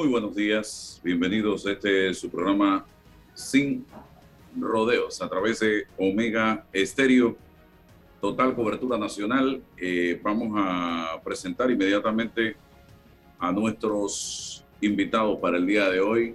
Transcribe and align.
Muy 0.00 0.08
buenos 0.08 0.34
días. 0.34 0.98
Bienvenidos 1.04 1.66
a 1.66 1.72
este 1.72 2.14
su 2.14 2.30
programa 2.30 2.86
Sin 3.34 3.84
Rodeos 4.58 5.20
a 5.20 5.28
través 5.28 5.60
de 5.60 5.88
Omega 5.98 6.64
Estéreo. 6.72 7.36
Total 8.18 8.54
cobertura 8.54 8.96
nacional. 8.96 9.62
Eh, 9.76 10.18
vamos 10.22 10.54
a 10.56 11.20
presentar 11.22 11.70
inmediatamente 11.70 12.56
a 13.38 13.52
nuestros 13.52 14.64
invitados 14.80 15.38
para 15.38 15.58
el 15.58 15.66
día 15.66 15.90
de 15.90 16.00
hoy. 16.00 16.34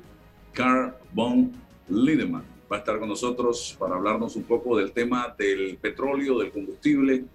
Carl 0.54 0.94
von 1.12 1.52
Liedemann 1.90 2.46
va 2.72 2.76
a 2.76 2.80
estar 2.82 3.00
con 3.00 3.10
nosotros 3.10 3.76
para 3.80 3.96
hablarnos 3.96 4.36
un 4.36 4.44
poco 4.44 4.78
del 4.78 4.92
tema 4.92 5.34
del 5.40 5.78
petróleo, 5.78 6.38
del 6.38 6.52
combustible, 6.52 7.26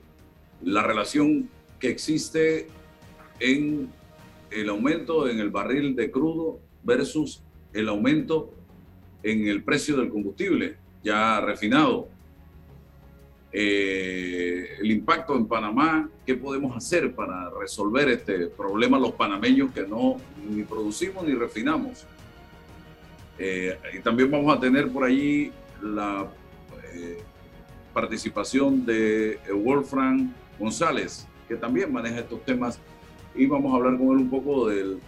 la 0.62 0.84
relación 0.84 1.50
que 1.80 1.88
existe 1.88 2.68
en 3.40 3.90
el 4.50 4.68
aumento 4.68 5.28
en 5.28 5.38
el 5.38 5.50
barril 5.50 5.94
de 5.94 6.10
crudo 6.10 6.60
versus 6.82 7.42
el 7.72 7.88
aumento 7.88 8.52
en 9.22 9.46
el 9.46 9.62
precio 9.62 9.96
del 9.96 10.08
combustible 10.08 10.76
ya 11.02 11.40
refinado. 11.40 12.08
Eh, 13.52 14.76
el 14.80 14.90
impacto 14.90 15.36
en 15.36 15.46
Panamá, 15.46 16.08
¿qué 16.24 16.36
podemos 16.36 16.76
hacer 16.76 17.14
para 17.14 17.50
resolver 17.50 18.08
este 18.08 18.46
problema 18.46 18.98
los 18.98 19.12
panameños 19.12 19.72
que 19.72 19.86
no 19.86 20.16
ni 20.48 20.62
producimos 20.62 21.24
ni 21.24 21.34
refinamos? 21.34 22.06
Eh, 23.38 23.76
y 23.94 24.00
también 24.00 24.30
vamos 24.30 24.56
a 24.56 24.60
tener 24.60 24.88
por 24.88 25.04
allí 25.04 25.50
la 25.82 26.28
eh, 26.94 27.18
participación 27.92 28.84
de 28.86 29.40
Wolfram 29.52 30.32
González, 30.58 31.26
que 31.48 31.56
también 31.56 31.92
maneja 31.92 32.20
estos 32.20 32.44
temas 32.44 32.78
y 33.40 33.46
vamos 33.46 33.72
a 33.72 33.76
hablar 33.76 33.96
con 33.96 34.08
él 34.08 34.16
un 34.24 34.28
poco 34.28 34.68
del, 34.68 35.00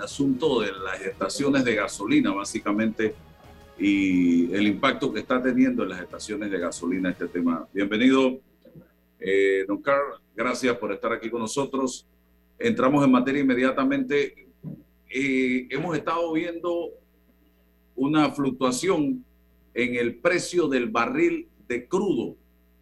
asunto 0.00 0.62
de 0.62 0.72
las 0.72 1.00
estaciones 1.00 1.64
de 1.64 1.76
gasolina, 1.76 2.32
básicamente, 2.32 3.14
y 3.78 4.52
el 4.52 4.66
impacto 4.66 5.12
que 5.12 5.20
está 5.20 5.40
teniendo 5.40 5.84
en 5.84 5.90
las 5.90 6.00
estaciones 6.00 6.50
de 6.50 6.58
gasolina 6.58 7.10
este 7.10 7.28
tema. 7.28 7.68
Bienvenido, 7.72 8.40
eh, 9.20 9.64
don 9.68 9.80
Carl, 9.80 10.20
gracias 10.34 10.76
por 10.76 10.90
estar 10.92 11.12
aquí 11.12 11.30
con 11.30 11.40
nosotros. 11.42 12.04
Entramos 12.58 13.04
en 13.04 13.12
materia 13.12 13.42
inmediatamente. 13.42 14.48
Eh, 15.08 15.68
hemos 15.70 15.96
estado 15.96 16.32
viendo 16.32 16.90
una 17.94 18.28
fluctuación 18.32 19.24
en 19.72 19.94
el 19.94 20.16
precio 20.16 20.66
del 20.66 20.90
barril 20.90 21.48
de 21.68 21.86
crudo 21.86 22.34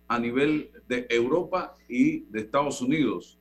a 0.08 0.19
nivel 0.19 0.70
de 0.88 1.06
Europa 1.10 1.74
y 1.86 2.20
de 2.30 2.41
Estados 2.41 2.80
Unidos 2.80 3.36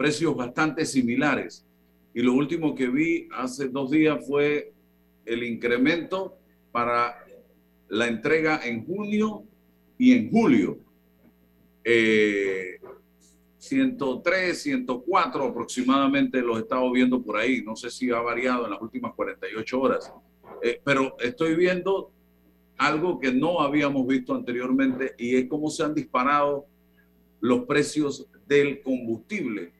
precios 0.00 0.34
bastante 0.34 0.86
similares. 0.86 1.66
Y 2.14 2.22
lo 2.22 2.32
último 2.32 2.74
que 2.74 2.88
vi 2.88 3.28
hace 3.32 3.68
dos 3.68 3.90
días 3.90 4.26
fue 4.26 4.72
el 5.26 5.42
incremento 5.42 6.38
para 6.72 7.22
la 7.90 8.06
entrega 8.08 8.62
en 8.64 8.86
junio 8.86 9.44
y 9.98 10.12
en 10.12 10.30
julio. 10.30 10.78
103, 13.58 14.48
eh, 14.48 14.54
104 14.54 15.44
aproximadamente 15.44 16.40
los 16.40 16.56
he 16.56 16.60
estado 16.62 16.90
viendo 16.90 17.22
por 17.22 17.36
ahí. 17.36 17.60
No 17.60 17.76
sé 17.76 17.90
si 17.90 18.10
ha 18.10 18.20
variado 18.20 18.64
en 18.64 18.70
las 18.70 18.80
últimas 18.80 19.12
48 19.12 19.78
horas. 19.78 20.10
Eh, 20.62 20.80
pero 20.82 21.14
estoy 21.20 21.56
viendo 21.56 22.10
algo 22.78 23.20
que 23.20 23.34
no 23.34 23.60
habíamos 23.60 24.06
visto 24.06 24.34
anteriormente 24.34 25.14
y 25.18 25.36
es 25.36 25.46
cómo 25.46 25.68
se 25.68 25.82
han 25.82 25.92
disparado 25.94 26.64
los 27.42 27.66
precios 27.66 28.26
del 28.46 28.80
combustible 28.80 29.78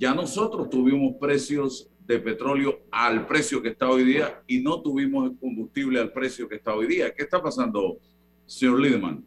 ya 0.00 0.14
nosotros 0.14 0.70
tuvimos 0.70 1.16
precios 1.20 1.90
de 2.06 2.18
petróleo 2.18 2.80
al 2.90 3.26
precio 3.26 3.60
que 3.60 3.68
está 3.68 3.86
hoy 3.90 4.02
día 4.02 4.42
y 4.46 4.62
no 4.62 4.80
tuvimos 4.80 5.30
el 5.30 5.38
combustible 5.38 6.00
al 6.00 6.10
precio 6.10 6.48
que 6.48 6.54
está 6.54 6.74
hoy 6.74 6.86
día. 6.86 7.14
¿Qué 7.14 7.22
está 7.22 7.42
pasando, 7.42 7.98
señor 8.46 8.80
Liedemann? 8.80 9.22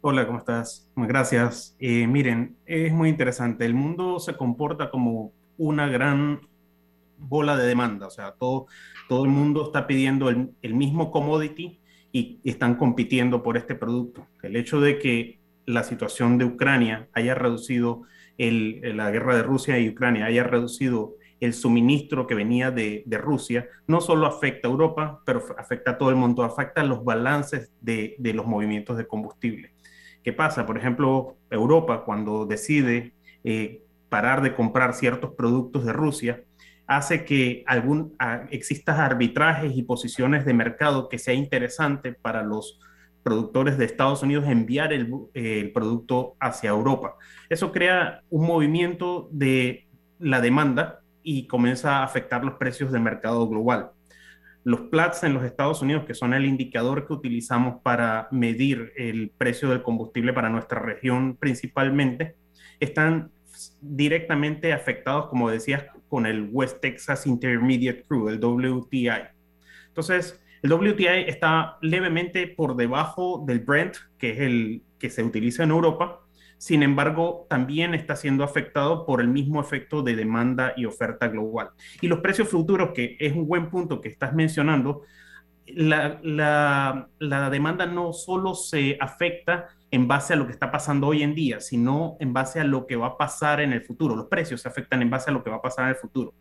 Hola, 0.00 0.28
¿cómo 0.28 0.38
estás? 0.38 0.88
Gracias. 0.94 1.76
Eh, 1.80 2.06
miren, 2.06 2.56
es 2.66 2.92
muy 2.92 3.08
interesante. 3.08 3.66
El 3.66 3.74
mundo 3.74 4.20
se 4.20 4.36
comporta 4.36 4.92
como 4.92 5.32
una 5.58 5.88
gran 5.88 6.40
bola 7.18 7.56
de 7.56 7.66
demanda. 7.66 8.06
O 8.06 8.10
sea, 8.10 8.30
todo, 8.38 8.66
todo 9.08 9.24
el 9.24 9.30
mundo 9.30 9.64
está 9.64 9.88
pidiendo 9.88 10.28
el, 10.28 10.52
el 10.62 10.74
mismo 10.74 11.10
commodity 11.10 11.80
y 12.12 12.38
están 12.44 12.76
compitiendo 12.76 13.42
por 13.42 13.56
este 13.56 13.74
producto. 13.74 14.24
El 14.44 14.54
hecho 14.54 14.80
de 14.80 15.00
que 15.00 15.40
la 15.66 15.82
situación 15.82 16.38
de 16.38 16.44
Ucrania 16.44 17.08
haya 17.12 17.34
reducido 17.34 18.04
la 18.40 19.10
guerra 19.10 19.36
de 19.36 19.42
Rusia 19.42 19.78
y 19.78 19.88
Ucrania 19.88 20.26
haya 20.26 20.44
reducido 20.44 21.16
el 21.40 21.54
suministro 21.54 22.26
que 22.26 22.34
venía 22.34 22.70
de, 22.70 23.04
Rusia, 23.10 23.66
no 23.86 24.00
solo 24.00 24.26
afecta 24.26 24.68
a 24.68 24.70
Europa, 24.70 25.22
pero 25.24 25.42
afecta 25.58 25.92
a 25.92 25.98
todo 25.98 26.10
el 26.10 26.16
mundo, 26.16 26.42
afecta 26.42 26.82
a 26.82 26.84
los 26.84 27.02
balances 27.04 27.72
de, 27.80 28.16
los 28.34 28.46
movimientos 28.46 28.96
de 28.96 29.06
combustible. 29.06 29.72
¿Qué 30.22 30.32
pasa? 30.32 30.66
Por 30.66 30.76
ejemplo, 30.76 31.36
Europa 31.50 32.04
cuando 32.04 32.44
decide 32.44 33.14
eh, 33.42 33.82
parar 34.10 34.42
de 34.42 34.54
comprar 34.54 34.94
ciertos 34.94 35.34
productos 35.34 35.86
de 35.86 35.92
Rusia, 35.94 36.44
hace 36.86 37.24
que 37.24 37.64
existan 38.50 39.00
arbitrajes 39.00 39.72
y 39.74 39.82
posiciones 39.82 40.44
de 40.44 40.52
mercado 40.52 41.08
que 41.08 41.18
sea 41.18 41.34
interesante 41.34 42.12
para 42.12 42.42
los 42.42 42.80
productores 43.22 43.78
de 43.78 43.84
Estados 43.84 44.22
Unidos 44.22 44.46
enviar 44.48 44.92
el, 44.92 45.70
producto 45.72 46.36
hacia 46.40 46.70
Europa. 46.70 47.16
Eso 47.48 47.72
crea 47.72 48.22
un 48.30 48.46
movimiento 48.46 49.28
de 49.32 49.88
la 50.18 50.40
demanda 50.40 51.00
y 51.22 51.46
comienza 51.46 51.98
a 51.98 52.04
afectar 52.04 52.44
los 52.44 52.54
precios 52.54 52.92
del 52.92 53.02
mercado 53.02 53.48
global. 53.48 53.90
Los 54.64 54.82
Platts 54.82 55.24
en 55.24 55.34
los 55.34 55.44
Estados 55.44 55.80
Unidos, 55.80 56.04
que 56.06 56.14
son 56.14 56.34
el 56.34 56.44
indicador 56.44 57.06
que 57.06 57.14
utilizamos 57.14 57.80
para 57.82 58.28
medir 58.30 58.92
el 58.96 59.30
precio 59.36 59.70
del 59.70 59.82
combustible 59.82 60.32
para 60.32 60.50
nuestra 60.50 60.80
región 60.80 61.36
principalmente, 61.36 62.36
están 62.78 63.30
directamente 63.80 64.72
afectados, 64.72 65.26
como 65.28 65.50
decías, 65.50 65.84
con 66.08 66.26
el 66.26 66.48
West 66.52 66.80
Texas 66.80 67.26
Intermediate 67.26 68.02
Crude, 68.02 68.34
el 68.34 68.44
WTI. 68.44 69.28
Entonces, 69.88 70.40
el 70.62 70.72
WTI 70.72 71.24
está 71.26 71.78
levemente 71.80 72.46
por 72.46 72.76
debajo 72.76 73.42
del 73.46 73.60
Brent, 73.60 73.96
que 74.18 74.32
es 74.32 74.40
el 74.40 74.82
que 74.98 75.10
se 75.10 75.22
utiliza 75.22 75.62
en 75.64 75.70
Europa. 75.70 76.20
Sin 76.58 76.82
embargo, 76.82 77.46
también 77.48 77.94
está 77.94 78.16
siendo 78.16 78.44
afectado 78.44 79.06
por 79.06 79.22
el 79.22 79.28
mismo 79.28 79.60
efecto 79.60 80.02
de 80.02 80.14
demanda 80.14 80.74
y 80.76 80.84
oferta 80.84 81.28
global. 81.28 81.70
Y 82.02 82.08
los 82.08 82.20
precios 82.20 82.48
futuros, 82.48 82.90
que 82.94 83.16
es 83.18 83.32
un 83.34 83.46
buen 83.46 83.70
punto 83.70 84.02
que 84.02 84.10
estás 84.10 84.34
mencionando, 84.34 85.02
la, 85.74 87.08
demanda 87.50 87.86
no 87.86 88.12
solo 88.12 88.54
se 88.54 88.98
afecta 89.00 89.68
en 89.90 90.06
base 90.06 90.34
a 90.34 90.36
lo 90.36 90.46
que 90.46 90.52
está 90.52 90.70
pasando 90.70 91.06
hoy 91.06 91.22
en 91.22 91.34
día, 91.34 91.60
sino 91.60 92.16
en 92.20 92.32
base 92.32 92.60
a 92.60 92.64
lo 92.64 92.86
que 92.86 92.96
va 92.96 93.08
a 93.08 93.16
pasar 93.16 93.60
en 93.60 93.72
el 93.72 93.82
futuro. 93.82 94.14
Los 94.14 94.26
precios 94.26 94.60
se 94.60 94.68
afectan 94.68 95.00
en 95.00 95.10
base 95.10 95.30
a 95.30 95.32
lo 95.32 95.42
que 95.42 95.50
va 95.50 95.56
a 95.56 95.62
pasar 95.62 95.84
en 95.84 95.90
el 95.90 95.96
futuro. 95.96 96.34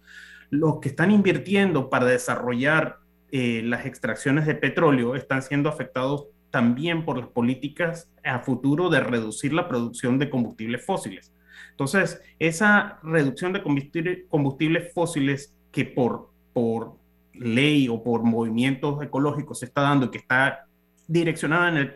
Los 0.49 0.79
que 0.79 0.89
están 0.89 1.11
invirtiendo 1.11 1.89
para 1.89 2.05
desarrollar 2.05 2.97
eh, 3.31 3.61
las 3.63 3.85
extracciones 3.85 4.45
de 4.45 4.55
petróleo 4.55 5.15
están 5.15 5.41
siendo 5.41 5.69
afectados 5.69 6.27
también 6.51 7.05
por 7.05 7.17
las 7.17 7.27
políticas 7.27 8.11
a 8.23 8.39
futuro 8.39 8.89
de 8.89 8.99
reducir 8.99 9.53
la 9.53 9.67
producción 9.67 10.17
de 10.17 10.29
combustibles 10.29 10.85
fósiles. 10.85 11.33
Entonces, 11.71 12.21
esa 12.39 12.99
reducción 13.03 13.53
de 13.53 13.61
combustibles 13.61 14.93
fósiles 14.93 15.55
que 15.71 15.85
por, 15.85 16.31
por 16.53 16.95
ley 17.33 17.87
o 17.87 18.03
por 18.03 18.23
movimientos 18.23 19.01
ecológicos 19.01 19.59
se 19.59 19.65
está 19.65 19.81
dando 19.81 20.07
y 20.07 20.09
que 20.09 20.17
está 20.17 20.65
direccionada 21.07 21.69
en 21.69 21.77
el 21.77 21.95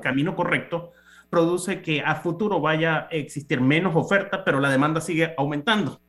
camino 0.00 0.34
correcto, 0.34 0.92
produce 1.28 1.82
que 1.82 2.02
a 2.02 2.16
futuro 2.16 2.60
vaya 2.60 2.96
a 2.96 3.08
existir 3.10 3.60
menos 3.60 3.96
oferta, 3.96 4.44
pero 4.44 4.60
la 4.60 4.70
demanda 4.70 5.00
sigue 5.00 5.34
aumentando. 5.36 6.00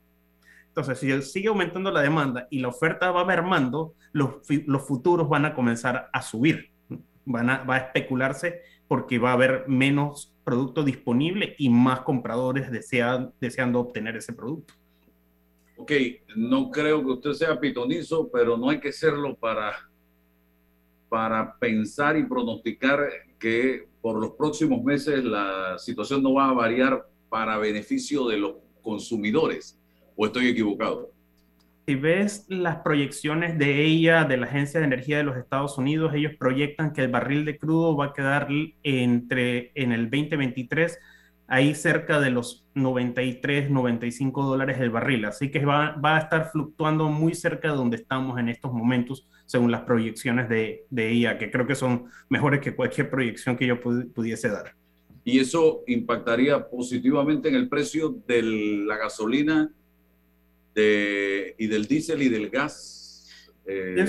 Entonces, 0.76 0.98
si 0.98 1.22
sigue 1.22 1.50
aumentando 1.50 1.92
la 1.92 2.02
demanda 2.02 2.48
y 2.50 2.58
la 2.58 2.70
oferta 2.70 3.12
va 3.12 3.24
mermando, 3.26 3.94
los, 4.12 4.38
los 4.66 4.82
futuros 4.88 5.30
van 5.30 5.46
a 5.46 5.54
comenzar 5.54 6.10
a 6.12 6.22
subir. 6.24 6.72
Van 7.26 7.52
a, 7.52 7.64
va 7.64 7.76
a 7.76 7.78
especularse 7.78 8.62
porque 8.88 9.20
va 9.20 9.30
a 9.30 9.34
haber 9.34 9.66
menos 9.68 10.34
producto 10.44 10.84
disponible 10.84 11.56
y 11.60 11.70
más 11.70 12.02
compradores 12.02 12.72
desean, 12.72 13.32
deseando 13.40 13.80
obtener 13.80 14.18
ese 14.18 14.34
producto. 14.34 14.74
Ok, 15.78 15.92
no 16.36 16.72
creo 16.72 17.02
que 17.02 17.12
usted 17.12 17.34
sea 17.34 17.60
pitonizo, 17.60 18.32
pero 18.32 18.58
no 18.58 18.72
hay 18.72 18.80
que 18.80 18.92
serlo 18.92 19.36
para, 19.36 19.74
para 21.08 21.56
pensar 21.60 22.18
y 22.18 22.24
pronosticar 22.24 23.08
que 23.38 23.88
por 24.02 24.20
los 24.20 24.32
próximos 24.32 24.84
meses 24.84 25.24
la 25.24 25.78
situación 25.78 26.24
no 26.24 26.34
va 26.34 26.50
a 26.50 26.54
variar 26.54 27.08
para 27.30 27.60
beneficio 27.60 28.28
de 28.28 28.38
los 28.38 28.56
consumidores. 28.82 29.80
¿O 30.16 30.26
estoy 30.26 30.48
equivocado? 30.48 31.12
Si 31.86 31.96
ves 31.96 32.46
las 32.48 32.78
proyecciones 32.78 33.58
de 33.58 33.84
ella, 33.84 34.24
de 34.24 34.38
la 34.38 34.46
Agencia 34.46 34.80
de 34.80 34.86
Energía 34.86 35.18
de 35.18 35.24
los 35.24 35.36
Estados 35.36 35.78
Unidos, 35.78 36.14
ellos 36.14 36.32
proyectan 36.40 36.94
que 36.94 37.02
el 37.02 37.10
barril 37.10 37.44
de 37.44 37.58
crudo 37.58 37.98
va 37.98 38.06
a 38.06 38.14
quedar 38.14 38.48
entre 38.84 39.72
en 39.76 39.92
el 39.92 40.10
2023 40.10 40.98
ahí 41.48 41.76
cerca 41.76 42.20
de 42.20 42.32
los 42.32 42.66
93, 42.74 43.70
95 43.70 44.44
dólares 44.44 44.78
el 44.80 44.90
barril. 44.90 45.26
Así 45.26 45.52
que 45.52 45.66
va, 45.66 45.92
va, 45.98 46.16
a 46.16 46.20
estar 46.20 46.52
fluctuando 46.52 47.10
muy 47.10 47.36
cerca 47.36 47.70
de 47.70 47.76
donde 47.76 47.98
estamos 47.98 48.40
en 48.40 48.50
estos 48.50 48.72
momentos, 48.72 49.28
según 49.46 49.70
las 49.70 49.82
proyecciones 49.82 50.50
de, 50.50 50.86
de 50.90 51.12
ella, 51.12 51.38
que 51.38 51.52
creo 51.52 51.68
que 51.68 51.76
son 51.76 52.06
mejores 52.30 52.62
que 52.62 52.76
cualquier 52.76 53.10
proyección 53.10 53.58
que 53.58 53.68
yo 53.68 53.80
pudiese 53.80 54.50
dar. 54.50 54.74
¿Y 55.26 55.40
eso 55.40 55.84
impactaría 55.88 56.68
positivamente 56.68 57.50
en 57.50 57.56
el 57.56 57.70
precio 57.70 58.16
de 58.26 58.42
la 58.42 58.98
gasolina 58.98 59.70
y 60.76 61.68
del 61.68 61.86
diésel 61.88 62.22
y 62.22 62.30
del 62.30 62.50
gas 62.50 63.30
eh, 63.66 64.06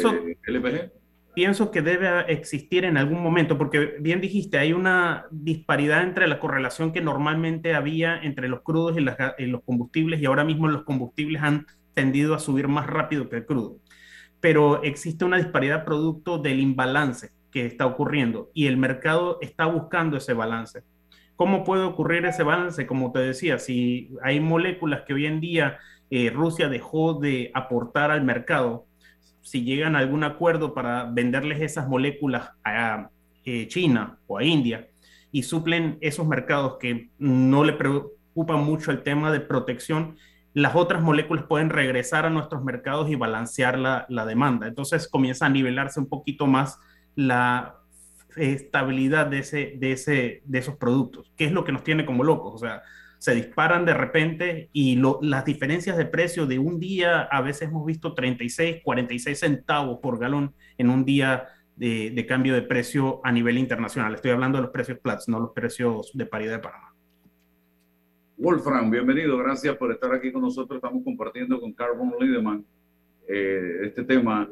LPG? 0.47 0.93
Pienso 1.35 1.73
que 1.73 1.83
debe 1.83 2.33
existir 2.33 2.85
en 2.85 2.97
algún 2.97 3.21
momento, 3.21 3.59
porque 3.59 3.97
bien 3.99 4.21
dijiste, 4.21 4.57
hay 4.57 4.73
una 4.73 5.27
disparidad 5.33 6.05
entre 6.05 6.29
la 6.29 6.39
correlación 6.39 6.93
que 6.93 7.01
normalmente 7.01 7.75
había 7.75 8.17
entre 8.23 8.49
los 8.49 8.63
crudos 8.63 8.97
y, 8.97 9.43
y 9.43 9.47
los 9.47 9.63
combustibles, 9.65 10.21
y 10.21 10.27
ahora 10.27 10.45
mismo 10.45 10.69
los 10.69 10.85
combustibles 10.85 11.43
han 11.43 11.67
tendido 11.93 12.35
a 12.35 12.39
subir 12.39 12.69
más 12.69 12.87
rápido 12.87 13.29
que 13.29 13.37
el 13.37 13.47
crudo. 13.47 13.79
Pero 14.41 14.83
existe 14.85 15.25
una 15.25 15.39
disparidad 15.39 15.85
producto 15.85 16.39
del 16.39 16.61
imbalance 16.61 17.31
que 17.51 17.67
está 17.67 17.87
ocurriendo 17.87 18.51
y 18.53 18.67
el 18.67 18.77
mercado 18.77 19.39
está 19.41 19.67
buscando 19.67 20.17
ese 20.17 20.35
balance. 20.35 20.83
¿Cómo 21.37 21.65
puede 21.65 21.83
ocurrir 21.83 22.27
ese 22.27 22.43
balance? 22.43 22.87
Como 22.87 23.11
te 23.11 23.21
decía, 23.21 23.59
si 23.59 24.11
hay 24.23 24.39
moléculas 24.39 25.03
que 25.03 25.15
hoy 25.15 25.27
en 25.27 25.41
día 25.41 25.79
eh, 26.11 26.31
Rusia 26.31 26.69
dejó 26.69 27.15
de 27.15 27.51
aportar 27.55 28.11
al 28.11 28.23
mercado, 28.23 28.87
si 29.43 29.65
llegan 29.65 29.97
a 29.97 29.99
algún 29.99 30.25
acuerdo 30.25 30.75
para 30.75 31.05
venderles 31.05 31.61
esas 31.61 31.89
moléculas 31.89 32.51
a 32.65 33.11
eh, 33.45 33.69
China 33.69 34.19
o 34.27 34.39
a 34.39 34.45
India 34.45 34.89
y 35.33 35.43
suplen 35.43 35.99
esos 36.01 36.27
mercados 36.27 36.77
que 36.81 37.11
no 37.19 37.65
le 37.65 37.75
preocupan 37.75 38.65
mucho 38.65 38.91
el 38.91 39.03
tema 39.03 39.33
de 39.33 39.41
protección, 39.41 40.17
las 40.55 40.77
otras 40.77 41.03
moléculas 41.03 41.45
pueden 41.45 41.69
regresar 41.69 42.25
a 42.25 42.31
nuestros 42.31 42.63
mercados 42.63 43.11
y 43.11 43.17
balancear 43.17 43.79
la, 43.79 44.27
demanda. 44.27 44.69
Entonces 44.69 45.09
comienza 45.09 45.47
a 45.47 45.51
nivelarse 45.51 45.99
un 45.99 46.09
poquito 46.09 46.47
más 46.47 46.79
la 47.17 47.77
estabilidad 48.37 49.27
de, 49.27 49.43
de 49.77 50.59
esos 50.59 50.77
productos, 50.77 51.33
que 51.37 51.45
es 51.45 51.53
lo 51.53 51.65
que 51.65 51.73
nos 51.73 51.83
tiene 51.83 52.07
como 52.07 52.23
locos. 52.23 52.55
O 52.55 52.59
sea, 52.59 52.83
se 53.25 53.35
disparan 53.35 53.87
de 53.87 53.95
repente 53.95 54.69
y 54.75 55.01
las 55.23 55.47
diferencias 55.47 55.97
de 55.97 56.05
precio 56.05 56.45
de 56.45 56.59
un 56.59 56.79
día, 56.79 57.23
a 57.23 57.41
veces 57.41 57.71
hemos 57.71 57.87
visto 57.87 58.13
36, 58.13 58.83
46 58.85 59.39
centavos 59.39 59.99
por 60.03 60.19
galón 60.19 60.55
en 60.77 60.91
un 60.91 61.07
día 61.07 61.47
de, 61.75 62.27
cambio 62.29 62.53
de 62.53 62.61
precio 62.61 63.23
a 63.25 63.33
nivel 63.33 63.57
internacional. 63.57 64.15
Estoy 64.15 64.33
hablando 64.33 64.59
de 64.59 64.63
los 64.65 64.73
precios 64.73 64.99
Platts, 64.99 65.27
no 65.31 65.41
los 65.41 65.53
precios 65.53 66.11
de 66.13 66.27
paridad 66.27 66.57
de 66.57 66.59
Panamá. 66.59 66.95
Wolfram, 68.37 68.91
bienvenido. 68.91 69.39
Gracias 69.39 69.75
por 69.77 69.91
estar 69.91 70.13
aquí 70.13 70.31
con 70.31 70.43
nosotros. 70.43 70.77
Estamos 70.77 71.03
compartiendo 71.03 71.59
con 71.59 71.73
Carbon 71.73 72.13
Lideman 72.21 72.63
eh, 73.27 73.79
este 73.85 74.05
tema 74.05 74.51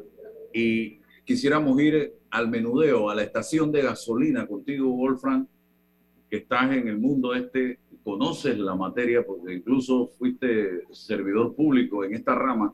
y 0.51 0.99
quisiéramos 1.25 1.79
ir 1.79 2.11
al 2.31 2.49
menudeo, 2.49 3.11
a 3.11 3.13
la 3.13 3.21
estación 3.21 3.71
de 3.71 3.83
gasolina 3.83 4.47
contigo, 4.47 4.89
Wolfram, 4.89 5.47
que 6.27 6.37
estás 6.37 6.71
en 6.71 6.87
el 6.87 6.97
mundo 6.97 7.35
este 7.35 7.82
conoces 8.03 8.57
la 8.57 8.75
materia, 8.75 9.25
porque 9.25 9.53
incluso 9.53 10.07
fuiste 10.17 10.83
servidor 10.91 11.55
público 11.55 12.03
en 12.03 12.15
esta 12.15 12.35
rama, 12.35 12.73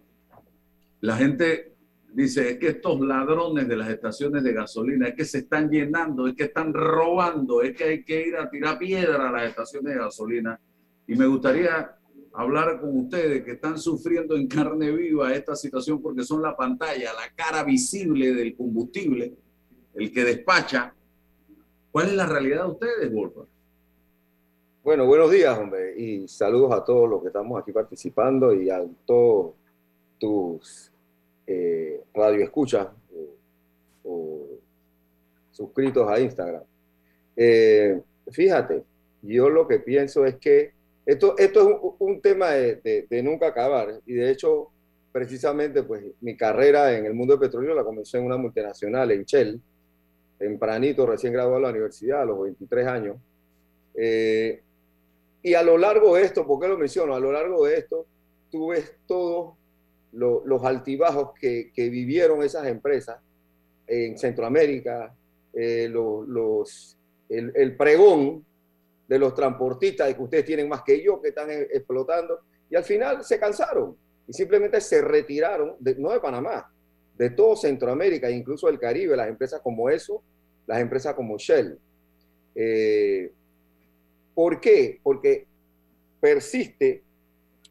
la 1.02 1.16
gente 1.16 1.76
dice, 2.14 2.52
es 2.52 2.58
que 2.58 2.70
estos 2.70 3.00
ladrones 3.02 3.68
de 3.68 3.78
las 3.78 3.90
estaciones 3.90 4.44
de 4.44 4.54
gasolina, 4.54 5.08
es 5.08 5.16
que 5.16 5.26
se 5.26 5.40
están 5.40 5.70
llenando, 5.70 6.28
es 6.28 6.36
que 6.36 6.46
están 6.46 6.74
robando, 6.74 7.62
es 7.62 7.76
que 7.76 7.84
hay 7.84 8.04
que 8.04 8.28
ir 8.28 8.36
a 8.36 8.50
tirar 8.50 8.78
piedra 8.78 9.30
a 9.30 9.32
las 9.32 9.50
estaciones 9.50 9.94
de 9.94 10.00
gasolina. 10.00 10.60
Y 11.08 11.16
me 11.16 11.28
gustaría 11.28 11.96
hablar 12.34 12.80
con 12.80 12.98
ustedes 12.98 13.44
que 13.44 13.52
están 13.52 13.78
sufriendo 13.78 14.36
en 14.36 14.48
carne 14.48 14.92
viva 14.92 15.34
esta 15.34 15.56
situación 15.56 16.02
porque 16.02 16.24
son 16.24 16.42
la 16.42 16.56
pantalla, 16.56 17.14
la 17.14 17.34
cara 17.36 17.64
visible 17.64 18.34
del 18.34 18.56
combustible, 18.56 19.36
el 19.94 20.12
que 20.12 20.24
despacha. 20.24 20.94
¿Cuál 21.92 22.08
es 22.08 22.14
la 22.14 22.26
realidad 22.26 22.66
de 22.66 22.72
ustedes, 22.72 23.12
Wolfgang? 23.12 23.48
Bueno, 24.90 25.06
buenos 25.06 25.30
días, 25.30 25.56
hombre, 25.56 25.94
y 25.96 26.28
saludos 26.28 26.74
a 26.74 26.84
todos 26.84 27.08
los 27.08 27.22
que 27.22 27.28
estamos 27.28 27.62
aquí 27.62 27.72
participando 27.72 28.52
y 28.56 28.72
a 28.72 28.84
todos 29.06 29.54
tus 30.18 30.92
eh, 31.46 32.02
radioescuchas 32.12 32.88
o, 34.04 34.48
suscritos 35.52 36.10
a 36.10 36.20
Instagram. 36.20 36.64
Eh, 37.36 38.02
fíjate, 38.32 38.82
yo 39.22 39.48
lo 39.52 39.68
que 39.68 39.78
pienso 39.78 40.26
es 40.26 40.38
que 40.38 40.72
esto, 41.06 41.38
esto 41.38 41.70
es 41.70 41.78
un, 42.00 42.20
tema 42.20 42.50
de, 42.54 43.22
nunca 43.24 43.50
acabar 43.50 44.02
y 44.08 44.14
de 44.16 44.32
hecho, 44.32 44.72
precisamente, 45.12 45.84
pues 45.84 46.04
mi 46.20 46.36
carrera 46.36 46.98
en 46.98 47.06
el 47.06 47.14
mundo 47.14 47.34
del 47.34 47.42
petróleo 47.42 47.76
la 47.76 47.84
comencé 47.84 48.18
en 48.18 48.26
una 48.26 48.38
multinacional, 48.38 49.12
en 49.12 49.24
Shell, 49.24 49.62
tempranito, 50.40 51.06
recién 51.06 51.34
graduado 51.34 51.58
de 51.58 51.62
la 51.62 51.70
universidad, 51.70 52.24
a 52.24 52.26
los 52.26 52.42
23 52.42 52.88
años. 52.88 53.18
Eh, 53.94 54.64
y 55.42 55.54
a 55.54 55.64
lo 55.64 55.78
largo 55.78 56.16
de 56.16 56.24
esto, 56.24 56.46
¿por 56.46 56.60
qué 56.60 56.68
lo 56.68 56.78
menciono? 56.78 57.16
A 57.16 57.20
lo 57.20 57.32
largo 57.32 57.66
de 57.66 57.78
esto, 57.78 58.06
tú 58.52 58.70
ves 58.70 58.94
todos 59.06 59.56
los 60.12 60.64
altibajos 60.64 61.32
que, 61.40 61.72
que, 61.74 61.90
vivieron 61.90 62.42
esas 62.42 62.68
empresas 62.68 63.20
en 63.86 64.18
Centroamérica, 64.18 65.16
eh, 65.54 65.88
los, 65.88 66.98
el, 67.30 67.52
el, 67.56 67.78
pregón 67.78 68.44
de 69.08 69.20
los 69.20 69.36
transportistas 69.36 70.08
de 70.08 70.16
que 70.16 70.22
ustedes 70.22 70.46
tienen 70.46 70.68
más 70.68 70.82
que 70.84 71.04
yo, 71.04 71.22
que 71.22 71.30
están 71.30 71.50
explotando, 71.52 72.40
y 72.70 72.76
al 72.76 72.84
final 72.84 73.24
se 73.24 73.40
cansaron 73.40 73.96
y 74.28 74.34
simplemente 74.34 74.82
se 74.82 75.02
retiraron, 75.02 75.76
de, 75.80 75.96
no 75.96 76.12
de 76.12 76.20
Panamá, 76.20 76.72
de 77.18 77.32
todo 77.32 77.56
Centroamérica, 77.56 78.30
incluso 78.30 78.68
del 78.68 78.80
Caribe, 78.80 79.18
las 79.18 79.28
empresas 79.28 79.60
como 79.62 79.90
eso, 79.90 80.22
las 80.68 80.80
empresas 80.80 81.16
como 81.16 81.38
Shell. 81.38 81.78
Eh, 82.56 83.32
¿Por 84.40 84.62
qué? 84.62 85.02
Porque 85.04 85.48
persiste 86.22 87.04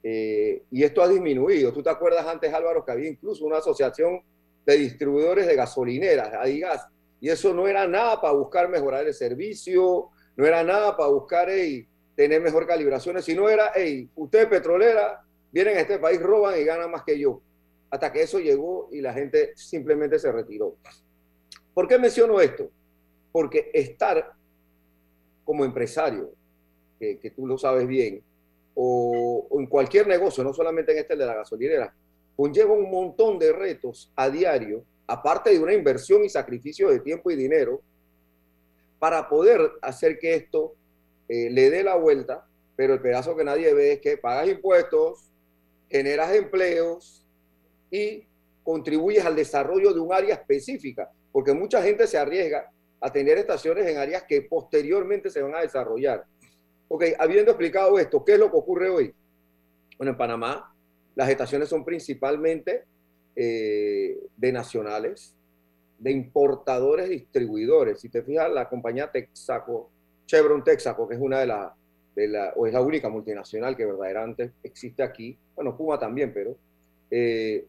eh, 0.02 0.64
y 0.70 0.82
esto 0.82 1.02
ha 1.02 1.08
disminuido. 1.08 1.72
Tú 1.72 1.82
te 1.82 1.88
acuerdas 1.88 2.26
antes, 2.26 2.52
Álvaro, 2.52 2.84
que 2.84 2.92
había 2.92 3.08
incluso 3.08 3.46
una 3.46 3.56
asociación 3.56 4.20
de 4.66 4.76
distribuidores 4.76 5.46
de 5.46 5.56
gasolineras, 5.56 6.30
Adigas, 6.34 6.86
y 7.22 7.30
eso 7.30 7.54
no 7.54 7.66
era 7.66 7.88
nada 7.88 8.20
para 8.20 8.34
buscar 8.34 8.68
mejorar 8.68 9.06
el 9.06 9.14
servicio, 9.14 10.10
no 10.36 10.44
era 10.44 10.62
nada 10.62 10.94
para 10.94 11.08
buscar 11.08 11.48
tener 12.14 12.42
mejor 12.42 12.66
calibraciones, 12.66 13.24
sino 13.24 13.48
era, 13.48 13.72
hey, 13.74 14.10
ustedes 14.14 14.48
petrolera, 14.48 15.24
vienen 15.50 15.78
a 15.78 15.80
este 15.80 15.98
país, 15.98 16.20
roban 16.20 16.60
y 16.60 16.64
ganan 16.64 16.90
más 16.90 17.02
que 17.02 17.18
yo. 17.18 17.40
Hasta 17.88 18.12
que 18.12 18.20
eso 18.20 18.40
llegó 18.40 18.90
y 18.92 19.00
la 19.00 19.14
gente 19.14 19.52
simplemente 19.56 20.18
se 20.18 20.30
retiró. 20.30 20.76
¿Por 21.72 21.88
qué 21.88 21.98
menciono 21.98 22.38
esto? 22.42 22.70
Porque 23.32 23.70
estar 23.72 24.34
como 25.46 25.64
empresario 25.64 26.36
que, 26.98 27.32
tú 27.34 27.46
lo 27.46 27.58
sabes 27.58 27.86
bien, 27.86 28.22
o, 28.74 29.46
en 29.58 29.66
cualquier 29.66 30.06
negocio, 30.06 30.44
no 30.44 30.52
solamente 30.52 30.92
en 30.92 30.98
este 30.98 31.16
de 31.16 31.26
la 31.26 31.34
gasolinera, 31.34 31.94
conlleva 32.36 32.72
un 32.72 32.90
montón 32.90 33.38
de 33.38 33.52
retos 33.52 34.12
a 34.14 34.30
diario, 34.30 34.84
aparte 35.06 35.50
de 35.50 35.58
una 35.58 35.74
inversión 35.74 36.24
y 36.24 36.28
sacrificio 36.28 36.88
de 36.90 37.00
tiempo 37.00 37.30
y 37.30 37.36
dinero, 37.36 37.80
para 38.98 39.28
poder 39.28 39.60
hacer 39.82 40.18
que 40.18 40.34
esto 40.34 40.74
eh, 41.28 41.50
le 41.50 41.70
dé 41.70 41.82
la 41.82 41.96
vuelta, 41.96 42.46
pero 42.76 42.94
el 42.94 43.00
pedazo 43.00 43.36
que 43.36 43.44
nadie 43.44 43.74
ve 43.74 43.92
es 43.94 44.00
que 44.00 44.16
pagas 44.16 44.48
impuestos, 44.48 45.30
generas 45.90 46.34
empleos 46.34 47.26
y 47.90 48.24
contribuyes 48.62 49.24
al 49.24 49.34
desarrollo 49.34 49.92
de 49.92 50.00
un 50.00 50.12
área 50.12 50.34
específica, 50.34 51.10
porque 51.32 51.54
mucha 51.54 51.82
gente 51.82 52.06
se 52.06 52.18
arriesga 52.18 52.70
a 53.00 53.12
tener 53.12 53.38
estaciones 53.38 53.86
en 53.86 53.96
áreas 53.96 54.24
que 54.24 54.42
posteriormente 54.42 55.30
se 55.30 55.42
van 55.42 55.54
a 55.54 55.60
desarrollar. 55.60 56.24
Ok, 56.88 57.04
habiendo 57.18 57.50
explicado 57.50 57.98
esto, 57.98 58.24
¿qué 58.24 58.32
es 58.32 58.38
lo 58.38 58.50
que 58.50 58.56
ocurre 58.56 58.88
hoy? 58.88 59.14
Bueno, 59.98 60.12
en 60.12 60.18
Panamá 60.18 60.74
las 61.14 61.28
estaciones 61.28 61.68
son 61.68 61.84
principalmente 61.84 62.84
eh, 63.36 64.16
de 64.36 64.52
nacionales, 64.52 65.34
de 65.98 66.12
importadores 66.12 67.10
distribuidores. 67.10 68.00
Si 68.00 68.08
te 68.08 68.22
fijas, 68.22 68.50
la 68.50 68.68
compañía 68.68 69.10
Texaco, 69.10 69.90
Chevron 70.26 70.64
Texaco, 70.64 71.08
que 71.08 71.16
es 71.16 71.20
una 71.20 71.40
de 71.40 71.46
las, 71.46 71.72
de 72.14 72.28
la, 72.28 72.52
o 72.56 72.66
es 72.66 72.72
la 72.72 72.80
única 72.80 73.08
multinacional 73.08 73.76
que 73.76 73.84
verdaderamente 73.84 74.52
existe 74.62 75.02
aquí, 75.02 75.36
bueno, 75.54 75.76
Puma 75.76 75.98
también, 75.98 76.32
pero 76.32 76.56
eh, 77.10 77.66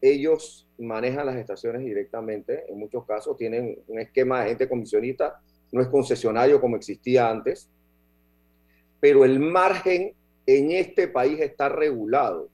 ellos 0.00 0.66
manejan 0.78 1.26
las 1.26 1.36
estaciones 1.36 1.82
directamente, 1.82 2.64
en 2.68 2.78
muchos 2.78 3.06
casos 3.06 3.36
tienen 3.36 3.78
un 3.86 4.00
esquema 4.00 4.42
de 4.42 4.48
gente 4.50 4.68
comisionista, 4.68 5.40
no 5.72 5.80
es 5.80 5.88
concesionario 5.88 6.60
como 6.60 6.76
existía 6.76 7.30
antes, 7.30 7.70
pero 9.00 9.24
el 9.24 9.40
margen 9.40 10.14
en 10.46 10.70
este 10.72 11.08
país 11.08 11.40
está 11.40 11.68
regulado. 11.68 12.48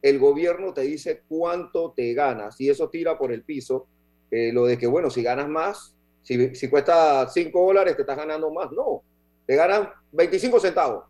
El 0.00 0.18
gobierno 0.18 0.72
te 0.72 0.82
dice 0.82 1.22
cuánto 1.28 1.92
te 1.92 2.12
ganas 2.14 2.60
y 2.60 2.68
eso 2.68 2.88
tira 2.88 3.16
por 3.18 3.32
el 3.32 3.42
piso 3.42 3.86
eh, 4.30 4.50
lo 4.50 4.64
de 4.64 4.78
que, 4.78 4.86
bueno, 4.86 5.10
si 5.10 5.22
ganas 5.22 5.48
más, 5.48 5.94
si, 6.22 6.54
si 6.54 6.68
cuesta 6.70 7.28
5 7.28 7.66
dólares, 7.66 7.94
te 7.96 8.02
estás 8.02 8.16
ganando 8.16 8.50
más. 8.50 8.72
No, 8.72 9.02
te 9.46 9.54
ganan 9.54 9.90
25 10.12 10.58
centavos. 10.58 11.04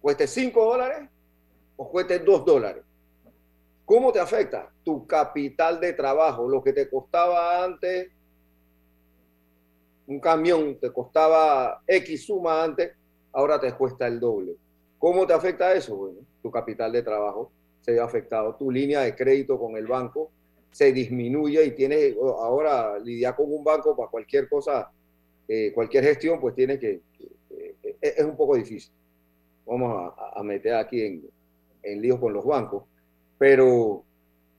Cueste 0.00 0.26
5 0.26 0.64
dólares 0.64 1.08
o 1.76 1.90
cueste 1.90 2.20
2 2.20 2.44
dólares. 2.44 2.84
¿Cómo 3.84 4.12
te 4.12 4.20
afecta? 4.20 4.70
Tu 4.84 5.04
capital 5.08 5.80
de 5.80 5.92
trabajo, 5.94 6.48
lo 6.48 6.62
que 6.62 6.72
te 6.72 6.88
costaba 6.88 7.64
antes, 7.64 8.08
un 10.06 10.20
camión 10.20 10.78
te 10.78 10.92
costaba 10.92 11.82
X 11.84 12.26
suma 12.26 12.62
antes, 12.62 12.92
ahora 13.32 13.60
te 13.60 13.72
cuesta 13.72 14.06
el 14.06 14.20
doble. 14.20 14.56
¿Cómo 14.98 15.26
te 15.26 15.32
afecta 15.32 15.72
eso? 15.74 15.96
Bueno, 15.96 16.18
tu 16.42 16.50
capital 16.50 16.92
de 16.92 17.02
trabajo 17.02 17.50
se 17.80 17.92
ve 17.92 18.00
afectado, 18.00 18.54
tu 18.56 18.70
línea 18.70 19.00
de 19.00 19.14
crédito 19.14 19.58
con 19.58 19.76
el 19.76 19.86
banco 19.86 20.30
se 20.70 20.92
disminuye 20.92 21.64
y 21.64 21.70
tienes 21.72 22.14
ahora 22.16 22.98
lidiar 22.98 23.34
con 23.34 23.52
un 23.52 23.64
banco 23.64 23.96
para 23.96 24.10
cualquier 24.10 24.48
cosa, 24.48 24.90
eh, 25.48 25.72
cualquier 25.74 26.04
gestión, 26.04 26.40
pues 26.40 26.54
tiene 26.54 26.78
que, 26.78 27.00
es 28.00 28.24
un 28.24 28.36
poco 28.36 28.54
difícil. 28.54 28.92
Vamos 29.66 30.12
a, 30.16 30.42
meter 30.42 30.74
aquí 30.74 31.02
en, 31.02 31.28
en 31.82 32.00
líos 32.00 32.20
con 32.20 32.32
los 32.32 32.44
bancos 32.44 32.84
pero 33.40 34.04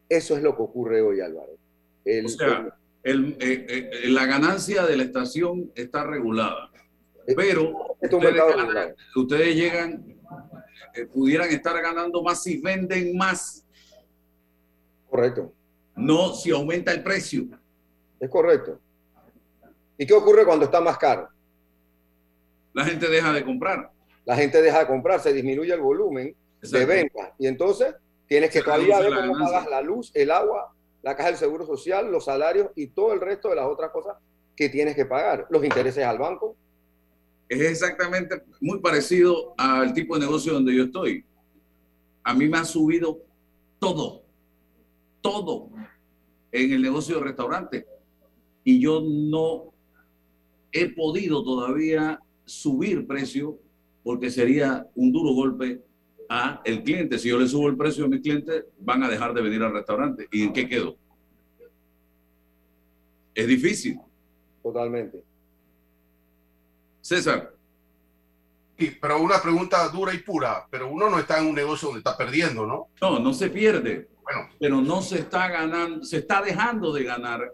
eso 0.09 0.35
es 0.35 0.41
lo 0.41 0.55
que 0.55 0.63
ocurre 0.63 1.01
hoy, 1.03 1.21
Álvaro. 1.21 1.51
o 1.53 2.27
sea, 2.27 2.75
el, 3.03 3.37
eh, 3.39 3.67
eh, 3.69 4.09
la 4.09 4.25
ganancia 4.25 4.87
de 4.87 4.97
la 4.97 5.03
estación 5.03 5.71
está 5.75 6.03
regulada, 6.03 6.71
pero 7.35 7.95
ustedes, 9.15 9.55
llegan, 9.55 10.05
eh, 10.93 11.05
pudieran 11.05 11.49
estar 11.49 11.79
ganando 11.81 12.21
más 12.21 12.43
si 12.43 12.61
venden 12.61 13.15
más. 13.15 13.65
Correcto. 15.09 15.53
No 15.95 16.33
si 16.33 16.51
aumenta 16.51 16.91
el 16.91 17.03
precio. 17.03 17.45
Es 18.19 18.29
correcto. 18.29 18.79
¿Y 19.97 20.05
qué 20.05 20.13
ocurre 20.13 20.45
cuando 20.45 20.65
está 20.65 20.81
más 20.81 20.97
caro? 20.97 21.29
La 22.73 22.85
gente 22.85 23.07
deja 23.07 23.31
de 23.33 23.43
comprar. 23.43 23.91
La 24.25 24.35
gente 24.35 24.61
deja 24.61 24.79
de 24.79 24.87
comprar, 24.87 25.19
se 25.19 25.33
disminuye 25.33 25.73
el 25.73 25.81
volumen 25.81 26.35
de 26.61 26.85
venta. 26.85 27.33
Y 27.37 27.47
entonces 27.47 27.95
Tienes 28.31 28.49
que 28.49 28.61
todavía 28.61 28.97
ver 29.01 29.13
cómo 29.13 29.37
pagas 29.37 29.69
la 29.69 29.81
luz, 29.81 30.09
el 30.13 30.31
agua, 30.31 30.73
la 31.01 31.17
caja 31.17 31.27
del 31.27 31.37
seguro 31.37 31.65
social, 31.65 32.09
los 32.09 32.23
salarios 32.23 32.69
y 32.77 32.87
todo 32.87 33.11
el 33.11 33.19
resto 33.19 33.49
de 33.49 33.57
las 33.57 33.65
otras 33.65 33.91
cosas 33.91 34.15
que 34.55 34.69
tienes 34.69 34.95
que 34.95 35.05
pagar. 35.05 35.47
Los 35.49 35.65
intereses 35.65 36.05
al 36.05 36.17
banco. 36.17 36.55
Es 37.51 37.59
exactamente 37.59 38.41
muy 38.61 38.79
parecido 38.79 39.53
al 39.57 39.93
tipo 39.93 40.15
de 40.15 40.21
negocio 40.21 40.53
donde 40.53 40.73
yo 40.73 40.85
estoy. 40.85 41.25
A 42.23 42.33
mí 42.33 42.47
me 42.47 42.57
ha 42.57 42.63
subido 42.63 43.25
todo, 43.77 44.23
todo 45.19 45.69
en 46.53 46.71
el 46.71 46.81
negocio 46.81 47.17
de 47.17 47.23
restaurante. 47.25 47.85
Y 48.63 48.79
yo 48.79 49.01
no 49.01 49.73
he 50.71 50.93
podido 50.93 51.43
todavía 51.43 52.21
subir 52.45 53.05
precio 53.05 53.59
porque 54.01 54.29
sería 54.29 54.87
un 54.95 55.11
duro 55.11 55.33
golpe 55.33 55.83
a 56.29 56.61
el 56.63 56.83
cliente. 56.83 57.19
Si 57.19 57.27
yo 57.27 57.37
le 57.37 57.49
subo 57.49 57.67
el 57.67 57.75
precio 57.75 58.05
a 58.05 58.07
mi 58.07 58.21
cliente, 58.21 58.63
van 58.79 59.03
a 59.03 59.09
dejar 59.09 59.33
de 59.33 59.41
venir 59.41 59.61
al 59.61 59.73
restaurante. 59.73 60.25
¿Y 60.31 60.43
en 60.43 60.53
qué 60.53 60.69
quedó? 60.69 60.95
Es 63.35 63.45
difícil. 63.45 63.99
Totalmente. 64.63 65.25
César. 67.01 67.53
Sí, 68.77 68.97
pero 68.99 69.21
una 69.21 69.41
pregunta 69.41 69.87
dura 69.89 70.13
y 70.13 70.19
pura, 70.19 70.65
pero 70.69 70.89
uno 70.89 71.09
no 71.09 71.19
está 71.19 71.39
en 71.39 71.47
un 71.47 71.55
negocio 71.55 71.87
donde 71.87 71.99
está 71.99 72.17
perdiendo, 72.17 72.65
¿no? 72.65 72.87
No, 73.01 73.19
no 73.19 73.33
se 73.33 73.49
pierde. 73.49 74.09
Bueno. 74.23 74.49
Pero 74.59 74.81
no 74.81 75.01
se 75.01 75.19
está 75.19 75.49
ganando, 75.49 76.03
se 76.03 76.17
está 76.17 76.41
dejando 76.41 76.93
de 76.93 77.03
ganar 77.03 77.53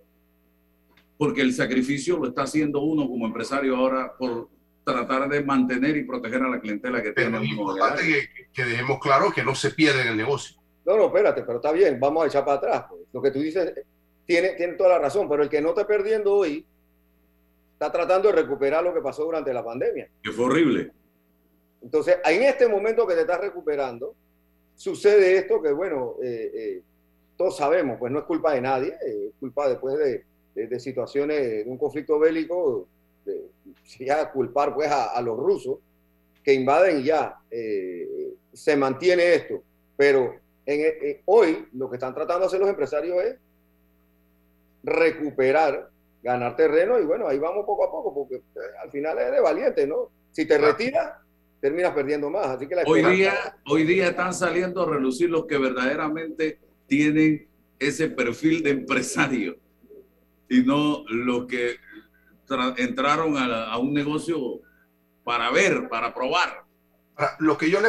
porque 1.18 1.42
el 1.42 1.54
sacrificio 1.54 2.18
lo 2.18 2.28
está 2.28 2.44
haciendo 2.44 2.82
uno 2.82 3.08
como 3.08 3.26
empresario 3.26 3.76
ahora 3.76 4.14
por 4.18 4.50
tratar 4.84 5.28
de 5.28 5.44
mantener 5.44 5.98
y 5.98 6.04
proteger 6.04 6.42
a 6.44 6.50
la 6.50 6.62
clientela 6.62 7.02
que 7.02 7.12
tiene. 7.12 7.32
Pero 7.32 7.44
es 7.44 7.50
importante 7.50 8.30
que, 8.54 8.66
dejemos 8.66 9.00
claro 9.00 9.32
que 9.32 9.44
no 9.44 9.56
se 9.56 9.72
pierde 9.72 10.04
en 10.04 10.10
el 10.10 10.18
negocio. 10.18 10.58
No, 10.86 10.96
no, 10.96 11.06
espérate, 11.08 11.42
pero 11.42 11.58
está 11.58 11.72
bien, 11.72 12.00
vamos 12.00 12.24
a 12.24 12.28
echar 12.28 12.46
para 12.46 12.58
atrás. 12.58 12.86
Pues. 12.90 13.02
Lo 13.12 13.22
que 13.22 13.32
tú 13.32 13.40
dices 13.40 13.74
tiene, 14.26 14.50
tiene 14.50 14.74
toda 14.74 14.90
la 14.92 15.00
razón, 15.00 15.28
pero 15.28 15.44
el 15.44 15.50
que 15.50 15.62
no 15.62 15.70
está 15.70 15.86
perdiendo 15.86 16.34
hoy 16.34 16.66
está 17.78 17.92
tratando 17.92 18.30
de 18.30 18.36
recuperar 18.36 18.84
lo 18.84 18.94
que 18.94 19.02
pasó 19.02 19.24
durante 19.24 19.54
la 19.54 19.64
pandemia. 19.64 20.10
Que 20.24 20.32
fue 20.32 20.46
horrible. 20.46 20.92
Entonces, 21.82 22.18
en 22.26 22.44
este 22.44 22.68
momento 22.68 23.06
que 23.06 23.14
te 23.14 23.22
estás 23.22 23.40
recuperando, 23.40 24.16
sucede 24.76 25.38
esto 25.38 25.62
que, 25.62 25.72
bueno, 25.72 26.16
eh, 26.24 26.52
eh, 26.54 26.82
todos 27.38 27.56
sabemos, 27.56 27.98
pues 28.00 28.12
no 28.12 28.20
es 28.20 28.26
culpa 28.26 28.54
de 28.54 28.62
nadie, 28.62 28.96
es 29.06 29.34
culpa 29.40 29.70
después 29.70 29.98
de, 29.98 30.26
de, 30.56 30.68
de 30.68 30.80
situaciones, 30.80 31.40
de 31.40 31.64
un 31.68 31.78
conflicto 31.78 32.18
bélico 32.18 32.88
ya 34.00 34.32
culpar 34.32 34.74
pues 34.74 34.90
a, 34.92 35.20
los 35.22 35.38
rusos 35.38 35.80
que 36.44 36.54
invaden 36.54 37.04
ya, 37.04 37.38
eh, 37.52 38.34
se 38.54 38.76
mantiene 38.76 39.34
esto. 39.34 39.62
Pero 39.96 40.36
en, 40.66 41.22
hoy 41.26 41.68
lo 41.74 41.90
que 41.90 41.98
están 41.98 42.14
tratando 42.14 42.42
de 42.42 42.46
hacer 42.48 42.60
los 42.60 42.70
empresarios 42.70 43.24
es 43.24 43.38
recuperar, 44.84 45.90
ganar 46.28 46.58
terreno 46.58 47.00
y 47.00 47.06
bueno, 47.06 47.26
ahí 47.26 47.40
vamos 47.40 47.66
poco 47.66 47.86
a 47.86 47.92
poco, 47.92 48.14
porque 48.14 48.36
eh, 48.36 48.60
al 48.84 48.92
final 48.92 49.18
es 49.18 49.32
de 49.32 49.40
valiente, 49.40 49.88
¿no? 49.88 50.12
Si 50.32 50.46
te 50.46 50.58
retiras, 50.58 51.14
terminas 51.62 51.94
perdiendo 51.94 52.30
más. 52.30 52.48
Así 52.48 52.68
que 52.68 52.76
hoy, 52.86 53.02
día, 53.02 53.58
hoy 53.66 53.86
día 53.86 54.10
están 54.10 54.34
saliendo 54.34 54.84
a 54.84 54.90
relucir 54.90 55.30
los 55.30 55.46
que 55.46 55.58
verdaderamente 55.58 56.60
tienen 56.86 57.48
ese 57.80 58.10
perfil 58.10 58.62
de 58.62 58.72
empresario 58.72 59.58
y 60.50 60.64
no 60.64 61.06
los 61.08 61.48
que 61.48 61.78
entraron 62.76 63.38
a, 63.38 63.78
un 63.78 63.94
negocio 63.94 64.60
para 65.24 65.50
ver, 65.50 65.88
para 65.88 66.14
probar. 66.14 66.66
lo, 67.40 67.58
que 67.58 67.70
yo 67.70 67.80
le, 67.80 67.88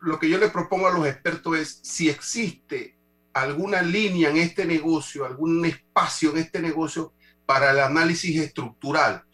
lo 0.00 0.18
que 0.18 0.30
yo 0.30 0.38
le 0.38 0.48
propongo 0.48 0.88
a 0.88 0.94
los 0.94 1.06
expertos 1.06 1.58
es 1.58 1.80
si 1.82 2.08
existe 2.08 2.96
alguna 3.34 3.82
línea 3.82 4.30
en 4.30 4.38
este 4.38 4.64
negocio, 4.64 5.26
algún 5.26 5.66
espacio 5.66 6.30
en 6.30 6.38
este 6.38 6.60
negocio 6.60 7.12
para 7.46 7.70
el 7.70 7.80
análisis 7.80 8.38
estructural. 8.40 9.24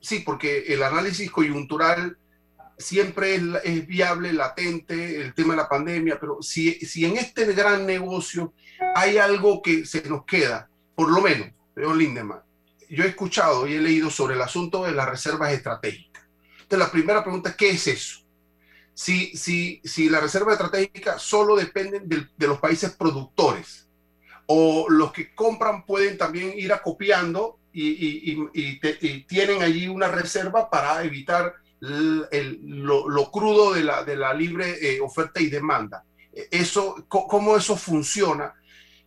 Sí, 0.00 0.20
porque 0.20 0.64
el 0.68 0.82
análisis 0.82 1.30
coyuntural 1.30 2.16
siempre 2.78 3.34
es, 3.34 3.42
es, 3.64 3.86
viable, 3.86 4.32
latente, 4.32 5.20
el 5.20 5.34
tema 5.34 5.54
de 5.54 5.62
la 5.62 5.68
pandemia, 5.68 6.18
pero 6.20 6.42
si, 6.42 6.72
si 6.86 7.04
en 7.04 7.16
este 7.16 7.44
gran 7.52 7.86
negocio 7.86 8.52
hay 8.94 9.18
algo 9.18 9.62
que 9.62 9.84
se 9.84 10.08
nos 10.08 10.24
queda, 10.24 10.68
por 10.94 11.10
lo 11.10 11.20
menos, 11.20 11.48
León 11.74 11.98
Lindemann, 11.98 12.40
yo 12.88 13.04
he 13.04 13.08
escuchado 13.08 13.66
y 13.66 13.74
he 13.74 13.80
leído 13.80 14.10
sobre 14.10 14.34
el 14.34 14.42
asunto 14.42 14.84
de 14.84 14.92
las 14.92 15.08
reservas 15.08 15.52
estratégicas. 15.52 16.24
Entonces, 16.62 16.78
la 16.78 16.92
primera 16.92 17.22
pregunta 17.22 17.50
es, 17.50 17.56
¿qué 17.56 17.70
es 17.70 17.86
eso? 17.86 18.20
Si, 18.94 19.36
si, 19.36 19.80
si 19.84 20.08
la 20.08 20.20
reserva 20.20 20.52
estratégica 20.52 21.18
solo 21.18 21.56
dependen 21.56 22.08
de, 22.08 22.46
los 22.46 22.58
países 22.58 22.92
productores 22.92 23.85
o 24.46 24.86
los 24.88 25.12
que 25.12 25.34
compran 25.34 25.84
pueden 25.84 26.16
también 26.16 26.52
ir 26.56 26.72
acopiando 26.72 27.58
y, 27.72 27.88
y, 27.88 28.48
y, 28.54 29.22
tienen 29.24 29.62
allí 29.62 29.86
una 29.86 30.08
reserva 30.08 30.70
para 30.70 31.04
evitar 31.04 31.54
el, 31.80 32.58
lo, 32.62 33.08
lo, 33.08 33.30
crudo 33.30 33.74
de 33.74 33.84
la, 33.84 34.02
de 34.02 34.16
la 34.16 34.32
libre 34.32 34.78
eh, 34.80 35.00
oferta 35.00 35.40
y 35.40 35.48
demanda. 35.48 36.04
Eso, 36.50 37.04
¿Cómo 37.08 37.56
eso 37.56 37.76
funciona? 37.76 38.54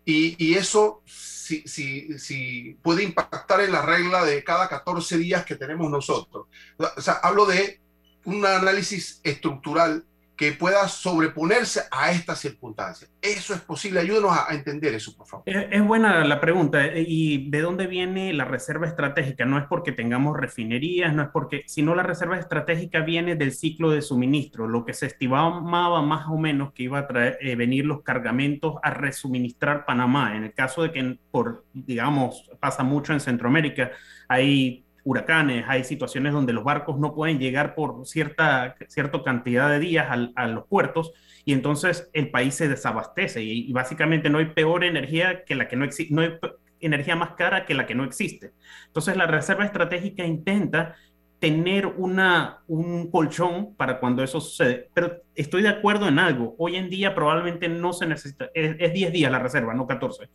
y, 0.09 0.35
y 0.43 0.55
eso 0.55 1.03
si, 1.05 1.61
si, 1.67 2.17
si, 2.17 2.77
puede 2.81 3.03
impactar 3.03 3.61
en 3.61 3.71
la 3.71 3.81
regla 3.81 4.23
de 4.25 4.43
cada 4.43 4.67
14 4.67 5.17
días 5.17 5.45
que 5.45 5.55
tenemos 5.55 5.89
nosotros. 5.89 6.47
O 6.77 7.01
sea, 7.01 7.13
hablo 7.21 7.45
de 7.45 7.79
un 8.25 8.45
análisis 8.45 9.19
estructural 9.23 10.03
que 10.39 10.53
pueda 10.53 10.87
sobreponerse 10.87 11.81
a 11.91 12.11
estas 12.11 12.39
circunstancias. 12.39 13.11
Eso 13.21 13.53
es 13.53 13.59
posible. 13.59 13.99
Ayúdenos 13.99 14.31
a, 14.31 14.53
entender 14.53 14.93
eso, 14.93 15.13
por 15.17 15.27
favor. 15.27 15.43
Es, 15.45 15.83
buena 15.85 16.23
la 16.23 16.39
pregunta. 16.39 16.85
Eh, 16.85 17.03
¿Y 17.05 17.49
de 17.49 17.59
dónde 17.59 17.87
viene 17.87 18.31
la 18.31 18.45
reserva 18.45 18.87
estratégica? 18.87 19.43
No 19.43 19.57
es 19.57 19.65
porque 19.65 19.91
tengamos 19.91 20.37
refinerías, 20.37 21.13
no 21.13 21.23
es 21.23 21.29
porque, 21.33 21.63
sino 21.67 21.93
la 21.93 22.03
reserva 22.03 22.39
estratégica 22.39 23.01
viene 23.01 23.35
del 23.35 23.51
ciclo 23.51 23.91
de 23.91 24.01
suministro, 24.01 24.65
lo 24.65 24.85
que 24.85 24.93
se 24.93 25.07
estimaba 25.07 26.01
más 26.01 26.27
o 26.29 26.37
menos 26.37 26.71
que 26.71 26.83
iba 26.83 26.99
a 26.99 27.07
traer, 27.07 27.37
eh, 27.41 27.57
venir 27.57 27.85
los 27.85 28.01
cargamentos 28.03 28.75
a 28.81 28.91
resuministrar 28.91 29.85
Panamá. 29.85 30.37
En 30.37 30.45
el 30.45 30.53
caso 30.53 30.83
de 30.83 30.93
que, 30.93 31.19
por, 31.31 31.65
digamos, 31.73 32.49
pasa 32.61 32.83
mucho 32.83 33.11
en 33.11 33.19
Centroamérica, 33.19 33.91
hay 34.29 34.85
huracanes, 35.09 35.65
hay 35.67 35.83
situaciones 35.83 36.33
donde 36.33 36.53
los 36.53 36.63
barcos 36.63 36.99
no 36.99 37.15
pueden 37.15 37.39
llegar 37.39 37.73
por 37.73 38.05
cierta, 38.05 38.75
cierta 38.87 39.23
cantidad 39.23 39.67
de 39.69 39.79
días 39.79 40.07
a 40.35 40.47
los 40.47 40.67
puertos 40.67 41.13
y 41.45 41.53
entonces 41.53 42.09
el 42.13 42.29
país 42.29 42.53
se 42.53 42.67
desabastece 42.67 43.41
y, 43.41 43.73
básicamente 43.73 44.29
no 44.29 44.37
hay 44.37 44.45
peor 44.45 44.83
energía 44.83 45.43
que 45.45 45.55
la 45.55 45.67
que 45.67 45.75
no 45.75 45.85
existe, 45.85 46.13
no 46.13 46.21
hay 46.21 46.37
energía 46.79 47.15
más 47.15 47.31
cara 47.31 47.65
que 47.65 47.73
la 47.73 47.87
que 47.87 47.95
no 47.95 48.03
existe. 48.03 48.51
Entonces 48.85 49.17
la 49.17 49.25
Reserva 49.25 49.65
Estratégica 49.65 50.23
intenta 50.23 50.95
tener 51.39 51.87
una, 51.87 52.63
un 52.67 53.09
colchón 53.09 53.73
para 53.75 53.99
cuando 53.99 54.23
eso 54.23 54.39
sucede. 54.41 54.89
Pero 54.93 55.23
estoy 55.33 55.61
de 55.61 55.69
acuerdo 55.69 56.07
en 56.07 56.19
algo. 56.19 56.53
Hoy 56.57 56.75
en 56.75 56.89
día 56.89 57.15
probablemente 57.15 57.69
no 57.69 57.93
se 57.93 58.05
necesita, 58.05 58.49
es, 58.53 58.93
10 58.93 59.11
días 59.11 59.31
la 59.31 59.39
reserva, 59.39 59.73
no 59.73 59.87
14. 59.87 60.29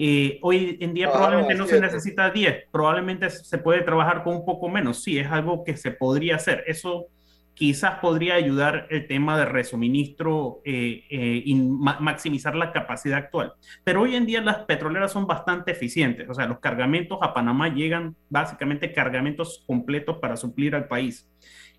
Eh, 0.00 0.38
hoy 0.42 0.78
en 0.80 0.94
día 0.94 1.10
probablemente 1.10 1.56
no, 1.56 1.66
se 1.66 1.80
necesita 1.80 2.30
10, 2.30 2.66
probablemente 2.70 3.28
se 3.30 3.58
puede 3.58 3.82
trabajar 3.82 4.22
con 4.22 4.36
un 4.36 4.44
poco 4.44 4.68
menos. 4.68 5.02
Sí, 5.02 5.18
es 5.18 5.26
algo 5.26 5.64
que 5.64 5.76
se 5.76 5.90
podría 5.90 6.36
hacer. 6.36 6.62
Eso 6.68 7.08
quizás 7.58 7.98
podría 7.98 8.34
ayudar 8.34 8.86
el 8.90 9.08
tema 9.08 9.36
de 9.36 9.44
resuministro 9.44 10.60
eh, 10.64 11.02
eh, 11.10 11.42
y 11.44 11.56
maximizar 11.56 12.54
la 12.54 12.70
capacidad 12.70 13.18
actual. 13.18 13.54
Pero 13.82 14.02
hoy 14.02 14.14
en 14.14 14.26
día 14.26 14.40
las 14.40 14.58
petroleras 14.58 15.10
son 15.10 15.26
bastante 15.26 15.72
eficientes, 15.72 16.30
o 16.30 16.34
sea, 16.34 16.46
los 16.46 16.60
cargamentos 16.60 17.18
a 17.20 17.34
Panamá 17.34 17.68
llegan 17.68 18.14
básicamente 18.30 18.92
cargamentos 18.92 19.64
completos 19.66 20.18
para 20.18 20.36
suplir 20.36 20.76
al 20.76 20.86
país. 20.86 21.28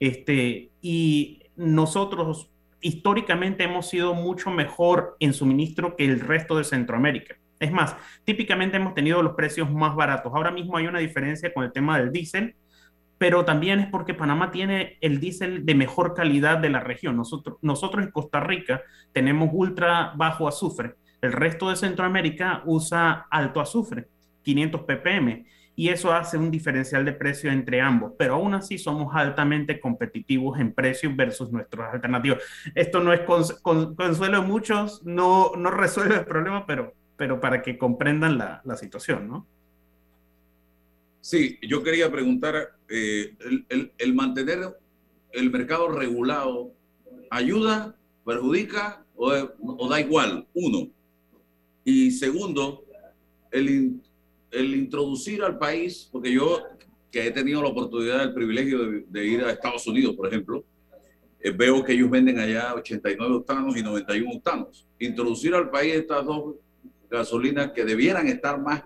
Este, 0.01 0.69
y 0.81 1.43
nosotros 1.55 2.51
históricamente 2.81 3.63
hemos 3.63 3.88
sido 3.88 4.13
mucho 4.13 4.51
mejor 4.51 5.15
en 5.21 5.31
suministro 5.31 5.95
que 5.95 6.03
el 6.03 6.19
resto 6.19 6.57
de 6.57 6.65
Centroamérica. 6.65 7.38
Es 7.59 7.71
más, 7.71 7.95
típicamente 8.23 8.77
hemos 8.77 8.93
tenido 8.93 9.21
los 9.21 9.33
precios 9.33 9.69
más 9.69 9.95
baratos. 9.95 10.31
Ahora 10.33 10.51
mismo 10.51 10.77
hay 10.77 10.87
una 10.87 10.99
diferencia 10.99 11.53
con 11.53 11.63
el 11.63 11.71
tema 11.71 11.97
del 11.97 12.11
diésel, 12.11 12.55
pero 13.17 13.43
también 13.43 13.79
es 13.79 13.87
porque 13.87 14.13
Panamá 14.13 14.49
tiene 14.49 14.97
el 15.01 15.19
diésel 15.19 15.65
de 15.65 15.75
mejor 15.75 16.13
calidad 16.13 16.57
de 16.57 16.69
la 16.69 16.79
región. 16.79 17.17
Nosotros, 17.17 17.57
nosotros 17.61 18.05
en 18.05 18.11
Costa 18.11 18.39
Rica 18.39 18.81
tenemos 19.11 19.49
ultra 19.51 20.13
bajo 20.15 20.47
azufre. 20.47 20.95
El 21.21 21.33
resto 21.33 21.69
de 21.69 21.75
Centroamérica 21.75 22.63
usa 22.65 23.27
alto 23.29 23.59
azufre, 23.59 24.07
500 24.43 24.81
ppm, 24.81 25.45
y 25.79 25.87
eso 25.87 26.13
hace 26.13 26.37
un 26.37 26.51
diferencial 26.51 27.05
de 27.05 27.13
precio 27.13 27.49
entre 27.49 27.79
ambos, 27.79 28.11
pero 28.17 28.35
aún 28.35 28.53
así 28.53 28.77
somos 28.77 29.15
altamente 29.15 29.79
competitivos 29.79 30.59
en 30.59 30.73
precios 30.73 31.15
versus 31.15 31.51
nuestras 31.51 31.93
alternativas. 31.93 32.43
Esto 32.75 32.99
no 32.99 33.13
es 33.13 33.21
consuelo 33.21 34.41
de 34.41 34.45
muchos, 34.45 35.01
no, 35.05 35.51
no 35.57 35.71
resuelve 35.71 36.15
el 36.15 36.25
problema, 36.25 36.65
pero, 36.65 36.93
pero 37.19 37.41
para 37.41 37.61
que 37.61 37.77
comprendan 37.77 38.38
la, 38.38 38.61
la 38.63 38.77
situación, 38.77 39.27
¿no? 39.27 39.45
Sí, 41.19 41.59
yo 41.61 41.83
quería 41.83 42.09
preguntar, 42.09 42.77
eh, 42.88 43.35
el, 43.97 44.13
mantener 44.13 44.59
el 45.33 45.51
mercado 45.51 45.89
regulado 45.89 46.73
ayuda, 47.29 47.93
perjudica 48.25 49.03
o, 49.17 49.89
da 49.89 49.99
igual? 49.99 50.47
Uno. 50.53 50.88
Y 51.84 52.12
segundo, 52.12 52.86
el, 53.51 53.99
el, 54.51 54.75
introducir 54.75 55.43
al 55.43 55.58
país, 55.58 56.08
porque 56.10 56.32
yo 56.32 56.63
que 57.12 57.27
he 57.27 57.32
tenido 57.32 57.62
la 57.62 57.67
oportunidad, 57.67 58.23
el 58.23 58.34
privilegio 58.34 59.03
de, 59.08 59.25
ir 59.27 59.43
a 59.43 59.51
Estados 59.51 59.86
Unidos, 59.88 60.15
por 60.15 60.27
ejemplo, 60.27 60.63
eh, 61.41 61.51
veo 61.51 61.84
que 61.84 61.91
ellos 61.91 62.10
venden 62.10 62.39
allá 62.39 62.73
89 62.75 63.36
octanos 63.36 63.75
y 63.75 63.84
91 63.84 64.38
octanos. 64.38 64.88
Introducir 64.99 65.53
al 65.53 65.69
país 65.69 65.95
estas 65.95 66.25
dos 66.25 66.55
gasolinas 67.10 67.72
que 67.72 67.86
debieran 67.86 68.28
estar 68.28 68.60
más 68.60 68.84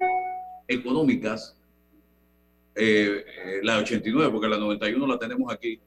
económicas 0.68 1.56
eh, 2.76 3.24
eh, 3.46 3.60
la 3.62 3.78
89, 3.78 4.32
porque 4.32 4.48
la 4.48 4.58
91 4.58 5.06
la 5.06 5.20
tenemos 5.20 5.54
aquí, 5.54 5.80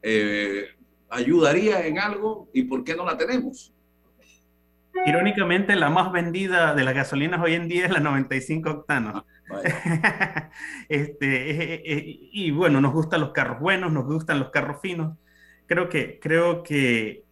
eh, 0.00 0.66
¿ayudaría 1.10 1.86
en 1.86 1.98
algo 1.98 2.48
y 2.54 2.64
por 2.64 2.84
qué 2.84 2.94
no 2.94 3.04
la 3.04 3.16
tenemos? 3.16 3.72
Irónicamente, 5.04 5.74
la 5.76 5.90
más 5.90 6.12
vendida 6.12 6.74
de 6.74 6.84
las 6.84 6.94
gasolinas 6.94 7.40
hoy 7.40 7.54
en 7.54 7.68
día 7.68 7.86
es 7.86 7.90
la 7.90 8.00
95 8.00 8.70
octanos. 8.70 9.24
Ah, 9.50 10.50
este, 10.88 12.02
y 12.32 12.50
bueno, 12.50 12.80
nos 12.80 12.92
gustan 12.92 13.20
los 13.20 13.32
carros 13.32 13.58
buenos, 13.58 13.92
nos 13.92 14.04
gustan 14.04 14.38
los 14.38 14.50
carros 14.50 14.80
finos. 14.80 15.16
Creo 15.66 15.88
que, 15.88 16.18
creo 16.20 16.62
que 16.62 17.24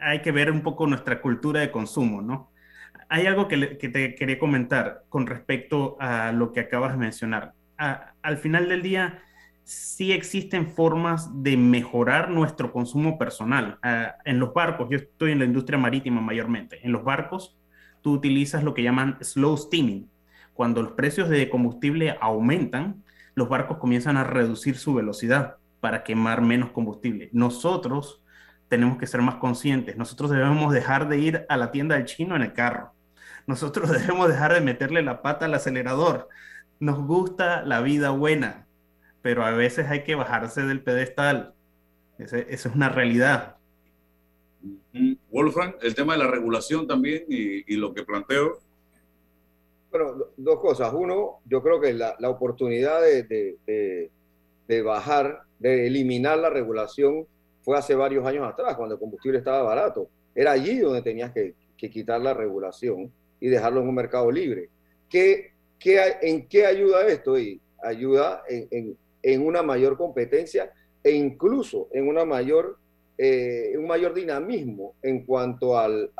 hay 0.00 0.20
que 0.20 0.32
ver 0.32 0.50
un 0.50 0.62
poco 0.62 0.86
nuestra 0.86 1.20
cultura 1.20 1.60
de 1.60 1.70
consumo, 1.70 2.22
¿no? 2.22 2.50
Hay 3.08 3.26
algo 3.26 3.48
que, 3.48 3.56
te 3.56 4.14
quería 4.14 4.38
comentar 4.38 5.04
con 5.08 5.26
respecto 5.26 5.96
a 6.00 6.32
lo 6.32 6.52
que 6.52 6.60
acabas 6.60 6.92
de 6.92 6.98
mencionar 6.98 7.54
al 7.78 8.38
final 8.38 8.68
del 8.68 8.82
día 8.82 9.22
sí 9.64 10.12
existen 10.12 10.68
formas 10.68 11.42
de 11.42 11.56
mejorar 11.56 12.30
nuestro 12.30 12.72
consumo 12.72 13.18
personal. 13.18 13.78
en 14.24 14.38
los 14.38 14.52
barcos, 14.52 14.88
yo 14.90 14.98
estoy 14.98 15.32
en 15.32 15.38
la 15.38 15.44
industria 15.44 15.78
marítima 15.78 16.20
mayormente, 16.20 16.80
en 16.82 16.92
los 16.92 17.04
barcos 17.04 17.56
tú 18.02 18.12
utilizas 18.12 18.62
lo 18.62 18.74
que 18.74 18.82
llaman 18.82 19.18
slow 19.20 19.56
steaming. 19.56 20.10
Cuando 20.54 20.82
los 20.82 20.92
precios 20.92 21.28
de 21.28 21.48
combustible 21.50 22.16
aumentan, 22.20 23.04
los 23.34 23.48
barcos 23.48 23.78
comienzan 23.78 24.16
a 24.16 24.24
reducir 24.24 24.76
su 24.76 24.94
velocidad 24.94 25.56
para 25.80 26.02
quemar 26.02 26.40
menos 26.42 26.70
combustible. 26.70 27.28
Nosotros 27.32 28.22
tenemos 28.68 28.98
que 28.98 29.06
ser 29.06 29.22
más 29.22 29.36
conscientes. 29.36 29.96
Nosotros 29.96 30.30
debemos 30.30 30.72
dejar 30.72 31.08
de 31.08 31.18
ir 31.18 31.46
a 31.48 31.56
la 31.56 31.70
tienda 31.70 31.94
del 31.96 32.06
chino 32.06 32.34
en 32.34 32.42
el 32.42 32.52
carro. 32.52 32.92
Nosotros 33.48 33.90
debemos 34.00 34.28
dejar 34.28 34.54
de 34.54 34.60
meterle 34.60 35.02
la 35.02 35.22
pata 35.22 35.46
al 35.46 35.54
acelerador 35.54 36.28
nos 36.80 37.04
gusta 37.06 37.62
la 37.64 37.80
vida 37.80 38.10
buena, 38.10 38.66
pero 39.22 39.44
a 39.44 39.50
veces 39.50 39.88
hay 39.88 40.04
que 40.04 40.14
bajarse 40.14 40.62
del 40.62 40.82
pedestal. 40.82 41.54
Eso 42.18 42.36
es 42.36 42.66
una 42.66 42.88
realidad. 42.88 43.56
Wolfram, 45.30 45.74
el 45.82 45.94
tema 45.94 46.14
de 46.14 46.20
la 46.20 46.30
regulación 46.30 46.86
también 46.86 47.24
y, 47.28 47.76
lo 47.76 47.92
que 47.94 48.04
planteo. 48.04 48.58
Bueno, 49.90 50.14
dos 50.36 50.60
cosas. 50.60 50.92
Uno, 50.92 51.40
yo 51.44 51.62
creo 51.62 51.80
que 51.80 51.92
la, 51.94 52.16
oportunidad 52.28 53.00
de, 53.02 54.10
bajar, 54.84 55.42
de 55.58 55.86
eliminar 55.86 56.38
la 56.38 56.50
regulación 56.50 57.26
fue 57.62 57.76
hace 57.76 57.94
varios 57.94 58.26
años 58.26 58.46
atrás, 58.46 58.76
cuando 58.76 58.94
el 58.94 59.00
combustible 59.00 59.38
estaba 59.38 59.62
barato. 59.62 60.08
Era 60.34 60.52
allí 60.52 60.78
donde 60.78 61.02
tenías 61.02 61.32
que, 61.32 61.54
que 61.76 61.90
quitar 61.90 62.20
la 62.20 62.34
regulación 62.34 63.12
y 63.40 63.48
dejarlo 63.48 63.80
en 63.80 63.88
un 63.88 63.94
mercado 63.94 64.30
libre. 64.30 64.68
Que 65.08 65.52
¿En 65.84 66.48
qué 66.48 66.66
ayuda 66.66 67.06
esto? 67.06 67.38
Y 67.38 67.60
ayuda 67.82 68.42
en, 68.48 69.46
una 69.46 69.62
mayor 69.62 69.96
competencia 69.96 70.72
e 71.02 71.12
incluso 71.12 71.88
en 71.92 72.08
una 72.08 72.24
mayor, 72.24 72.78
eh, 73.16 73.74
un 73.76 73.86
mayor 73.86 74.14
dinamismo 74.14 74.94
en 75.02 75.24
cuanto 75.24 75.78
al, 75.78 76.10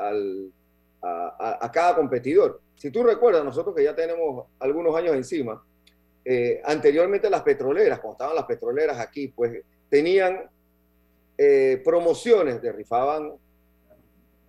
a, 1.03 1.71
cada 1.73 1.97
competidor. 1.97 2.61
Si 2.77 2.91
tú 2.91 3.03
recuerdas, 3.03 3.45
nosotros 3.45 3.75
que 3.75 3.83
ya 3.83 3.95
tenemos 3.95 4.47
algunos 4.61 4.95
años 4.95 5.17
encima, 5.17 5.63
eh, 6.25 6.61
anteriormente 6.65 7.29
las 7.31 7.43
petroleras, 7.43 7.99
cuando 7.99 8.15
estaban 8.15 8.37
las 8.37 8.45
petroleras 8.45 8.99
aquí, 9.01 9.29
pues 9.29 9.63
tenían 9.89 10.49
eh, 11.37 11.81
promociones, 11.85 12.61
de 12.63 12.73
rifaban 12.73 13.33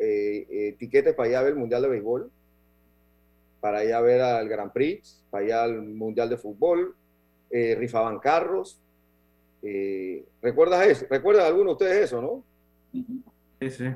etiquetes 0.01 1.13
para 1.13 1.27
allá 1.27 1.41
ver 1.41 1.53
el 1.53 1.59
Mundial 1.59 1.81
de 1.81 1.89
Béisbol, 1.89 2.31
para 3.59 3.83
ir 3.83 3.93
a 3.93 4.01
ver 4.01 4.21
al 4.21 4.47
Grand 4.47 4.71
Prix, 4.71 5.23
para 5.29 5.45
ir 5.45 5.53
al 5.53 5.81
Mundial 5.81 6.29
de 6.29 6.37
Fútbol, 6.37 6.95
eh, 7.49 7.75
rifaban 7.75 8.19
carros. 8.19 8.79
Eh, 9.61 10.23
¿Recuerdas 10.41 10.87
eso? 10.87 11.05
¿Recuerdan 11.09 11.45
alguno 11.45 11.71
de 11.71 11.73
ustedes 11.73 12.05
eso, 12.05 12.21
no? 12.21 12.43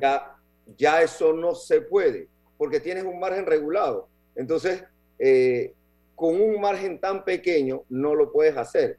Ya, 0.02 0.36
ya 0.78 1.02
eso 1.02 1.34
no 1.34 1.56
se 1.56 1.82
puede, 1.82 2.28
porque 2.58 2.80
tienes 2.80 3.04
un 3.04 3.20
margen 3.20 3.46
regulado. 3.46 4.08
Entonces, 4.36 4.84
eh, 5.20 5.74
con 6.16 6.40
un 6.42 6.60
margen 6.60 7.00
tan 7.00 7.24
pequeño 7.24 7.84
no 7.90 8.16
lo 8.16 8.32
puedes 8.32 8.58
hacer. 8.58 8.98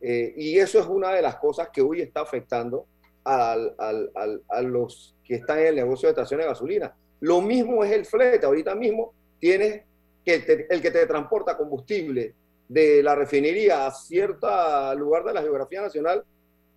y 0.00 0.58
eso 0.58 0.80
es 0.80 0.86
una 0.86 1.12
de 1.12 1.22
las 1.22 1.36
cosas 1.36 1.68
que 1.72 1.80
hoy 1.80 2.00
está 2.00 2.22
afectando 2.22 2.86
al, 3.22 3.72
al, 3.78 4.42
a 4.48 4.62
los 4.62 5.14
que 5.24 5.36
están 5.36 5.60
en 5.60 5.66
el 5.66 5.76
negocio 5.76 6.08
de 6.08 6.10
estaciones 6.10 6.44
de 6.44 6.50
gasolina. 6.50 6.92
Lo 7.20 7.40
mismo 7.40 7.84
es 7.84 7.92
el 7.92 8.04
flete. 8.04 8.44
Ahorita 8.44 8.74
mismo 8.74 9.14
tienes 9.38 9.82
que 10.24 10.66
el 10.70 10.80
que 10.80 10.90
te 10.90 11.06
transporta 11.06 11.56
combustible 11.56 12.34
de 12.68 13.02
la 13.02 13.14
refinería 13.14 13.86
a 13.86 13.90
cierto 13.90 14.48
lugar 14.94 15.24
de 15.24 15.34
la 15.34 15.42
geografía 15.42 15.82
nacional 15.82 16.24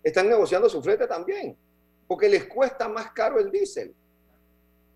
están 0.02 0.28
negociando 0.28 0.68
su 0.68 0.82
flete 0.82 1.06
también, 1.06 1.56
porque 2.06 2.28
les 2.28 2.44
cuesta 2.44 2.88
más 2.88 3.12
caro 3.12 3.38
el 3.38 3.50
diésel. 3.50 3.94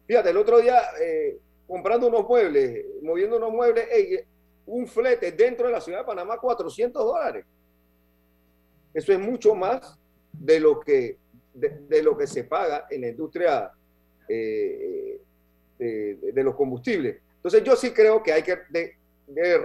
Fíjate, 0.07 0.31
el 0.31 0.37
otro 0.37 0.61
día 0.61 0.83
eh, 1.01 1.39
comprando 1.67 2.09
unos 2.09 2.29
muebles, 2.29 2.85
moviendo 3.03 3.37
unos 3.37 3.53
muebles, 3.53 3.87
un 4.67 4.87
flete 4.87 5.33
dentro 5.33 5.67
de 5.67 5.73
la 5.73 5.81
ciudad 5.81 6.01
de 6.01 6.05
Panamá, 6.05 6.39
400 6.39 7.05
dólares. 7.05 7.45
Eso 8.93 9.13
es 9.13 9.19
mucho 9.19 9.55
más 9.55 9.99
de 10.33 10.61
lo 10.61 10.81
que, 10.81 11.17
de, 11.55 12.03
lo 12.03 12.17
que 12.17 12.27
se 12.27 12.45
paga 12.45 12.87
en 12.91 13.03
la 13.03 13.09
industria 13.09 13.71
eh, 14.29 15.21
de, 15.79 16.43
los 16.43 16.55
combustibles. 16.55 17.19
Entonces 17.41 17.65
yo 17.65 17.75
sí 17.75 17.91
creo 17.93 18.23
que 18.23 18.33
hay 18.33 18.43
que 18.43 18.59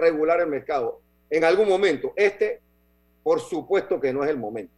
regular 0.00 0.40
el 0.40 0.46
mercado 0.46 1.00
en 1.28 1.44
algún 1.44 1.68
momento. 1.68 2.12
Este, 2.16 2.60
por 3.22 3.40
supuesto 3.40 4.00
que 4.00 4.12
no 4.12 4.24
es 4.24 4.30
el 4.30 4.38
momento. 4.38 4.72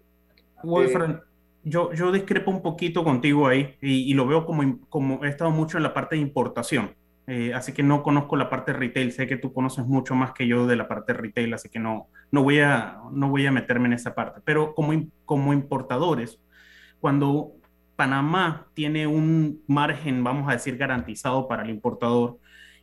Wolfram, 0.64 1.12
eh, 1.12 1.20
yo, 1.62 1.92
yo 1.92 2.10
discrepo 2.10 2.50
un 2.50 2.62
poquito 2.62 3.04
contigo 3.04 3.46
ahí 3.46 3.76
y, 3.80 4.12
lo 4.14 4.26
veo 4.26 4.44
como, 4.44 4.80
como 4.88 5.24
he 5.24 5.28
estado 5.28 5.50
mucho 5.50 5.76
en 5.76 5.84
la 5.84 5.94
parte 5.94 6.16
de 6.16 6.22
importación. 6.22 6.94
Eh, 7.28 7.52
así 7.52 7.72
que 7.72 7.82
no 7.82 8.02
conozco 8.02 8.36
la 8.36 8.48
parte 8.48 8.72
retail. 8.72 9.12
Sé 9.12 9.26
que 9.26 9.36
tú 9.36 9.52
conoces 9.52 9.86
mucho 9.86 10.14
más 10.14 10.32
que 10.32 10.46
yo 10.46 10.66
de 10.66 10.76
la 10.76 10.88
parte 10.88 11.12
retail, 11.12 11.54
así 11.54 11.68
que 11.68 11.78
no, 11.78 12.08
no, 12.30 12.42
voy, 12.42 12.60
a, 12.60 12.98
no 13.12 13.28
voy 13.28 13.46
a 13.46 13.52
meterme 13.52 13.86
en 13.86 13.92
esa 13.92 14.14
parte. 14.14 14.40
Pero 14.44 14.74
como, 14.74 14.92
como 15.24 15.52
importadores, 15.52 16.40
cuando 17.00 17.52
Panamá 17.96 18.68
tiene 18.74 19.06
un 19.06 19.62
margen, 19.66 20.24
vamos 20.24 20.48
a 20.48 20.52
decir, 20.52 20.76
garantizado 20.78 21.46
para 21.46 21.64
el 21.64 21.70
importador, 21.70 22.38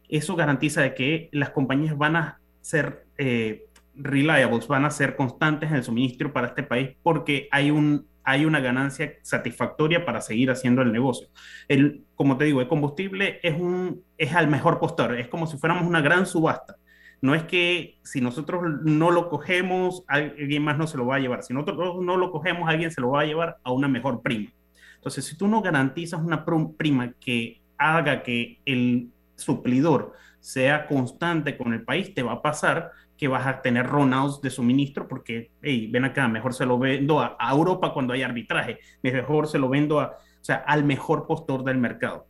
eso 0.09 0.35
garantiza 0.35 0.81
de 0.81 0.93
que 0.93 1.29
las 1.31 1.49
compañías 1.51 1.97
van 1.97 2.15
a 2.15 2.39
ser 2.61 3.05
eh, 3.17 3.65
reliables, 3.95 4.67
van 4.67 4.85
a 4.85 4.91
ser 4.91 5.15
constantes 5.15 5.69
en 5.69 5.77
el 5.77 5.83
suministro 5.83 6.33
para 6.33 6.47
este 6.47 6.63
país 6.63 6.95
porque 7.01 7.47
hay, 7.51 7.71
un, 7.71 8.07
hay 8.23 8.45
una 8.45 8.59
ganancia 8.59 9.13
satisfactoria 9.21 10.05
para 10.05 10.21
seguir 10.21 10.51
haciendo 10.51 10.81
el 10.81 10.91
negocio. 10.91 11.27
El, 11.67 12.03
como 12.15 12.37
te 12.37 12.45
digo, 12.45 12.61
el 12.61 12.67
combustible 12.67 13.39
es, 13.43 13.55
un, 13.55 14.03
es 14.17 14.33
al 14.33 14.47
mejor 14.47 14.79
postor, 14.79 15.17
es 15.17 15.27
como 15.27 15.47
si 15.47 15.57
fuéramos 15.57 15.87
una 15.87 16.01
gran 16.01 16.25
subasta. 16.25 16.75
No 17.21 17.33
es 17.33 17.43
que 17.43 17.97
si 18.03 18.21
nosotros 18.21 18.61
no 18.83 19.09
lo 19.09 19.29
cogemos, 19.29 20.03
alguien 20.07 20.63
más 20.63 20.77
no 20.77 20.85
se 20.85 20.97
lo 20.97 21.07
va 21.07 21.15
a 21.15 21.19
llevar. 21.19 21.43
Si 21.43 21.53
nosotros 21.53 21.95
no 22.03 22.17
lo 22.17 22.29
cogemos, 22.29 22.69
alguien 22.69 22.91
se 22.91 23.01
lo 23.01 23.11
va 23.11 23.21
a 23.21 23.25
llevar 23.25 23.57
a 23.63 23.71
una 23.71 23.87
mejor 23.87 24.21
prima. 24.21 24.51
Entonces, 24.95 25.25
si 25.25 25.37
tú 25.37 25.47
no 25.47 25.61
garantizas 25.61 26.21
una 26.21 26.45
prima 26.77 27.13
que 27.13 27.61
haga 27.77 28.21
que 28.21 28.59
el 28.65 29.11
suplidor 29.35 30.13
sea 30.39 30.87
constante 30.87 31.57
con 31.57 31.73
el 31.73 31.83
país, 31.83 32.13
te 32.13 32.23
va 32.23 32.33
a 32.33 32.41
pasar 32.41 32.91
que 33.17 33.27
vas 33.27 33.47
a 33.47 33.61
tener 33.61 33.87
runouts 33.87 34.41
de 34.41 34.49
suministro 34.49 35.07
porque, 35.07 35.51
hey, 35.61 35.89
ven 35.91 36.05
acá, 36.05 36.27
mejor 36.27 36.53
se 36.53 36.65
lo 36.65 36.77
vendo 36.77 37.19
a, 37.19 37.37
Europa 37.51 37.93
cuando 37.93 38.13
hay 38.13 38.23
arbitraje, 38.23 38.79
mejor 39.01 39.47
se 39.47 39.57
lo 39.57 39.69
vendo 39.69 39.99
a, 39.99 40.07
o 40.07 40.43
sea, 40.43 40.57
al 40.57 40.83
mejor 40.83 41.25
postor 41.25 41.63
del 41.63 41.77
mercado. 41.77 42.27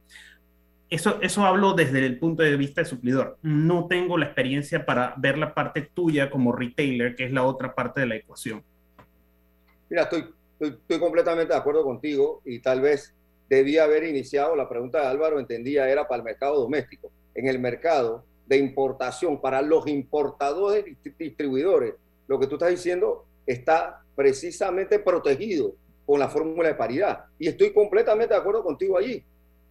Eso, 0.89 1.20
eso 1.22 1.44
hablo 1.44 1.74
desde 1.74 2.06
el 2.06 2.20
punto 2.20 2.44
de 2.44 2.56
vista 2.56 2.82
de 2.82 2.86
suplidor. 2.86 3.39
No 3.41 3.88
tengo 3.88 4.18
la 4.18 4.26
experiencia 4.26 4.86
para 4.86 5.15
ver 5.18 5.38
la 5.38 5.56
parte 5.56 5.82
tuya 5.82 6.30
como 6.30 6.52
retailer, 6.52 7.15
que 7.15 7.26
es 7.26 7.32
la 7.32 7.44
otra 7.44 7.74
parte 7.74 8.02
de 8.02 8.08
la 8.08 8.15
ecuación. 8.15 8.63
Mira, 9.89 10.04
estoy, 10.04 10.26
estoy, 10.60 11.00
completamente 11.00 11.54
de 11.54 11.60
acuerdo 11.60 11.84
contigo 11.84 12.41
y 12.46 12.60
tal 12.60 12.82
vez 12.82 13.14
debía 13.49 13.84
haber 13.84 14.03
iniciado 14.03 14.55
la 14.55 14.67
pregunta 14.67 15.01
de 15.01 15.08
Álvaro, 15.08 15.39
entendía, 15.39 15.89
era 15.89 16.08
para 16.08 16.17
el 16.19 16.23
mercado 16.23 16.62
doméstico. 16.62 17.12
En 17.34 17.47
el 17.47 17.60
mercado 17.60 18.23
de 18.45 18.58
importación 18.58 19.41
para 19.41 19.62
los 19.62 19.88
importadores 19.88 20.86
y 20.88 21.10
distribuidores, 21.17 21.95
lo 22.27 22.39
que 22.39 22.47
tú 22.47 22.55
estás 22.55 22.69
diciendo 22.69 23.25
está 23.45 24.01
precisamente 24.15 24.99
protegido 24.99 25.75
con 26.05 26.19
la 26.19 26.29
fórmula 26.29 26.69
de 26.69 26.75
paridad. 26.75 27.25
Y 27.38 27.47
estoy 27.47 27.73
completamente 27.73 28.34
de 28.34 28.39
acuerdo 28.39 28.63
contigo 28.63 28.97
allí, 28.97 29.23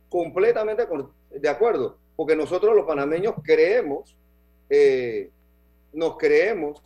completamente 0.08 0.86
de 1.30 1.48
acuerdo, 1.48 1.98
porque 2.16 2.36
nosotros 2.36 2.74
los 2.74 2.86
panameños 2.86 3.34
creemos, 3.42 4.16
eh, 4.68 5.30
nos 5.92 6.16
creemos 6.16 6.82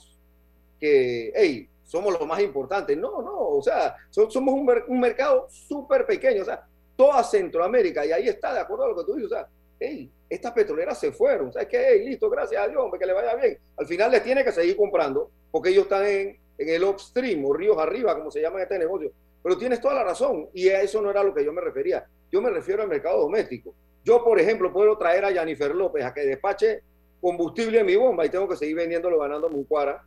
que, 0.78 1.32
hey, 1.34 1.68
somos 1.84 2.12
los 2.12 2.26
más 2.26 2.40
importantes. 2.40 2.96
No, 2.96 3.22
no, 3.22 3.48
o 3.48 3.62
sea, 3.62 3.96
somos 4.10 4.54
un, 4.54 4.70
un 4.88 5.00
mercado 5.00 5.46
súper 5.50 6.06
pequeño, 6.06 6.42
o 6.42 6.44
sea, 6.44 6.66
toda 6.98 7.22
Centroamérica, 7.22 8.04
y 8.04 8.10
ahí 8.10 8.28
está, 8.28 8.52
de 8.52 8.58
acuerdo 8.58 8.84
a 8.84 8.88
lo 8.88 8.96
que 8.96 9.04
tú 9.04 9.14
dices, 9.14 9.30
o 9.30 9.34
sea, 9.36 9.48
hey, 9.78 10.10
estas 10.28 10.50
petroleras 10.50 10.98
se 10.98 11.12
fueron, 11.12 11.52
¿sabes 11.52 11.68
qué? 11.68 11.90
Hey, 11.90 12.04
listo, 12.04 12.28
gracias 12.28 12.60
a 12.60 12.66
Dios, 12.66 12.90
que 12.98 13.06
le 13.06 13.12
vaya 13.12 13.36
bien. 13.36 13.56
Al 13.76 13.86
final 13.86 14.10
les 14.10 14.24
tiene 14.24 14.42
que 14.42 14.50
seguir 14.50 14.76
comprando 14.76 15.30
porque 15.52 15.68
ellos 15.68 15.84
están 15.84 16.04
en, 16.04 16.36
en 16.58 16.68
el 16.68 16.82
upstream 16.82 17.44
o 17.44 17.52
ríos 17.52 17.78
arriba, 17.78 18.16
como 18.18 18.32
se 18.32 18.40
llama 18.40 18.60
este 18.60 18.80
negocio. 18.80 19.12
Pero 19.40 19.56
tienes 19.56 19.80
toda 19.80 19.94
la 19.94 20.02
razón 20.02 20.48
y 20.52 20.70
a 20.70 20.82
eso 20.82 21.00
no 21.00 21.08
era 21.08 21.22
lo 21.22 21.32
que 21.32 21.44
yo 21.44 21.52
me 21.52 21.60
refería. 21.60 22.04
Yo 22.32 22.42
me 22.42 22.50
refiero 22.50 22.82
al 22.82 22.88
mercado 22.88 23.20
doméstico. 23.20 23.72
Yo, 24.04 24.24
por 24.24 24.40
ejemplo, 24.40 24.72
puedo 24.72 24.98
traer 24.98 25.24
a 25.24 25.32
Jennifer 25.32 25.72
López 25.72 26.04
a 26.04 26.12
que 26.12 26.22
despache 26.22 26.82
combustible 27.20 27.78
en 27.78 27.86
mi 27.86 27.94
bomba 27.94 28.26
y 28.26 28.28
tengo 28.28 28.48
que 28.48 28.56
seguir 28.56 28.74
vendiéndolo 28.74 29.20
ganando 29.20 29.46
un 29.46 29.62
cuara. 29.62 30.04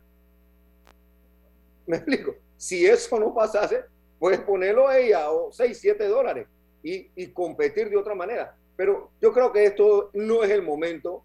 ¿Me 1.86 1.96
explico? 1.96 2.34
Si 2.58 2.84
eso 2.84 3.18
no 3.18 3.32
pasase, 3.34 3.82
puedes 4.18 4.40
ponerlo 4.40 4.86
ahí 4.86 5.10
a 5.10 5.28
6, 5.50 5.78
7 5.80 6.06
dólares 6.06 6.46
y, 6.82 7.10
y 7.14 7.28
competir 7.28 7.90
de 7.90 7.96
otra 7.96 8.14
manera. 8.14 8.56
Pero 8.76 9.10
yo 9.20 9.32
creo 9.32 9.52
que 9.52 9.64
esto 9.64 10.10
no 10.14 10.42
es 10.42 10.50
el 10.50 10.62
momento, 10.62 11.22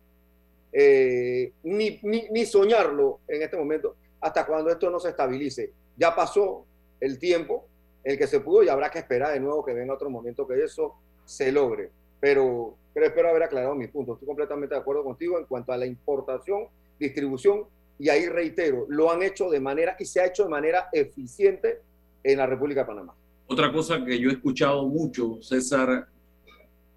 eh, 0.71 1.53
ni, 1.63 1.99
ni, 2.03 2.45
soñarlo 2.45 3.21
en 3.27 3.41
este 3.41 3.57
momento, 3.57 3.95
hasta 4.21 4.45
cuando 4.45 4.69
esto 4.69 4.89
no 4.89 4.99
se 4.99 5.09
estabilice. 5.09 5.71
Ya 5.95 6.15
pasó 6.15 6.65
el 6.99 7.17
tiempo 7.17 7.65
el 8.03 8.17
que 8.17 8.27
se 8.27 8.39
pudo 8.39 8.63
y 8.63 8.69
habrá 8.69 8.89
que 8.89 8.99
esperar 8.99 9.33
de 9.33 9.39
nuevo 9.39 9.65
que 9.65 9.73
venga 9.73 9.93
otro 9.93 10.09
momento 10.09 10.47
que 10.47 10.63
eso 10.63 10.95
se 11.25 11.51
logre. 11.51 11.89
Pero, 12.19 12.75
pero 12.93 13.07
espero 13.07 13.29
haber 13.29 13.43
aclarado 13.43 13.75
mi 13.75 13.87
punto. 13.87 14.13
Estoy 14.13 14.27
completamente 14.27 14.75
de 14.75 14.81
acuerdo 14.81 15.03
contigo 15.03 15.37
en 15.37 15.45
cuanto 15.45 15.71
a 15.71 15.77
la 15.77 15.85
importación, 15.85 16.67
distribución, 16.99 17.65
y 17.99 18.09
ahí 18.09 18.27
reitero, 18.27 18.85
lo 18.89 19.11
han 19.11 19.23
hecho 19.23 19.49
de 19.49 19.59
manera 19.59 19.95
y 19.97 20.05
se 20.05 20.21
ha 20.21 20.27
hecho 20.27 20.43
de 20.43 20.49
manera 20.49 20.89
eficiente 20.91 21.81
en 22.23 22.37
la 22.37 22.45
República 22.45 22.81
de 22.81 22.87
Panamá. 22.87 23.15
Otra 23.47 23.71
cosa 23.71 24.03
que 24.03 24.19
yo 24.19 24.29
he 24.29 24.33
escuchado 24.33 24.87
mucho, 24.87 25.39
César, 25.41 26.07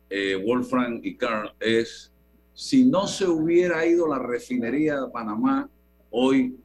eh, 0.08 0.42
Wolfram 0.44 1.00
y 1.02 1.16
Carl, 1.16 1.52
es 1.60 2.12
si 2.52 2.84
no 2.84 3.06
se 3.06 3.26
hubiera 3.26 3.86
ido 3.86 4.06
la 4.06 4.18
refinería 4.18 5.00
de 5.00 5.10
Panamá, 5.10 5.68
hoy 6.10 6.56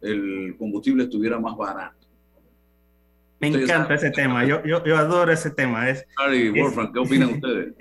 el 0.00 0.56
combustible 0.58 1.04
estuviera 1.04 1.38
más 1.38 1.56
barato. 1.56 2.06
Me 3.38 3.48
encanta 3.48 3.94
ese 3.94 4.10
tema, 4.10 4.44
yo, 4.44 4.64
yo, 4.64 4.82
yo, 4.84 4.96
adoro 4.96 5.30
ese 5.30 5.50
tema. 5.50 5.90
Es, 5.90 6.06
Wolfram, 6.56 6.92
¿qué 6.92 6.98
opinan 6.98 7.28
ustedes? 7.34 7.74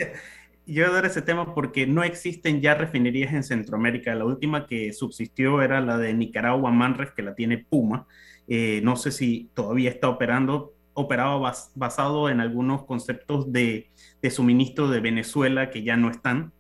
Yo 0.68 0.86
adoro 0.86 1.08
ese 1.08 1.22
tema 1.22 1.56
porque 1.56 1.88
no 1.88 2.04
existen 2.04 2.62
ya 2.62 2.76
refinerías 2.76 3.34
en 3.34 3.44
Centroamérica. 3.44 4.14
La 4.16 4.26
última 4.26 4.68
que 4.68 4.92
subsistió 4.94 5.62
era 5.62 5.80
la 5.80 5.98
de 5.98 6.14
Nicaragua, 6.14 6.72
Manres, 6.72 7.12
que 7.16 7.22
la 7.22 7.36
tiene 7.36 7.58
Puma. 7.58 8.06
Eh, 8.48 8.82
no 8.84 8.96
sé 8.96 9.12
si 9.12 9.50
todavía 9.54 9.90
está 9.90 10.10
operando, 10.10 10.75
operaba 10.96 11.54
basado 11.76 12.30
en 12.30 12.40
algunos 12.40 12.86
conceptos 12.86 13.52
de, 13.52 13.92
de, 14.22 14.32
suministro 14.32 14.90
de 14.90 15.02
Venezuela 15.02 15.70
que 15.70 15.84
ya 15.84 15.98
no 15.98 16.10
están. 16.10 16.54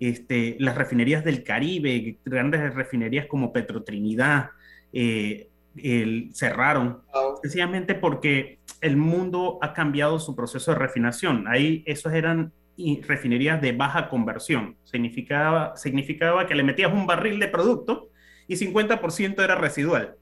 Este, 0.00 0.56
las 0.58 0.76
refinerías 0.76 1.24
del 1.24 1.42
Caribe, 1.42 2.18
grandes 2.24 2.74
refinerías 2.74 3.26
como 3.26 3.52
Petrotrinidad, 3.52 4.50
eh, 4.92 5.48
cerraron, 6.32 7.02
sencillamente 7.40 7.94
porque 7.94 8.58
el 8.80 8.96
mundo 8.96 9.58
ha 9.62 9.72
cambiado 9.72 10.18
su 10.18 10.34
proceso 10.34 10.72
de 10.72 10.78
refinación. 10.78 11.46
Ahí 11.46 11.84
esos 11.86 12.12
eran 12.12 12.52
refinerías 13.06 13.60
de 13.60 13.72
baja 13.72 14.08
conversión. 14.08 14.76
Significaba, 14.82 15.76
significaba 15.76 16.46
que 16.46 16.56
le 16.56 16.64
metías 16.64 16.92
un 16.92 17.06
barril 17.06 17.38
de 17.38 17.48
producto 17.48 18.10
y 18.48 18.56
50% 18.56 19.42
era 19.42 19.54
residual 19.54 20.17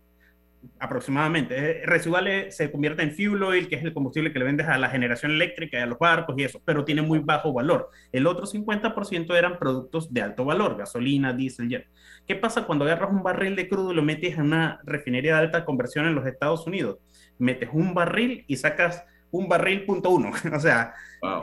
aproximadamente. 0.79 1.83
Residuales 1.85 2.57
se 2.57 2.71
convierte 2.71 3.03
en 3.03 3.13
fuel 3.13 3.43
oil, 3.43 3.69
que 3.69 3.77
es 3.77 3.85
el 3.85 3.93
combustible 3.93 4.33
que 4.33 4.39
le 4.39 4.45
vendes 4.45 4.67
a 4.67 4.79
la 4.79 4.89
generación 4.89 5.33
eléctrica 5.33 5.79
y 5.79 5.83
a 5.83 5.87
los 5.87 5.99
barcos 5.99 6.35
y 6.39 6.45
eso, 6.45 6.61
pero 6.65 6.85
tiene 6.85 7.03
muy 7.03 7.19
bajo 7.21 7.53
valor. 7.53 7.91
El 8.13 8.27
otro 8.27 8.47
50% 8.47 9.37
eran 9.37 9.59
productos 9.59 10.13
de 10.13 10.23
alto 10.23 10.45
valor, 10.45 10.77
gasolina, 10.77 11.33
diésel, 11.33 11.69
jet. 11.69 11.89
¿Qué 12.27 12.35
pasa 12.35 12.65
cuando 12.67 12.85
agarras 12.85 13.11
un 13.11 13.23
barril 13.23 13.57
de 13.57 13.69
crudo 13.69 13.93
y 13.93 13.97
lo 13.97 14.03
metes 14.03 14.35
en 14.35 14.47
una 14.47 14.81
refinería 14.85 15.35
de 15.35 15.41
alta 15.41 15.65
conversión 15.65 16.07
en 16.07 16.15
los 16.15 16.27
Estados 16.27 16.67
Unidos? 16.67 16.99
Metes 17.39 17.71
un 17.73 17.95
barril 17.95 18.45
y 18.47 18.57
sacas 18.57 19.05
un 19.31 19.49
barril 19.49 19.85
punto 19.85 20.11
uno. 20.11 20.31
o 20.55 20.61
sea, 20.61 20.95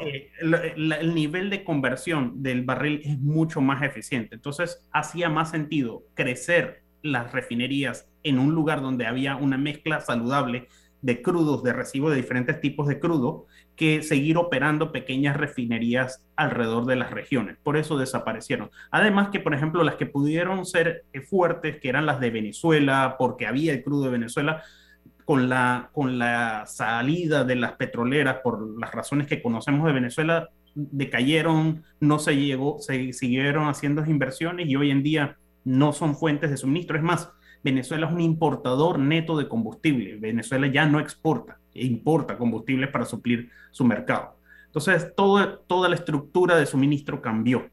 eh, 0.01 0.31
el 0.39 1.13
nivel 1.13 1.49
de 1.49 1.63
conversión 1.63 2.41
del 2.41 2.63
barril 2.63 3.01
es 3.03 3.17
mucho 3.19 3.61
más 3.61 3.81
eficiente. 3.83 4.35
Entonces, 4.35 4.85
hacía 4.91 5.29
más 5.29 5.51
sentido 5.51 6.03
crecer 6.13 6.82
las 7.03 7.31
refinerías 7.31 8.09
en 8.23 8.39
un 8.39 8.55
lugar 8.55 8.81
donde 8.81 9.05
había 9.05 9.35
una 9.35 9.57
mezcla 9.57 10.01
saludable 10.01 10.67
de 11.03 11.21
crudos, 11.21 11.63
de 11.63 11.73
recibo 11.73 12.09
de 12.09 12.15
diferentes 12.15 12.61
tipos 12.61 12.87
de 12.87 12.99
crudo, 12.99 13.45
que 13.75 14.01
seguir 14.01 14.37
operando 14.37 14.93
pequeñas 14.93 15.35
refinerías 15.35 16.23
alrededor 16.37 16.85
de 16.85 16.95
las 16.95 17.11
regiones. 17.11 17.57
Por 17.61 17.75
eso 17.75 17.97
desaparecieron. 17.97 18.71
Además 18.89 19.27
que, 19.29 19.41
por 19.41 19.53
ejemplo, 19.53 19.83
las 19.83 19.95
que 19.95 20.05
pudieron 20.05 20.65
ser 20.65 21.03
eh, 21.11 21.19
fuertes, 21.19 21.79
que 21.81 21.89
eran 21.89 22.05
las 22.05 22.21
de 22.21 22.29
Venezuela, 22.29 23.15
porque 23.19 23.47
había 23.47 23.73
el 23.73 23.83
crudo 23.83 24.05
de 24.05 24.11
Venezuela, 24.11 24.63
con 25.25 25.49
la, 25.49 25.89
con 25.93 26.17
la 26.17 26.65
salida 26.67 27.43
de 27.43 27.57
las 27.57 27.73
petroleras, 27.73 28.37
por 28.41 28.79
las 28.79 28.91
razones 28.93 29.27
que 29.27 29.41
conocemos 29.41 29.85
de 29.85 29.93
Venezuela, 29.93 30.49
decayeron, 30.73 31.83
no 31.99 32.19
se 32.19 32.35
llegó, 32.35 32.79
se 32.79 33.11
siguieron 33.13 33.67
haciendo 33.67 34.05
inversiones 34.05 34.67
y 34.67 34.75
hoy 34.75 34.91
en 34.91 35.03
día 35.03 35.37
no 35.63 35.93
son 35.93 36.15
fuentes 36.15 36.49
de 36.49 36.57
suministro. 36.57 36.97
Es 36.97 37.03
más, 37.03 37.29
Venezuela 37.63 38.07
es 38.07 38.13
un 38.13 38.21
importador 38.21 38.99
neto 38.99 39.37
de 39.37 39.47
combustible. 39.47 40.17
Venezuela 40.17 40.67
ya 40.67 40.85
no 40.85 40.99
exporta, 40.99 41.59
importa 41.73 42.37
combustible 42.37 42.87
para 42.87 43.05
suplir 43.05 43.49
su 43.71 43.85
mercado. 43.85 44.37
Entonces, 44.65 45.13
todo, 45.15 45.59
toda 45.59 45.87
la 45.87 45.95
estructura 45.95 46.57
de 46.57 46.65
suministro 46.65 47.21
cambió. 47.21 47.69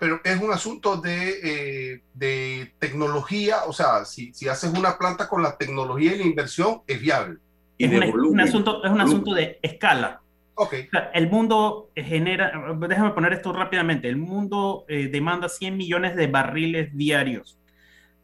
Pero 0.00 0.20
es 0.24 0.40
un 0.40 0.52
asunto 0.52 0.96
de, 0.96 1.30
eh, 1.42 2.02
de 2.12 2.74
tecnología, 2.78 3.64
o 3.66 3.72
sea, 3.72 4.04
si, 4.04 4.34
si, 4.34 4.48
haces 4.48 4.72
una 4.76 4.98
planta 4.98 5.28
con 5.28 5.42
la 5.42 5.56
tecnología 5.56 6.14
y 6.14 6.18
la 6.18 6.24
inversión, 6.24 6.82
es 6.86 7.00
viable. 7.00 7.38
es, 7.78 7.90
un 8.14 8.40
asunto, 8.40 8.84
es 8.84 8.90
un 8.90 9.00
asunto 9.00 9.32
de 9.32 9.58
escala. 9.62 10.20
Okay. 10.62 10.90
el 11.14 11.30
mundo 11.30 11.88
genera, 11.96 12.52
déjame 12.86 13.12
poner 13.12 13.32
esto 13.32 13.50
rápidamente, 13.50 14.10
el 14.10 14.18
mundo 14.18 14.84
eh, 14.88 15.08
demanda 15.08 15.48
100 15.48 15.74
millones 15.74 16.16
de 16.16 16.26
barriles 16.26 16.94
diarios. 16.94 17.58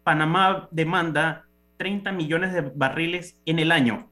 Panamá 0.04 0.68
demanda 0.70 1.46
30 1.78 2.12
millones 2.12 2.52
de 2.52 2.60
barriles 2.60 3.40
en 3.46 3.58
el 3.58 3.72
año. 3.72 4.10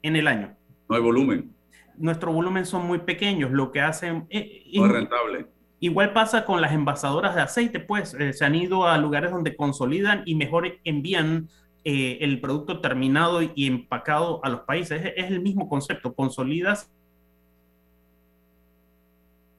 En 0.00 0.16
el 0.16 0.28
año. 0.28 0.56
No 0.88 0.96
hay 0.96 1.02
volumen. 1.02 1.54
Nuestro 1.98 2.32
volumen 2.32 2.64
son 2.64 2.86
muy 2.86 3.00
pequeños, 3.00 3.50
lo 3.50 3.70
que 3.70 3.82
hacen... 3.82 4.26
Eh, 4.30 4.64
no 4.72 4.86
es 4.86 4.92
rentable. 4.92 5.46
Igual 5.78 6.14
pasa 6.14 6.46
con 6.46 6.62
las 6.62 6.72
envasadoras 6.72 7.34
de 7.34 7.42
aceite, 7.42 7.80
pues 7.80 8.14
eh, 8.14 8.32
se 8.32 8.46
han 8.46 8.54
ido 8.54 8.88
a 8.88 8.96
lugares 8.96 9.30
donde 9.30 9.56
consolidan 9.56 10.22
y 10.24 10.36
mejor 10.36 10.78
envían 10.84 11.50
el 11.84 12.40
producto 12.40 12.80
terminado 12.80 13.42
y 13.42 13.68
empacado 13.68 14.40
a 14.42 14.48
los 14.48 14.62
países. 14.62 15.04
Es, 15.04 15.12
es 15.16 15.30
el 15.30 15.40
mismo 15.40 15.68
concepto, 15.68 16.14
consolidas 16.14 16.90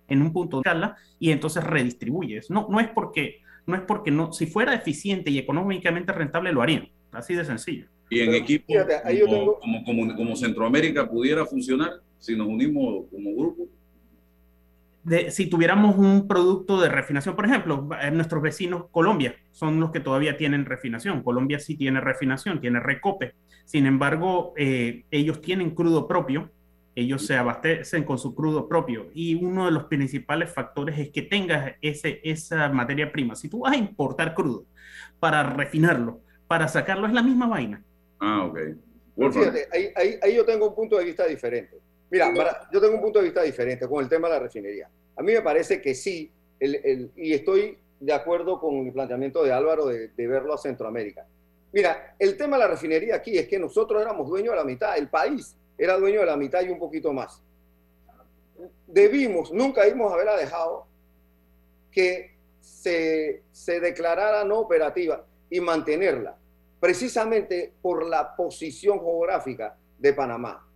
en 0.08 0.22
un 0.22 0.34
punto 0.34 0.58
de 0.58 0.62
escala 0.62 0.98
y 1.20 1.32
entonces 1.32 1.63
redistribuyes. 1.63 2.50
No, 2.50 2.67
no 2.70 2.80
es 2.80 2.88
porque, 2.89 3.41
no 3.65 3.76
es 3.76 3.82
porque 3.82 4.12
no, 4.12 4.34
si 4.34 4.46
fuera 4.46 4.74
eficiente 4.74 5.32
y 5.32 5.38
económicamente 5.38 6.12
rentable 6.13 6.52
lo 6.52 6.62
harían, 6.62 6.89
así 7.12 7.34
de 7.34 7.46
sencillo. 7.46 7.88
Y 8.10 8.22
en 8.22 8.34
equipo 8.36 8.74
como, 9.60 9.84
como, 9.84 10.15
como, 10.15 10.36
Centroamérica 10.36 11.10
pudiera 11.10 11.46
funcionar 11.46 12.02
si 12.20 12.36
nos 12.38 12.48
unimos 12.48 13.06
como 13.12 13.36
grupo. 13.36 13.67
De, 15.04 15.32
si 15.32 15.48
tuviéramos 15.48 15.98
un 15.98 16.28
producto 16.28 16.80
de 16.82 16.89
refinación, 16.89 17.36
por 17.36 17.46
ejemplo, 17.46 17.88
nuestros 18.12 18.41
vecinos 18.41 18.86
Colombia 18.91 19.36
son 19.52 19.80
los 19.80 19.91
que 19.91 20.00
todavía 20.00 20.38
tienen 20.38 20.65
refinación. 20.65 21.24
Colombia 21.24 21.60
sí 21.60 21.76
tiene 21.76 22.02
refinación, 22.02 22.60
tiene 22.60 22.80
recope. 22.80 23.34
Sin 23.65 23.86
embargo, 23.86 24.54
eh, 24.58 25.06
ellos 25.12 25.41
tienen 25.41 25.72
crudo 25.72 26.08
propio 26.08 26.52
ellos 26.98 27.28
se 27.28 27.36
abastecen 27.36 28.04
con 28.04 28.18
su 28.18 28.34
crudo 28.34 28.68
propio 28.68 29.12
y 29.14 29.36
uno 29.36 29.66
de 29.66 29.72
los 29.72 29.84
principales 29.84 30.52
factores 30.52 30.98
es 30.98 31.12
que 31.12 31.22
tengas 31.22 31.76
ese, 31.80 32.20
esa 32.24 32.70
materia 32.70 33.12
prima. 33.12 33.36
Si 33.36 33.50
tú 33.50 33.60
vas 33.60 33.74
a 33.74 33.78
importar 33.78 34.34
crudo 34.34 34.66
para 35.20 35.44
refinarlo, 35.44 36.22
para 36.48 36.68
sacarlo, 36.68 37.06
es 37.06 37.14
la 37.14 37.22
misma 37.22 37.46
vaina. 37.46 37.84
Ah, 38.20 38.46
ok. 38.46 38.60
Fíjate, 39.32 39.68
ahí, 39.72 40.18
ahí, 40.24 40.36
yo 40.36 40.44
tengo 40.44 40.70
un 40.70 40.76
punto 40.76 40.98
de 40.98 41.06
vista 41.06 41.28
diferente. 41.28 41.78
Mira, 42.10 42.34
yo 42.74 42.82
tengo 42.82 42.96
un 42.96 43.02
punto 43.02 43.20
de 43.20 43.26
vista 43.26 43.44
diferente 43.44 43.88
con 43.88 44.04
el 44.04 44.10
tema 44.10 44.28
de 44.28 44.34
la 44.34 44.40
refinería. 44.40 44.90
A 45.16 45.22
mí 45.22 45.34
me 45.34 45.42
parece 45.42 45.80
que 45.80 45.94
sí, 45.94 46.32
el, 46.60 46.82
el, 46.84 47.12
y 47.16 47.34
estoy 47.34 47.78
de 48.00 48.14
acuerdo 48.14 48.60
con 48.60 48.88
el 48.88 48.94
planteamiento 48.94 49.44
de 49.44 49.52
Álvaro 49.52 49.86
de, 49.86 50.08
de 50.08 50.28
verlo 50.28 50.56
a 50.56 50.58
Centroamérica. 50.58 51.28
Mira, 51.72 52.16
el 52.18 52.36
tema 52.38 52.58
de 52.58 52.64
la 52.64 52.70
refinería 52.70 53.18
aquí 53.18 53.38
es 53.38 53.48
que 53.48 53.60
nosotros 53.60 54.02
éramos 54.02 54.28
dueños 54.28 54.54
de 54.54 54.58
la 54.58 54.66
mitad, 54.66 54.98
el 54.98 55.10
país 55.10 55.56
era 55.78 55.98
dueño 55.98 56.22
de 56.22 56.26
la 56.26 56.38
mitad 56.38 56.62
y 56.62 56.70
un 56.70 56.80
poquito 56.80 57.13
más. 57.13 57.42
Debimos, 58.88 59.52
nunca 59.52 59.82
a 59.84 60.13
haberla 60.13 60.36
dejado 60.36 60.88
que 61.92 62.36
se, 62.62 63.44
se 63.52 63.80
declarara 63.80 64.44
no 64.44 64.60
operativa 64.60 65.26
y 65.50 65.60
mantenerla, 65.60 66.38
precisamente 66.80 67.74
por 67.82 68.06
la 68.06 68.36
posición 68.36 69.00
geográfica 69.00 69.78
de 69.98 70.13
Panamá. 70.13 70.68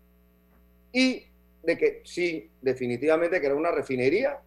Y 0.91 1.23
de 1.63 1.77
que 1.77 2.01
sí, 2.05 2.49
definitivamente 2.61 3.39
que 3.39 3.45
era 3.45 3.55
una 3.55 3.71
refinería 3.71 4.39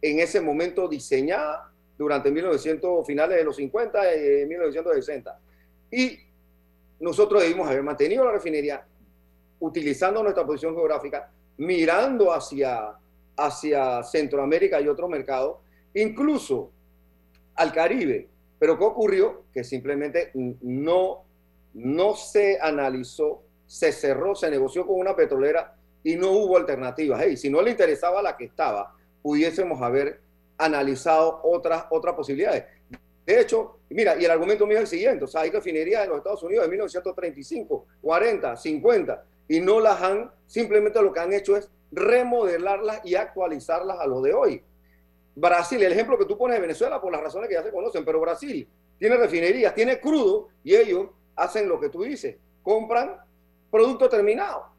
en 0.00 0.20
ese 0.20 0.40
momento 0.40 0.88
diseñada 0.88 1.72
durante 1.96 2.30
1900, 2.30 3.06
finales 3.06 3.36
de 3.36 3.44
los 3.44 3.56
50 3.56 4.16
y 4.16 4.46
1960. 4.46 5.40
Y 5.90 6.18
nosotros 7.00 7.42
debimos 7.42 7.68
haber 7.68 7.82
mantenido 7.82 8.24
la 8.24 8.32
refinería 8.32 8.86
utilizando 9.60 10.22
nuestra 10.22 10.46
posición 10.46 10.74
geográfica, 10.74 11.30
mirando 11.56 12.32
hacia, 12.32 12.94
hacia 13.36 14.02
Centroamérica 14.02 14.80
y 14.80 14.88
otros 14.88 15.08
mercados, 15.10 15.58
incluso 15.94 16.70
al 17.54 17.72
Caribe. 17.72 18.28
Pero 18.58 18.78
¿qué 18.78 18.84
ocurrió? 18.84 19.44
Que 19.52 19.64
simplemente 19.64 20.30
no, 20.34 21.24
no 21.74 22.14
se 22.14 22.58
analizó, 22.60 23.42
se 23.66 23.92
cerró, 23.92 24.34
se 24.34 24.50
negoció 24.50 24.86
con 24.86 24.98
una 24.98 25.14
petrolera 25.14 25.76
y 26.02 26.16
no 26.16 26.32
hubo 26.32 26.56
alternativas. 26.56 27.20
Hey, 27.22 27.36
si 27.36 27.50
no 27.50 27.62
le 27.62 27.70
interesaba 27.70 28.22
la 28.22 28.36
que 28.36 28.44
estaba, 28.44 28.94
pudiésemos 29.22 29.80
haber 29.82 30.20
analizado 30.56 31.40
otras, 31.44 31.84
otras 31.90 32.14
posibilidades. 32.14 32.64
De 33.24 33.40
hecho, 33.40 33.80
mira, 33.90 34.16
y 34.18 34.24
el 34.24 34.30
argumento 34.30 34.66
mío 34.66 34.78
es 34.78 34.84
el 34.84 34.86
siguiente, 34.86 35.24
o 35.24 35.28
sea, 35.28 35.42
hay 35.42 35.50
refinerías 35.50 36.04
en 36.04 36.08
los 36.08 36.18
Estados 36.18 36.42
Unidos 36.42 36.64
de 36.64 36.70
1935, 36.70 37.86
40, 38.00 38.56
50, 38.56 39.24
y 39.48 39.60
no 39.60 39.80
las 39.80 40.02
han, 40.02 40.30
simplemente 40.46 41.00
lo 41.02 41.12
que 41.12 41.20
han 41.20 41.32
hecho 41.32 41.56
es 41.56 41.70
remodelarlas 41.90 43.00
y 43.04 43.14
actualizarlas 43.14 43.98
a 43.98 44.06
lo 44.06 44.20
de 44.20 44.34
hoy. 44.34 44.62
Brasil, 45.34 45.82
el 45.82 45.92
ejemplo 45.92 46.18
que 46.18 46.26
tú 46.26 46.36
pones 46.36 46.56
de 46.56 46.60
Venezuela 46.60 47.00
por 47.00 47.12
las 47.12 47.22
razones 47.22 47.48
que 47.48 47.54
ya 47.54 47.62
se 47.62 47.70
conocen, 47.70 48.04
pero 48.04 48.20
Brasil 48.20 48.68
tiene 48.98 49.16
refinerías, 49.16 49.74
tiene 49.74 50.00
crudo 50.00 50.48
y 50.64 50.74
ellos 50.74 51.08
hacen 51.36 51.68
lo 51.68 51.80
que 51.80 51.88
tú 51.88 52.02
dices, 52.02 52.36
compran 52.62 53.16
producto 53.70 54.08
terminado. 54.08 54.72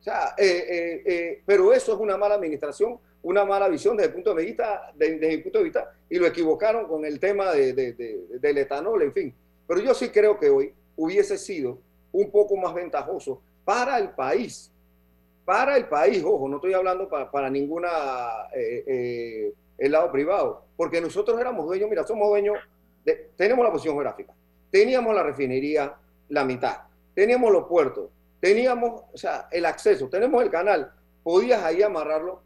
O 0.00 0.02
sea, 0.02 0.34
eh, 0.36 0.64
eh, 0.68 1.02
eh, 1.06 1.42
pero 1.46 1.72
eso 1.72 1.92
es 1.92 2.00
una 2.00 2.16
mala 2.16 2.34
administración, 2.34 2.98
una 3.22 3.44
mala 3.44 3.68
visión 3.68 3.96
desde 3.96 4.08
el 4.08 4.14
punto 4.14 4.34
de 4.34 4.44
vista, 4.44 4.92
desde 4.96 5.38
punto 5.38 5.58
de 5.58 5.64
vista, 5.64 5.92
y 6.08 6.18
lo 6.18 6.26
equivocaron 6.26 6.88
con 6.88 7.04
el 7.04 7.20
tema 7.20 7.52
de, 7.52 7.72
del 8.40 8.58
etanol, 8.58 9.02
en 9.02 9.12
fin. 9.12 9.34
Pero 9.66 9.80
yo 9.80 9.94
sí 9.94 10.08
creo 10.08 10.40
que 10.40 10.50
hoy 10.50 10.74
hubiese 10.96 11.38
sido 11.38 11.78
un 12.10 12.30
poco 12.30 12.56
más 12.56 12.74
ventajoso 12.74 13.42
para 13.64 13.98
el 13.98 14.10
país. 14.10 14.70
Para 15.44 15.76
el 15.76 15.88
país, 15.88 16.22
ojo, 16.24 16.48
no 16.48 16.56
estoy 16.56 16.72
hablando 16.72 17.08
para, 17.08 17.30
para 17.30 17.50
ninguna 17.50 17.88
eh, 18.54 18.84
eh, 18.86 19.54
el 19.78 19.92
lado 19.92 20.12
privado, 20.12 20.64
porque 20.76 21.00
nosotros 21.00 21.40
éramos 21.40 21.66
dueños, 21.66 21.90
mira, 21.90 22.06
somos 22.06 22.28
dueños, 22.28 22.56
de, 23.04 23.30
tenemos 23.36 23.64
la 23.64 23.72
posición 23.72 23.96
geográfica, 23.96 24.32
teníamos 24.70 25.14
la 25.14 25.24
refinería 25.24 25.94
la 26.28 26.44
mitad, 26.44 26.82
teníamos 27.14 27.50
los 27.50 27.66
puertos, 27.66 28.08
teníamos 28.40 29.02
o 29.12 29.16
sea, 29.16 29.48
el 29.50 29.66
acceso, 29.66 30.08
tenemos 30.08 30.42
el 30.42 30.50
canal, 30.50 30.92
podías 31.22 31.62
ahí 31.62 31.82
amarrarlo 31.82 32.42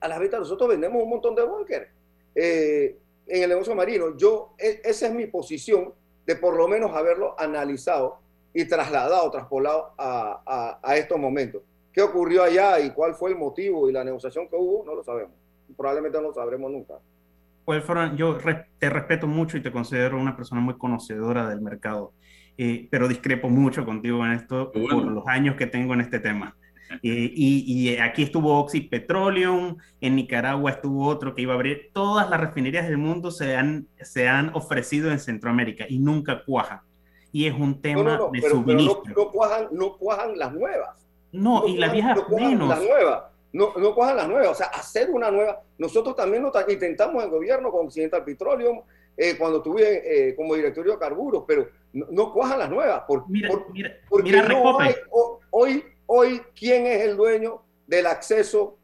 a 0.00 0.08
las 0.08 0.18
ventas. 0.18 0.40
Nosotros 0.40 0.68
vendemos 0.68 1.02
un 1.02 1.08
montón 1.08 1.34
de 1.34 1.42
búnker 1.42 1.88
eh, 2.34 2.96
en 3.26 3.42
el 3.42 3.48
negocio 3.48 3.74
marino. 3.74 4.16
Yo, 4.16 4.54
e, 4.58 4.80
esa 4.84 5.06
es 5.06 5.14
mi 5.14 5.26
posición 5.26 5.92
de 6.26 6.36
por 6.36 6.56
lo 6.56 6.68
menos 6.68 6.94
haberlo 6.94 7.34
analizado 7.38 8.18
y 8.54 8.64
trasladado, 8.66 9.30
traspolado 9.30 9.92
a, 9.98 10.78
a, 10.80 10.96
estos 10.96 11.18
momentos. 11.18 11.62
¿Qué 11.92 12.00
ocurrió 12.00 12.44
allá 12.44 12.78
y 12.80 12.90
cuál 12.90 13.14
fue 13.14 13.30
el 13.30 13.36
motivo 13.36 13.90
y 13.90 13.92
la 13.92 14.04
negociación 14.04 14.48
que 14.48 14.56
hubo? 14.56 14.84
No 14.84 14.94
lo 14.94 15.02
sabemos. 15.02 15.34
Probablemente 15.76 16.18
no 16.18 16.28
lo 16.28 16.34
sabremos 16.34 16.70
nunca. 16.70 16.94
Pues, 17.64 17.84
Fran, 17.84 18.16
yo 18.16 18.38
te 18.78 18.90
respeto 18.90 19.26
mucho 19.26 19.56
y 19.56 19.62
te 19.62 19.72
considero 19.72 20.20
una 20.20 20.36
persona 20.36 20.60
muy 20.60 20.78
conocedora 20.78 21.48
del 21.48 21.60
mercado, 21.60 22.12
eh, 22.56 22.86
pero 22.90 23.08
discrepo 23.08 23.48
mucho 23.48 23.84
contigo 23.84 24.24
en 24.24 24.32
esto 24.32 24.70
por 24.70 25.04
los 25.04 25.26
años 25.26 25.56
que 25.56 25.66
tengo 25.66 25.94
en 25.94 26.02
este 26.02 26.20
tema. 26.20 26.56
Eh, 27.02 27.32
y, 27.34 27.64
y, 27.66 27.96
aquí 27.96 28.22
estuvo 28.22 28.56
Oxy 28.60 28.82
Petroleum, 28.82 29.78
en 30.00 30.14
Nicaragua 30.14 30.70
estuvo 30.70 31.06
otro 31.06 31.34
que 31.34 31.42
iba 31.42 31.54
a 31.54 31.56
abrir. 31.56 31.90
Todas 31.92 32.30
las 32.30 32.40
refinerías 32.40 32.86
del 32.86 32.98
mundo 32.98 33.30
se 33.30 33.56
han, 33.56 33.88
se 34.00 34.28
han 34.28 34.50
ofrecido 34.54 35.10
en 35.10 35.18
Centroamérica 35.18 35.86
y 35.88 35.98
nunca 35.98 36.44
cuajan 36.44 36.82
y 37.34 37.48
es 37.48 37.52
un 37.52 37.82
tema 37.82 38.00
no, 38.04 38.16
no, 38.16 38.30
de 38.30 38.40
pero, 38.40 38.54
suministro. 38.54 39.02
Pero 39.04 39.24
no, 39.24 39.32
cuajan, 39.32 39.68
no 39.72 39.96
cuajan 39.98 40.38
las 40.38 40.52
nuevas. 40.52 41.04
No, 41.32 41.66
y 41.66 41.76
las 41.78 41.90
viejas 41.92 42.16
menos. 42.30 42.68
Las 42.68 42.80
nuevas. 42.80 43.24
No, 43.52 43.72
no 43.76 43.92
cuajan 43.92 44.16
las 44.18 44.28
nuevas. 44.28 44.48
O 44.50 44.54
sea, 44.54 44.66
hacer 44.68 45.10
una 45.10 45.32
nueva. 45.32 45.60
Nosotros 45.76 46.14
también 46.14 46.44
lo 46.44 46.52
intentamos 46.68 47.24
en 47.24 47.30
gobierno 47.30 47.72
con 47.72 47.86
Occidental 47.86 48.22
Petroleum, 48.22 48.82
eh, 49.16 49.36
cuando 49.36 49.56
estuve 49.58 50.28
eh, 50.28 50.36
como 50.36 50.54
directorio 50.54 50.92
de 50.92 50.98
carburos, 51.00 51.42
pero 51.44 51.66
no, 51.92 52.06
no 52.10 52.32
cuajan 52.32 52.60
las 52.60 52.70
nuevas. 52.70 53.02
Por, 53.02 53.28
Mira, 53.28 53.48
por- 53.48 53.68
mira, 53.72 53.90
porque 54.08 54.30
mira, 54.30 54.48
no 54.48 54.78
hay- 54.78 54.94
hoy, 55.50 55.84
hoy, 56.06 56.40
¿quién 56.54 56.86
es 56.86 57.02
el 57.02 57.16
dueño 57.16 57.62
del 57.88 58.06
acceso 58.06 58.78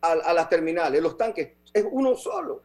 a, 0.00 0.12
a 0.12 0.32
las 0.32 0.48
terminales? 0.48 1.02
Los 1.02 1.16
tanques. 1.18 1.54
Es 1.74 1.84
uno 1.90 2.14
solo. 2.14 2.62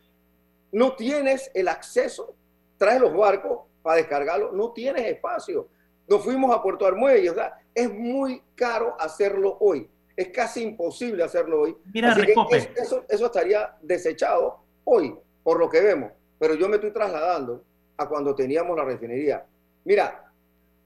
No 0.71 0.95
tienes 0.95 1.49
el 1.55 1.67
acceso. 1.67 2.35
Traes 2.77 3.01
los 3.01 3.11
barcos 3.15 3.61
para 3.83 3.97
descargarlos. 3.97 4.53
No 4.53 4.71
tienes 4.71 5.05
espacio. 5.05 5.67
Nos 6.07 6.23
fuimos 6.23 6.55
a 6.55 6.63
Puerto 6.63 6.85
Armuelle. 6.87 7.29
O 7.29 7.33
sea, 7.35 7.59
es 7.75 7.93
muy 7.93 8.41
caro 8.55 8.95
hacerlo 8.99 9.57
hoy. 9.59 9.87
Es 10.15 10.29
casi 10.29 10.63
imposible 10.63 11.23
hacerlo 11.23 11.61
hoy. 11.61 11.75
Mira, 11.93 12.09
Así 12.11 12.21
que 12.27 12.81
eso, 12.81 13.03
eso 13.09 13.25
estaría 13.27 13.75
desechado 13.81 14.59
hoy, 14.85 15.13
por 15.43 15.59
lo 15.59 15.69
que 15.69 15.81
vemos. 15.81 16.11
Pero 16.39 16.55
yo 16.55 16.67
me 16.69 16.75
estoy 16.75 16.91
trasladando 16.91 17.63
a 17.97 18.07
cuando 18.07 18.33
teníamos 18.35 18.75
la 18.77 18.83
refinería. 18.85 19.45
Mira, 19.85 20.31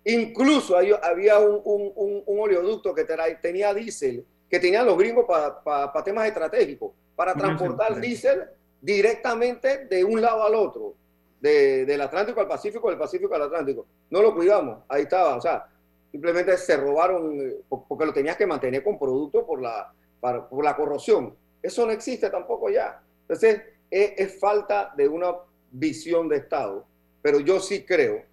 incluso 0.05 0.77
hay- 0.77 0.93
había 1.01 1.39
un, 1.39 1.61
un- 1.63 1.91
un- 1.95 2.23
un 2.25 2.39
oleoducto 2.39 2.93
que 2.93 3.05
tra- 3.07 3.39
tenía 3.41 3.73
diésel, 3.73 4.25
que 4.49 4.59
tenían 4.59 4.85
los 4.85 4.97
gringos 4.97 5.25
para 5.25 6.03
temas 6.03 6.27
estratégicos, 6.27 6.93
para 7.15 7.33
transportar 7.33 7.99
diésel 7.99 8.43
directamente 8.81 9.85
de 9.85 10.03
un 10.03 10.21
lado 10.21 10.43
al 10.43 10.55
otro, 10.55 10.93
de- 11.39 11.85
del 11.85 12.01
Atlántico 12.01 12.39
al 12.41 12.47
Pacífico, 12.47 12.89
del 12.89 12.97
Pacífico 12.99 13.33
al 13.35 13.43
Atlántico. 13.43 13.85
No 14.09 14.21
lo 14.21 14.33
cuidamos, 14.33 14.79
ahí 14.89 15.03
estaba. 15.03 15.35
O 15.37 15.41
sea, 15.41 15.67
simplemente 16.11 16.57
se 16.57 16.77
robaron, 16.77 17.39
eh, 17.39 17.55
po- 17.67 17.85
porque 17.87 18.05
lo 18.05 18.13
tenías 18.13 18.37
que 18.37 18.45
mantener 18.47 18.83
con 18.83 18.97
producto 18.97 19.45
por 19.45 19.61
la, 19.61 19.91
para- 20.19 20.47
por 20.47 20.63
la 20.63 20.75
corrosión. 20.75 21.35
Eso 21.61 21.85
no 21.85 21.91
existe 21.91 22.29
tampoco 22.29 22.69
ya. 22.69 23.01
Entonces, 23.21 23.61
es, 23.89 24.13
es 24.17 24.39
falta 24.39 24.93
de 24.95 25.07
una 25.07 25.33
visión 25.71 26.27
de 26.29 26.37
Estado, 26.37 26.85
pero 27.21 27.39
yo 27.39 27.59
sí 27.59 27.83
creo 27.85 28.23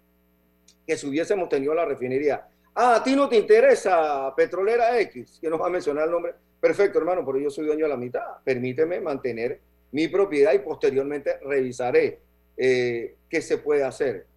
que 0.87 0.95
si 0.97 1.07
hubiésemos 1.07 1.49
tenido 1.49 1.73
la 1.73 1.85
refinería, 1.85 2.47
ah, 2.75 2.95
a 2.95 3.03
ti 3.03 3.15
no 3.15 3.27
te 3.27 3.37
interesa 3.37 4.33
Petrolera 4.35 4.99
X, 5.01 5.39
que 5.41 5.49
nos 5.49 5.59
va 5.59 5.67
a 5.67 5.69
mencionar 5.69 6.05
el 6.05 6.11
nombre, 6.11 6.33
perfecto 6.59 6.99
hermano, 6.99 7.25
pero 7.25 7.39
yo 7.39 7.49
soy 7.49 7.65
dueño 7.65 7.85
de 7.85 7.89
la 7.89 7.97
mitad, 7.97 8.23
permíteme 8.43 8.99
mantener 9.01 9.59
mi 9.91 10.07
propiedad 10.07 10.53
y 10.53 10.59
posteriormente 10.59 11.37
revisaré 11.39 12.19
eh, 12.57 13.15
qué 13.29 13.41
se 13.41 13.57
puede 13.57 13.83
hacer. 13.83 14.27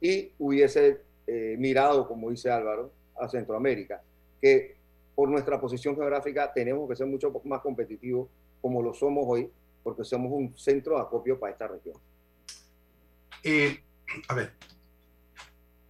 Y 0.00 0.32
hubiese 0.38 1.00
eh, 1.26 1.56
mirado, 1.58 2.06
como 2.08 2.30
dice 2.30 2.50
Álvaro, 2.50 2.92
a 3.18 3.28
Centroamérica, 3.28 4.02
que 4.40 4.76
por 5.14 5.28
nuestra 5.28 5.60
posición 5.60 5.94
geográfica 5.94 6.52
tenemos 6.52 6.88
que 6.88 6.96
ser 6.96 7.06
mucho 7.06 7.32
más 7.44 7.60
competitivos 7.60 8.28
como 8.60 8.82
lo 8.82 8.94
somos 8.94 9.24
hoy, 9.26 9.50
porque 9.82 10.04
somos 10.04 10.32
un 10.32 10.56
centro 10.56 10.96
de 10.96 11.02
acopio 11.02 11.38
para 11.38 11.52
esta 11.52 11.68
región. 11.68 11.96
Eh, 13.42 13.80
a 14.28 14.34
ver, 14.34 14.52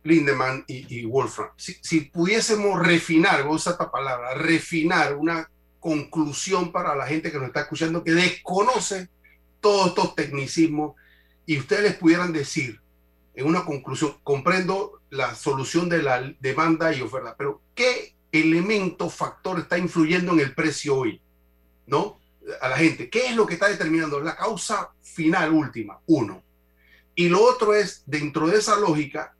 Lindemann 0.04 0.64
y, 0.66 1.04
Wolfram, 1.04 1.50
si, 1.56 1.74
si 1.82 2.02
pudiésemos 2.02 2.84
refinar, 2.84 3.42
voy 3.44 3.52
a 3.52 3.56
usar 3.56 3.72
esta 3.72 3.90
palabra, 3.90 4.34
refinar 4.34 5.16
una 5.16 5.48
conclusión 5.78 6.72
para 6.72 6.94
la 6.94 7.06
gente 7.06 7.30
que 7.30 7.38
nos 7.38 7.48
está 7.48 7.62
escuchando 7.62 8.04
que 8.04 8.12
desconoce 8.12 9.08
todos 9.60 9.88
estos 9.88 10.14
tecnicismos 10.14 10.94
y 11.46 11.58
ustedes 11.58 11.94
pudieran 11.94 12.32
decir 12.32 12.80
en 13.34 13.46
una 13.46 13.64
conclusión, 13.64 14.16
comprendo 14.22 15.00
la 15.10 15.34
solución 15.34 15.88
de 15.88 16.02
la 16.02 16.34
demanda 16.40 16.92
y 16.92 17.00
oferta, 17.00 17.34
pero 17.36 17.62
¿qué 17.74 18.14
elemento, 18.30 19.08
factor 19.10 19.58
está 19.58 19.78
influyendo 19.78 20.32
en 20.32 20.40
el 20.40 20.54
precio 20.54 20.96
hoy? 20.96 21.20
¿No? 21.86 22.20
A 22.60 22.68
la 22.68 22.76
gente, 22.76 23.08
¿qué 23.08 23.26
es 23.28 23.36
lo 23.36 23.46
que 23.46 23.54
está 23.54 23.68
determinando? 23.68 24.20
La 24.20 24.36
causa 24.36 24.90
final 25.02 25.52
última, 25.52 26.00
uno. 26.06 26.42
Y 27.14 27.28
lo 27.28 27.42
otro 27.42 27.74
es, 27.74 28.02
dentro 28.06 28.48
de 28.48 28.58
esa 28.58 28.76
lógica, 28.78 29.34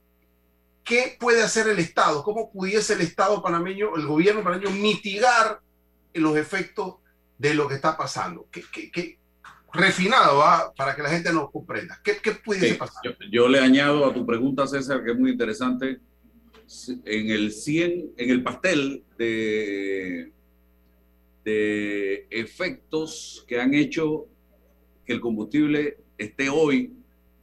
¿qué 0.85 1.17
puede 1.19 1.43
hacer 1.43 1.69
el 1.69 1.79
Estado? 1.79 2.23
¿Cómo 2.23 2.51
pudiese 2.53 2.95
el 2.95 3.01
Estado 3.01 3.43
panameño, 3.43 3.97
el 3.97 4.07
gobierno 4.07 4.43
panameño, 4.43 4.71
mitigar 4.71 5.61
los 6.15 6.37
efectos 6.37 6.97
de 7.39 7.55
lo 7.55 7.69
que 7.69 7.75
está 7.75 7.97
pasando? 7.97 8.47
¿Qué, 8.51 8.63
qué- 8.73 8.91
qué- 8.91 9.19
refinado 9.73 10.43
¿ah? 10.43 10.73
para 10.77 10.95
que 10.95 11.03
la 11.03 11.09
gente 11.11 11.33
nos 11.33 11.51
comprenda. 11.51 11.99
¿Qué, 12.05 12.17
qué 12.23 12.33
pudiese 12.33 12.71
Sí, 12.71 12.75
pasar? 12.75 13.03
yo, 13.05 13.13
yo 13.31 13.49
le 13.49 13.59
añado 13.61 14.05
a 14.05 14.13
tu 14.13 14.25
pregunta, 14.27 14.67
César, 14.67 15.03
que 15.05 15.13
es 15.13 15.19
muy 15.19 15.31
interesante. 15.31 16.01
En 17.05 17.31
el 17.31 17.53
100, 17.53 18.13
en 18.17 18.31
el 18.31 18.43
pastel 18.43 19.05
de, 19.19 20.33
de 21.45 22.27
efectos 22.31 23.45
que 23.47 23.61
han 23.61 23.75
hecho 23.75 24.27
que 25.05 25.13
el 25.13 25.21
combustible 25.21 25.99
esté 26.17 26.49
hoy 26.49 26.95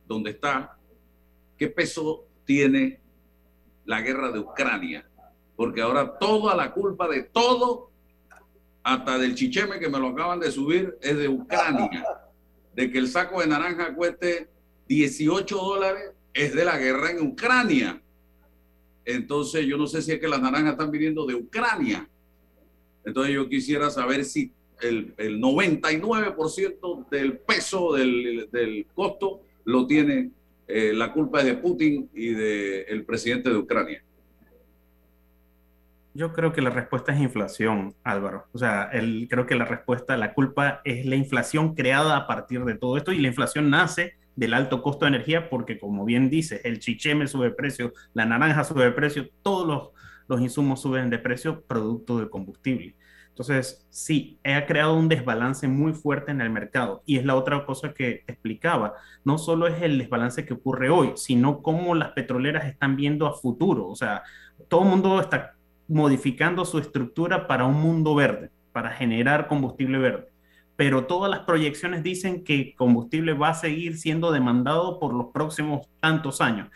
donde 0.08 0.32
está, 0.32 0.78
¿qué 1.58 1.68
peso 1.68 2.26
tiene 2.46 3.02
la 3.86 4.02
guerra 4.02 4.32
de 4.32 4.40
Ucrania? 4.40 5.08
Porque 5.56 5.82
ahora 5.82 6.18
toda 6.18 6.56
la 6.56 6.72
culpa 6.72 7.08
de 7.08 7.24
todo, 7.24 7.92
hasta 8.94 9.20
del 9.20 9.36
chicheme 9.36 9.80
que 9.80 9.88
me 9.88 10.00
lo 10.00 10.08
acaban 10.08 10.40
de 10.40 10.52
subir, 10.52 10.98
es 11.02 11.16
de 11.16 11.28
Ucrania. 11.28 12.04
De 12.74 12.90
que 12.92 12.98
el 12.98 13.08
saco 13.08 13.40
de 13.40 13.48
naranja 13.48 13.94
cueste 13.94 14.50
18 14.88 15.56
dólares 15.56 16.12
es 16.34 16.56
de 16.56 16.66
la 16.66 16.78
guerra 16.78 17.12
en 17.12 17.22
Ucrania. 17.22 18.02
Entonces 19.06 19.68
yo 19.68 19.78
no 19.78 19.86
sé 19.86 20.02
si 20.02 20.12
es 20.12 20.20
que 20.20 20.28
las 20.28 20.42
naranjas 20.42 20.72
están 20.72 20.90
viniendo 20.90 21.26
de 21.28 21.36
Ucrania. 21.36 22.10
Entonces 23.06 23.36
yo 23.36 23.48
quisiera 23.48 23.92
saber 23.92 24.26
si 24.26 24.52
el, 24.82 25.14
el 25.18 25.40
99% 25.40 27.10
del 27.10 27.38
peso 27.38 27.94
del, 27.94 28.50
del 28.52 28.88
costo 28.96 29.42
lo 29.66 29.86
tiene 29.86 30.32
eh, 30.68 30.94
la 30.94 31.14
culpa 31.14 31.44
de 31.44 31.56
Putin 31.56 32.10
y 32.14 32.30
del 32.30 33.04
presidente 33.06 33.50
de 33.50 33.58
Ucrania. 33.58 34.04
Yo 36.14 36.34
creo 36.34 36.52
que 36.52 36.62
la 36.62 36.72
respuesta 36.72 37.14
es 37.14 37.22
inflación, 37.22 37.96
Álvaro. 38.04 38.48
O 38.52 38.58
sea, 38.58 38.90
el, 38.92 39.28
creo 39.30 39.46
que 39.46 39.56
la 39.56 39.66
respuesta, 39.66 40.18
la 40.18 40.34
culpa 40.34 40.82
es 40.84 41.06
la 41.06 41.16
inflación 41.16 41.76
creada 41.76 42.18
a 42.18 42.28
partir 42.28 42.66
de 42.66 42.76
todo 42.76 42.98
esto 42.98 43.12
y 43.12 43.20
la 43.20 43.28
inflación 43.28 43.70
nace 43.70 44.16
del 44.36 44.54
alto 44.54 44.82
costo 44.82 45.06
de 45.06 45.10
energía 45.10 45.50
porque, 45.50 45.78
como 45.78 46.06
bien 46.06 46.30
dices, 46.30 46.62
el 46.64 46.80
chicheme 46.80 47.28
sube 47.28 47.50
de 47.50 47.56
precio, 47.56 47.94
la 48.14 48.26
naranja 48.26 48.64
sube 48.64 48.86
de 48.86 48.92
precio, 48.92 49.30
todos 49.44 49.68
los, 49.68 49.90
los 50.28 50.42
insumos 50.42 50.82
suben 50.82 51.10
de 51.10 51.20
precio 51.20 51.62
producto 51.62 52.18
del 52.18 52.30
combustible. 52.30 52.96
Entonces, 53.40 53.88
sí, 53.90 54.38
ha 54.44 54.66
creado 54.66 54.98
un 54.98 55.08
desbalance 55.08 55.68
muy 55.68 55.94
fuerte 55.94 56.32
en 56.32 56.42
el 56.42 56.50
mercado 56.50 57.04
y 57.06 57.18
es 57.18 57.26
la 57.26 57.36
otra 57.36 57.66
cosa 57.66 57.94
que 57.94 58.24
explicaba. 58.28 58.96
No 59.24 59.38
solo 59.38 59.68
es 59.68 59.82
el 59.82 59.98
desbalance 59.98 60.46
que 60.46 60.56
ocurre 60.56 60.90
hoy, 60.90 61.14
sino 61.16 61.62
cómo 61.62 61.96
las 61.96 62.12
petroleras 62.12 62.66
están 62.66 62.98
viendo 62.98 63.28
a 63.28 63.34
futuro. 63.34 63.88
O 63.88 63.96
sea, 63.96 64.24
todo 64.68 64.84
el 64.84 64.90
mundo 64.90 65.22
está 65.22 65.56
modificando 65.90 66.64
su 66.66 66.78
estructura 66.78 67.48
para 67.48 67.66
un 67.66 67.82
mundo 67.82 68.16
verde, 68.16 68.52
para 68.72 68.92
generar 68.92 69.48
combustible 69.48 69.98
verde. 69.98 70.28
Pero 70.76 71.08
todas 71.08 71.30
las 71.30 71.42
proyecciones 71.42 72.04
dicen 72.04 72.44
que 72.44 72.74
combustible 72.76 73.34
va 73.34 73.50
a 73.50 73.54
seguir 73.56 73.98
siendo 73.98 74.32
demandado 74.32 75.00
por 75.00 75.14
los 75.14 75.28
próximos 75.34 75.90
tantos 76.00 76.40
años 76.40 76.70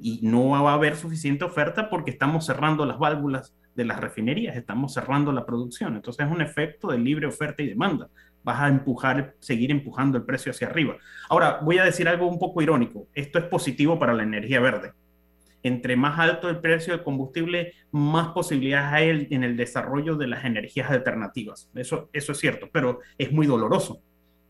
y 0.00 0.20
no 0.22 0.50
va 0.50 0.70
a 0.70 0.74
haber 0.74 0.94
suficiente 0.94 1.44
oferta 1.44 1.90
porque 1.90 2.12
estamos 2.12 2.46
cerrando 2.46 2.86
las 2.86 2.98
válvulas 2.98 3.54
de 3.74 3.84
las 3.84 3.98
refinerías, 3.98 4.56
estamos 4.56 4.92
cerrando 4.92 5.32
la 5.32 5.46
producción. 5.46 5.96
Entonces 5.96 6.26
es 6.26 6.32
un 6.32 6.42
efecto 6.42 6.88
de 6.88 6.98
libre 6.98 7.26
oferta 7.26 7.62
y 7.62 7.68
demanda. 7.68 8.08
Vas 8.44 8.60
a 8.60 8.68
empujar, 8.68 9.34
seguir 9.40 9.70
empujando 9.70 10.16
el 10.18 10.24
precio 10.24 10.52
hacia 10.52 10.68
arriba. 10.68 10.96
Ahora, 11.28 11.60
voy 11.62 11.78
a 11.78 11.84
decir 11.84 12.08
algo 12.08 12.26
un 12.26 12.38
poco 12.38 12.62
irónico. 12.62 13.08
Esto 13.14 13.38
es 13.38 13.46
positivo 13.46 13.98
para 13.98 14.14
la 14.14 14.22
energía 14.22 14.60
verde 14.60 14.92
entre 15.62 15.96
más 15.96 16.18
alto 16.18 16.48
el 16.48 16.60
precio 16.60 16.92
del 16.92 17.02
combustible, 17.02 17.74
más 17.90 18.28
posibilidades 18.28 18.92
hay 18.92 19.28
en 19.30 19.44
el 19.44 19.56
desarrollo 19.56 20.16
de 20.16 20.26
las 20.26 20.44
energías 20.44 20.90
alternativas. 20.90 21.70
Eso, 21.74 22.08
eso 22.12 22.32
es 22.32 22.38
cierto, 22.38 22.68
pero 22.72 23.00
es 23.18 23.32
muy 23.32 23.46
doloroso. 23.46 24.02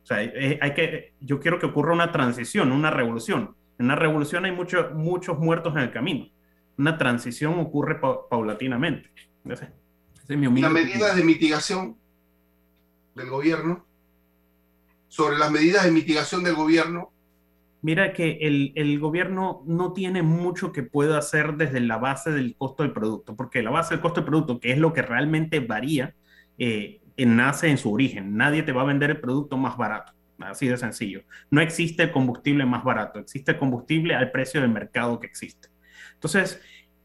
O 0.03 0.07
sea, 0.07 0.19
hay 0.19 0.75
que, 0.75 1.15
yo 1.21 1.41
quiero 1.41 1.59
que 1.59 1.67
ocurra 1.67 1.93
una 1.93 2.13
transición, 2.13 2.73
una 2.73 2.91
revolución. 2.91 3.55
En 3.79 3.87
una 3.87 3.97
revolución 3.97 4.45
hay 4.45 4.53
mucho, 4.53 4.91
muchos 4.95 5.39
muertos 5.39 5.75
en 5.75 5.83
el 5.83 5.91
camino. 5.91 6.29
Una 6.77 6.97
transición 6.97 7.59
ocurre 7.59 8.01
pa 8.01 8.29
paulatinamente. 8.29 9.11
Ese, 9.45 9.73
ese 10.23 10.35
es 10.35 10.39
mi 10.39 10.61
Las 10.61 10.73
medidas 10.73 11.17
de 11.17 11.25
mitigación 11.25 11.97
del 13.15 13.29
gobierno, 13.29 13.87
sobre 15.09 15.39
las 15.39 15.51
medidas 15.51 15.85
de 15.85 15.91
mitigación 15.91 16.45
del 16.45 16.55
gobierno, 16.55 17.13
Mira 17.83 18.13
que 18.13 18.39
el, 18.43 18.73
el, 18.77 18.99
gobierno 18.99 19.63
no 19.67 19.93
tiene 19.93 20.23
mucho 20.23 20.71
que 20.73 20.83
pueda 20.83 21.17
hacer 21.19 21.55
desde 21.55 21.81
la 21.81 21.97
base 21.97 22.31
del 22.31 22.55
costo 22.57 22.83
del 22.83 22.93
producto, 22.93 23.37
porque 23.37 23.63
la 23.63 23.71
base 23.71 23.95
del 23.95 24.03
costo 24.03 24.21
del 24.21 24.29
producto, 24.29 24.61
que 24.61 24.73
es 24.73 24.79
lo 24.79 24.93
que 24.93 25.03
realmente 25.03 25.61
varía, 25.61 26.15
eh, 26.59 27.01
nace 27.17 27.69
en 27.69 27.79
su 27.79 27.93
origen. 27.93 28.37
Nadie 28.37 28.63
te 28.63 28.73
va 28.73 28.83
a 28.83 28.87
vender 28.87 29.11
el 29.11 29.21
producto 29.21 29.57
más 29.57 29.77
barato, 29.77 30.13
así 30.41 30.69
de 30.69 30.77
sencillo. 30.77 31.23
No 31.51 31.61
existe 31.61 32.03
el 32.05 32.11
combustible 32.11 32.67
más 32.67 32.85
barato, 32.85 33.19
existe 33.19 33.53
el 33.53 33.59
combustible 33.59 34.15
al 34.15 34.31
precio 34.31 34.61
del 34.61 34.71
mercado 34.71 35.19
que 35.19 35.27
existe. 35.27 35.69
Entonces, 36.15 36.61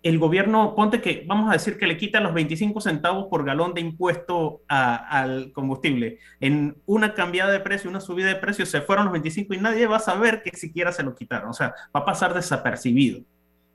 el 0.05 0.19
gobierno, 0.19 0.75
ponte 0.75 1.01
que, 1.01 1.25
vamos 1.27 1.49
a 1.49 1.53
decir 1.53 1.79
que 1.79 1.87
le 1.87 1.97
quita 1.97 2.19
los 2.19 2.35
25 2.35 2.79
centavos 2.79 3.25
por 3.27 3.43
galón 3.43 3.73
de 3.73 3.81
impuesto 3.81 4.61
al 4.67 5.51
combustible. 5.51 6.19
En 6.39 6.77
una 6.85 7.15
cambiada 7.15 7.51
de 7.51 7.59
precio, 7.59 7.89
una 7.89 7.99
subida 7.99 8.27
de 8.27 8.35
precio, 8.35 8.67
se 8.67 8.81
fueron 8.81 9.05
los 9.05 9.13
25 9.13 9.55
y 9.55 9.57
nadie 9.57 9.87
va 9.87 9.97
a 9.97 9.99
saber 9.99 10.43
que 10.43 10.55
siquiera 10.55 10.91
se 10.91 11.01
lo 11.01 11.15
quitaron. 11.15 11.49
O 11.49 11.53
sea, 11.53 11.73
va 11.95 12.01
a 12.01 12.05
pasar 12.05 12.35
desapercibido. 12.35 13.21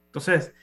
Entonces, 0.07 0.55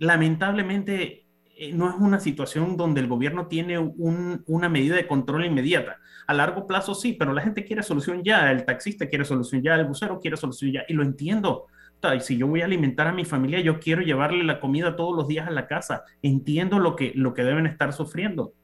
lamentablemente, 0.00 1.24
eh, 1.56 1.72
no 1.72 1.88
es 1.88 1.94
una 2.00 2.18
situación 2.18 2.76
donde 2.76 3.00
el 3.00 3.06
gobierno 3.06 3.46
tiene 3.46 3.78
una 3.78 4.68
medida 4.68 4.96
de 4.96 5.06
control 5.06 5.44
inmediata. 5.44 6.00
A 6.26 6.34
largo 6.34 6.66
plazo 6.66 6.96
sí, 6.96 7.12
pero 7.12 7.32
la 7.32 7.42
gente 7.42 7.64
quiere 7.64 7.84
solución 7.84 8.24
ya, 8.24 8.50
el 8.50 8.64
taxista 8.64 9.06
quiere 9.06 9.24
solución 9.24 9.62
ya, 9.62 9.76
el 9.76 9.84
bucero 9.84 10.18
quiere 10.18 10.36
solución 10.36 10.72
ya, 10.72 10.84
y 10.88 10.94
lo 10.94 11.04
entiendo 11.04 11.68
y 12.14 12.20
si 12.20 12.36
yo 12.36 12.48
voy 12.48 12.62
a 12.62 12.64
alimentar 12.64 13.06
a 13.06 13.12
mi 13.12 13.24
familia, 13.24 13.60
yo 13.60 13.78
quiero 13.78 14.02
llevarle 14.02 14.42
la 14.42 14.58
comida 14.58 14.96
todos 14.96 15.16
los 15.16 15.28
días 15.28 15.46
a 15.46 15.52
la 15.52 15.68
casa. 15.68 16.04
Entiendo 16.20 16.78
lo 16.78 16.96
que, 16.96 17.12
lo 17.14 17.32
que 17.32 17.44
deben 17.44 17.66
estar 17.66 17.92
sufriendo, 17.92 18.54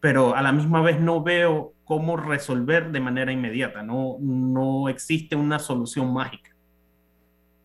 pero 0.00 0.34
a 0.34 0.40
la 0.40 0.52
misma 0.52 0.80
vez 0.80 0.98
no 0.98 1.22
veo 1.22 1.74
cómo 1.84 2.16
resolver 2.16 2.90
de 2.90 3.00
manera 3.00 3.32
inmediata. 3.32 3.82
No, 3.82 4.16
no 4.20 4.88
existe 4.88 5.36
una 5.36 5.58
solución 5.58 6.12
mágica. 6.12 6.56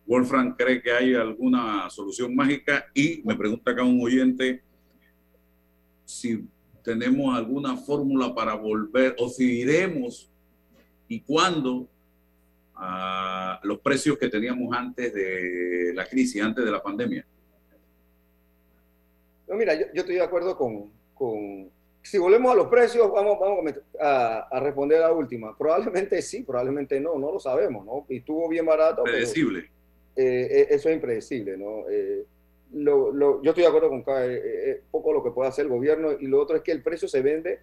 Wolfram 0.06 0.54
cree 0.54 0.82
que 0.82 0.92
hay 0.92 1.14
alguna 1.14 1.88
solución 1.90 2.36
mágica 2.36 2.86
y 2.94 3.22
me 3.24 3.34
pregunta 3.34 3.70
acá 3.70 3.82
un 3.82 4.00
oyente 4.00 4.62
si 6.04 6.46
tenemos 6.84 7.36
alguna 7.36 7.76
fórmula 7.76 8.32
para 8.32 8.54
volver 8.54 9.16
o 9.18 9.28
si 9.28 9.60
iremos 9.60 10.30
y 11.08 11.20
cuándo 11.20 11.88
a 12.76 13.58
los 13.62 13.78
precios 13.80 14.18
que 14.18 14.28
teníamos 14.28 14.76
antes 14.76 15.12
de 15.12 15.92
la 15.94 16.06
crisis, 16.06 16.42
antes 16.42 16.64
de 16.64 16.70
la 16.70 16.82
pandemia? 16.82 17.26
No, 19.48 19.54
mira, 19.54 19.74
yo, 19.74 19.86
estoy 19.94 20.16
de 20.16 20.22
acuerdo 20.22 20.56
con, 20.56 20.90
con, 21.14 21.70
Si 22.02 22.18
volvemos 22.18 22.52
a 22.52 22.56
los 22.56 22.66
precios, 22.68 23.10
vamos, 23.10 23.38
vamos 23.40 23.72
a, 24.00 24.48
a, 24.50 24.60
responder 24.60 24.98
a 25.02 25.08
la 25.08 25.12
última. 25.12 25.56
Probablemente 25.56 26.20
sí, 26.20 26.42
probablemente 26.42 27.00
no, 27.00 27.18
no 27.18 27.32
lo 27.32 27.40
sabemos, 27.40 27.86
¿no? 27.86 28.04
Y 28.08 28.18
estuvo 28.18 28.48
bien 28.48 28.66
barato. 28.66 29.04
Predecible. 29.04 29.70
Eh, 30.16 30.48
eh, 30.50 30.66
eso 30.70 30.88
es 30.88 30.94
impredecible, 30.94 31.56
¿no? 31.56 31.88
Eh, 31.88 32.24
lo, 32.72 33.12
lo, 33.12 33.42
yo 33.42 33.50
estoy 33.50 33.62
de 33.62 33.68
acuerdo 33.68 33.88
con 33.88 34.02
cada, 34.02 34.26
poco 34.90 35.12
lo 35.12 35.22
que 35.22 35.30
puede 35.30 35.48
hacer 35.48 35.66
el 35.66 35.70
gobierno 35.70 36.12
y 36.18 36.26
lo 36.26 36.40
otro 36.40 36.56
es 36.56 36.62
que 36.62 36.72
el 36.72 36.82
precio 36.82 37.06
se 37.06 37.22
vende 37.22 37.60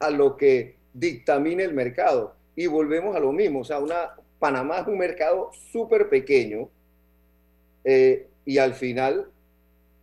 a 0.00 0.10
lo 0.10 0.36
que 0.36 0.76
dictamine 0.92 1.62
el 1.62 1.74
mercado 1.74 2.37
y 2.58 2.66
volvemos 2.66 3.14
a 3.14 3.20
lo 3.20 3.30
mismo. 3.30 3.60
O 3.60 3.64
sea, 3.64 3.78
una, 3.78 4.16
Panamá 4.40 4.80
es 4.80 4.88
un 4.88 4.98
mercado 4.98 5.52
súper 5.70 6.08
pequeño 6.08 6.68
eh, 7.84 8.26
y 8.44 8.58
al 8.58 8.74
final, 8.74 9.30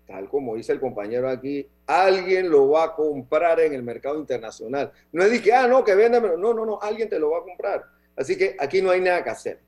tal 0.08 0.30
como 0.30 0.56
dice 0.56 0.72
el 0.72 0.80
compañero 0.80 1.28
aquí, 1.28 1.68
alguien 1.86 2.50
lo 2.50 2.70
va 2.70 2.86
a 2.86 2.96
comprar 2.96 3.60
en 3.60 3.74
el 3.74 3.84
mercado 3.84 4.18
internacional. 4.18 4.90
No 5.12 5.24
es 5.24 5.32
de 5.32 5.42
que, 5.42 5.52
ah, 5.52 5.68
no, 5.68 5.84
que 5.84 5.96
véndemelo. 5.96 6.38
No, 6.38 6.54
no, 6.54 6.66
no, 6.66 6.80
alguien 6.82 7.10
te 7.10 7.20
lo 7.20 7.32
va 7.32 7.40
a 7.40 7.44
comprar. 7.44 7.84
Así 8.16 8.38
que 8.38 8.56
aquí 8.58 8.82
no 8.82 8.90
hay 8.90 9.02
nada 9.02 9.22
que 9.22 9.32
hacer. 9.32 9.60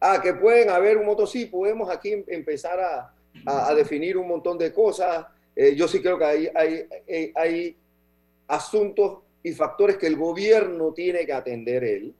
Ah, 0.00 0.18
que 0.22 0.32
pueden 0.32 0.70
haber 0.70 0.96
un 0.96 1.04
motor, 1.04 1.28
sí, 1.28 1.44
podemos 1.44 1.90
aquí 1.90 2.14
em, 2.14 2.24
empezar 2.26 2.80
a, 2.80 3.14
a, 3.44 3.74
definir 3.74 4.16
un 4.16 4.26
montón 4.26 4.56
de 4.56 4.72
cosas. 4.72 5.26
Eh, 5.54 5.74
yo 5.76 5.86
sí 5.86 6.00
creo 6.00 6.16
que 6.16 6.24
hay, 6.24 6.50
hay, 6.54 6.88
hay, 7.06 7.32
hay 7.34 7.76
asuntos 8.48 9.18
y 9.42 9.52
factores 9.52 9.98
que 9.98 10.06
el 10.06 10.16
gobierno 10.16 10.94
tiene 10.94 11.26
que 11.26 11.34
atender 11.34 11.84
él 11.84 12.14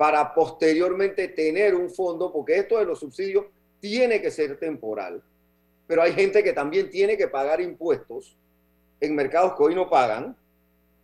para 0.00 0.32
posteriormente 0.32 1.28
tener 1.28 1.74
un 1.74 1.90
fondo, 1.90 2.32
porque 2.32 2.56
esto 2.56 2.78
de 2.78 2.86
los 2.86 3.00
subsidios 3.00 3.44
tiene 3.80 4.22
que 4.22 4.30
ser 4.30 4.58
temporal, 4.58 5.22
pero 5.86 6.00
hay 6.00 6.14
gente 6.14 6.42
que 6.42 6.54
también 6.54 6.88
tiene 6.88 7.18
que 7.18 7.28
pagar 7.28 7.60
impuestos 7.60 8.34
en 8.98 9.14
mercados 9.14 9.54
que 9.54 9.62
hoy 9.62 9.74
no 9.74 9.90
pagan 9.90 10.34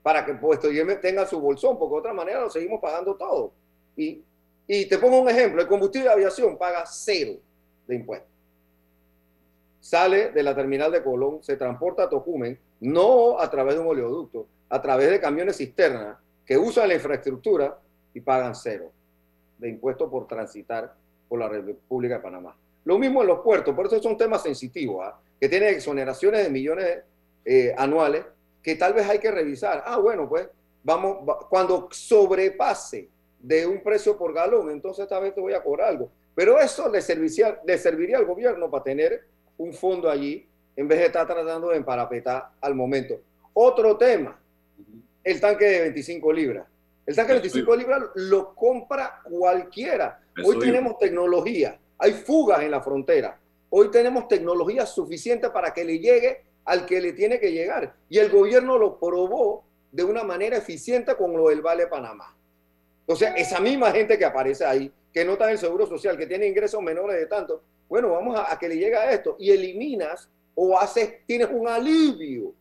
para 0.02 0.24
que 0.24 0.32
posteriormente 0.32 1.02
tenga 1.02 1.26
su 1.26 1.38
bolsón, 1.38 1.78
porque 1.78 1.92
de 1.92 1.98
otra 1.98 2.14
manera 2.14 2.40
lo 2.40 2.48
seguimos 2.48 2.80
pagando 2.80 3.16
todo. 3.16 3.52
Y, 3.98 4.22
y 4.66 4.86
te 4.86 4.96
pongo 4.96 5.20
un 5.20 5.28
ejemplo, 5.28 5.60
el 5.60 5.68
combustible 5.68 6.08
de 6.08 6.14
aviación 6.14 6.56
paga 6.56 6.86
cero 6.86 7.32
de 7.86 7.96
impuestos. 7.96 8.30
Sale 9.78 10.30
de 10.30 10.42
la 10.42 10.54
terminal 10.54 10.90
de 10.90 11.02
Colón, 11.02 11.42
se 11.42 11.58
transporta 11.58 12.04
a 12.04 12.08
Tocumen, 12.08 12.58
no 12.80 13.38
a 13.38 13.50
través 13.50 13.74
de 13.74 13.82
un 13.82 13.88
oleoducto, 13.88 14.46
a 14.70 14.80
través 14.80 15.10
de 15.10 15.20
camiones 15.20 15.58
cisterna 15.58 16.18
que 16.46 16.56
usan 16.56 16.88
la 16.88 16.94
infraestructura 16.94 17.78
y 18.16 18.20
pagan 18.22 18.54
cero 18.54 18.90
de 19.58 19.68
impuestos 19.68 20.10
por 20.10 20.26
transitar 20.26 20.94
por 21.28 21.38
la 21.38 21.48
República 21.50 22.14
de 22.14 22.20
Panamá. 22.20 22.56
Lo 22.86 22.98
mismo 22.98 23.20
en 23.20 23.28
los 23.28 23.40
puertos, 23.40 23.74
por 23.74 23.86
eso 23.86 24.02
son 24.02 24.16
temas 24.16 24.42
sensitivos, 24.42 25.04
¿ah? 25.04 25.20
que 25.38 25.50
tienen 25.50 25.74
exoneraciones 25.74 26.42
de 26.42 26.48
millones 26.48 27.00
eh, 27.44 27.74
anuales 27.76 28.24
que 28.62 28.74
tal 28.74 28.94
vez 28.94 29.06
hay 29.06 29.18
que 29.18 29.30
revisar. 29.30 29.82
Ah, 29.84 29.98
bueno, 29.98 30.26
pues 30.26 30.48
vamos, 30.82 31.18
cuando 31.50 31.88
sobrepase 31.90 33.10
de 33.38 33.66
un 33.66 33.82
precio 33.82 34.16
por 34.16 34.32
galón, 34.32 34.70
entonces 34.70 35.02
esta 35.02 35.20
vez 35.20 35.34
te 35.34 35.42
voy 35.42 35.52
a 35.52 35.62
cobrar 35.62 35.90
algo. 35.90 36.10
Pero 36.34 36.58
eso 36.58 36.88
le 36.88 37.02
serviría, 37.02 37.60
le 37.66 37.76
serviría 37.76 38.16
al 38.16 38.24
gobierno 38.24 38.70
para 38.70 38.82
tener 38.82 39.24
un 39.58 39.74
fondo 39.74 40.08
allí 40.08 40.46
en 40.74 40.88
vez 40.88 41.00
de 41.00 41.06
estar 41.06 41.26
tratando 41.26 41.68
de 41.68 41.76
emparapetar 41.76 42.48
al 42.62 42.74
momento. 42.74 43.20
Otro 43.52 43.98
tema, 43.98 44.38
el 45.22 45.38
tanque 45.38 45.66
de 45.66 45.80
25 45.82 46.32
libras. 46.32 46.66
El 47.06 47.14
tanque 47.14 47.34
de 47.34 47.38
25 47.38 47.76
libras 47.76 48.02
lo 48.16 48.52
compra 48.54 49.20
cualquiera. 49.22 50.20
Hoy 50.44 50.58
tenemos 50.58 50.98
tecnología, 50.98 51.78
hay 51.98 52.12
fugas 52.12 52.62
en 52.62 52.72
la 52.72 52.82
frontera. 52.82 53.38
Hoy 53.70 53.90
tenemos 53.92 54.26
tecnología 54.26 54.84
suficiente 54.86 55.50
para 55.50 55.72
que 55.72 55.84
le 55.84 56.00
llegue 56.00 56.44
al 56.64 56.84
que 56.84 57.00
le 57.00 57.12
tiene 57.12 57.38
que 57.38 57.52
llegar. 57.52 57.94
Y 58.08 58.18
el 58.18 58.28
gobierno 58.28 58.76
lo 58.76 58.98
probó 58.98 59.64
de 59.92 60.02
una 60.02 60.24
manera 60.24 60.56
eficiente 60.56 61.14
con 61.14 61.32
lo 61.32 61.48
del 61.48 61.62
Vale 61.62 61.86
Panamá. 61.86 62.36
O 63.06 63.14
sea, 63.14 63.34
esa 63.36 63.60
misma 63.60 63.92
gente 63.92 64.18
que 64.18 64.24
aparece 64.24 64.64
ahí, 64.64 64.92
que 65.12 65.24
no 65.24 65.32
está 65.32 65.44
en 65.44 65.52
el 65.52 65.58
Seguro 65.58 65.86
Social, 65.86 66.18
que 66.18 66.26
tiene 66.26 66.48
ingresos 66.48 66.82
menores 66.82 67.16
de 67.16 67.26
tanto, 67.26 67.62
bueno, 67.88 68.10
vamos 68.10 68.36
a, 68.36 68.58
que 68.58 68.68
le 68.68 68.76
llegue 68.76 68.96
a 68.96 69.12
esto. 69.12 69.36
Y 69.38 69.52
eliminas 69.52 70.28
o 70.56 70.76
haces, 70.76 71.24
tienes 71.24 71.48
un 71.52 71.68
alivio 71.68 72.52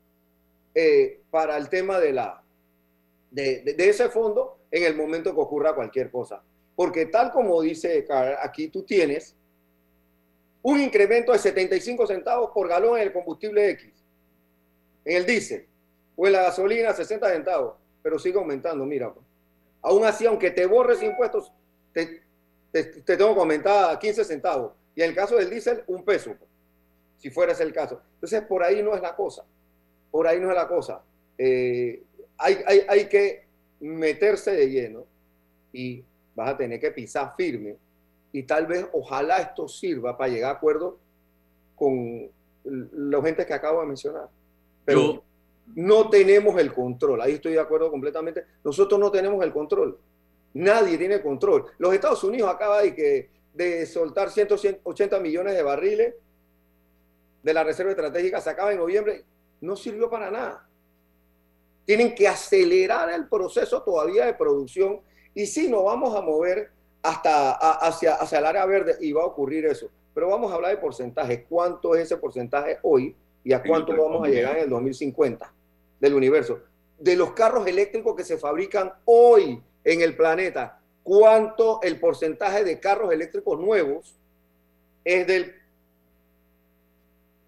eh, 0.75 1.21
para 1.31 1.57
el 1.57 1.67
tema 1.67 1.99
de 1.99 2.13
la, 2.13 2.44
de, 3.35 3.75
ese 3.77 4.09
fondo 4.09 4.59
en 4.71 4.83
el 4.83 4.95
momento 4.95 5.33
que 5.33 5.41
ocurra 5.41 5.75
cualquier 5.75 6.09
cosa. 6.09 6.41
Porque 6.75 7.05
tal 7.05 7.31
como 7.31 7.61
dice 7.61 8.05
aquí 8.41 8.69
tú 8.69 8.83
tienes 8.83 9.35
un 10.61 10.79
incremento 10.79 11.31
de 11.31 11.39
75 11.39 12.07
centavos 12.07 12.51
por 12.51 12.67
galón 12.67 12.97
en 12.97 13.03
el 13.03 13.13
combustible 13.13 13.69
X, 13.71 13.93
en 15.05 15.17
el 15.17 15.25
diésel, 15.25 15.67
o 16.15 16.25
en 16.25 16.33
la 16.33 16.43
gasolina 16.43 16.91
60 16.91 17.29
centavos, 17.29 17.75
pero 18.01 18.17
sigue 18.17 18.37
aumentando, 18.37 18.85
mira. 18.85 19.13
Pues. 19.13 19.25
Aún 19.81 20.05
así, 20.05 20.25
aunque 20.25 20.49
te 20.51 20.65
borres 20.65 21.03
impuestos, 21.03 21.51
te, 21.93 22.23
tengo 22.71 23.33
que 23.33 23.39
aumentar 23.39 23.93
a 23.93 23.99
15 23.99 24.23
centavos. 24.23 24.73
Y 24.95 25.03
en 25.03 25.09
el 25.09 25.15
caso 25.15 25.35
del 25.35 25.49
diésel, 25.49 25.83
un 25.87 26.03
peso, 26.03 26.33
pues, 26.37 26.49
si 27.17 27.29
fuera 27.29 27.51
ese 27.51 27.63
el 27.63 27.73
caso. 27.73 28.01
Entonces, 28.15 28.41
por 28.43 28.63
ahí 28.63 28.81
no 28.81 28.95
es 28.95 29.01
la 29.01 29.15
cosa. 29.15 29.45
Por 30.09 30.25
ahí 30.25 30.39
no 30.39 30.49
es 30.49 30.55
la 30.55 30.67
cosa. 30.67 31.03
Eh, 31.37 32.01
hay, 32.37 33.05
que 33.05 33.45
meterse 33.79 34.51
de 34.51 34.69
lleno 34.69 35.05
y 35.71 36.03
vas 36.35 36.49
a 36.49 36.57
tener 36.57 36.79
que 36.79 36.91
pisar 36.91 37.33
firme 37.35 37.77
y 38.31 38.43
tal 38.43 38.67
vez 38.67 38.85
ojalá 38.93 39.37
esto 39.39 39.67
sirva 39.67 40.17
para 40.17 40.31
llegar 40.31 40.51
a 40.51 40.57
acuerdo 40.57 40.97
con 41.75 42.29
los 42.63 43.23
gentes 43.23 43.45
que 43.45 43.53
acabo 43.53 43.81
de 43.81 43.87
mencionar. 43.87 44.29
Pero 44.83 45.23
no 45.75 46.09
tenemos 46.09 46.59
el 46.59 46.73
control, 46.73 47.21
ahí 47.21 47.33
estoy 47.33 47.53
de 47.53 47.59
acuerdo 47.59 47.89
completamente. 47.89 48.45
Nosotros 48.63 48.99
no 48.99 49.11
tenemos 49.11 49.43
el 49.43 49.53
control. 49.53 49.97
Nadie 50.53 50.97
tiene 50.97 51.21
control. 51.21 51.65
Los 51.77 51.93
Estados 51.93 52.23
Unidos 52.23 52.49
acaba 52.49 52.81
de, 52.81 52.95
que, 52.95 53.29
de 53.53 53.85
soltar 53.85 54.29
180 54.29 55.19
millones 55.19 55.53
de 55.53 55.63
barriles 55.63 56.15
de 57.43 57.53
la 57.53 57.63
Reserva 57.63 57.91
Estratégica, 57.91 58.41
se 58.41 58.49
acaba 58.49 58.71
en 58.71 58.79
noviembre, 58.79 59.23
no 59.61 59.75
sirvió 59.75 60.09
para 60.09 60.31
nada. 60.31 60.67
Tienen 61.85 62.15
que 62.15 62.27
acelerar 62.27 63.09
el 63.11 63.27
proceso 63.27 63.81
todavía 63.83 64.25
de 64.25 64.33
producción 64.33 65.01
y 65.33 65.45
si 65.45 65.67
nos 65.69 65.83
vamos 65.83 66.15
a 66.15 66.21
mover 66.21 66.71
hasta 67.03 67.51
hacia, 67.51 68.15
hacia 68.15 68.39
el 68.39 68.45
área 68.45 68.65
verde 68.65 68.95
y 68.99 69.11
va 69.11 69.21
a 69.21 69.27
ocurrir 69.27 69.65
eso. 69.65 69.89
Pero 70.13 70.29
vamos 70.29 70.51
a 70.51 70.55
hablar 70.55 70.71
de 70.71 70.77
porcentaje. 70.77 71.43
¿Cuánto 71.43 71.93
es 71.93 72.03
ese 72.03 72.17
porcentaje 72.17 72.79
hoy 72.81 73.15
y 73.43 73.53
a 73.53 73.61
cuánto 73.61 73.95
vamos 73.95 74.25
a 74.25 74.29
llegar 74.31 74.57
en 74.57 74.63
el 74.63 74.69
2050 74.69 75.53
del 75.99 76.13
universo? 76.15 76.61
De 76.97 77.15
los 77.15 77.33
carros 77.33 77.67
eléctricos 77.67 78.15
que 78.15 78.23
se 78.23 78.37
fabrican 78.37 78.93
hoy 79.03 79.61
en 79.83 80.01
el 80.01 80.15
planeta, 80.15 80.79
¿cuánto 81.03 81.81
el 81.83 81.99
porcentaje 81.99 82.63
de 82.63 82.79
carros 82.79 83.11
eléctricos 83.11 83.59
nuevos 83.59 84.15
es 85.03 85.27
del, 85.27 85.53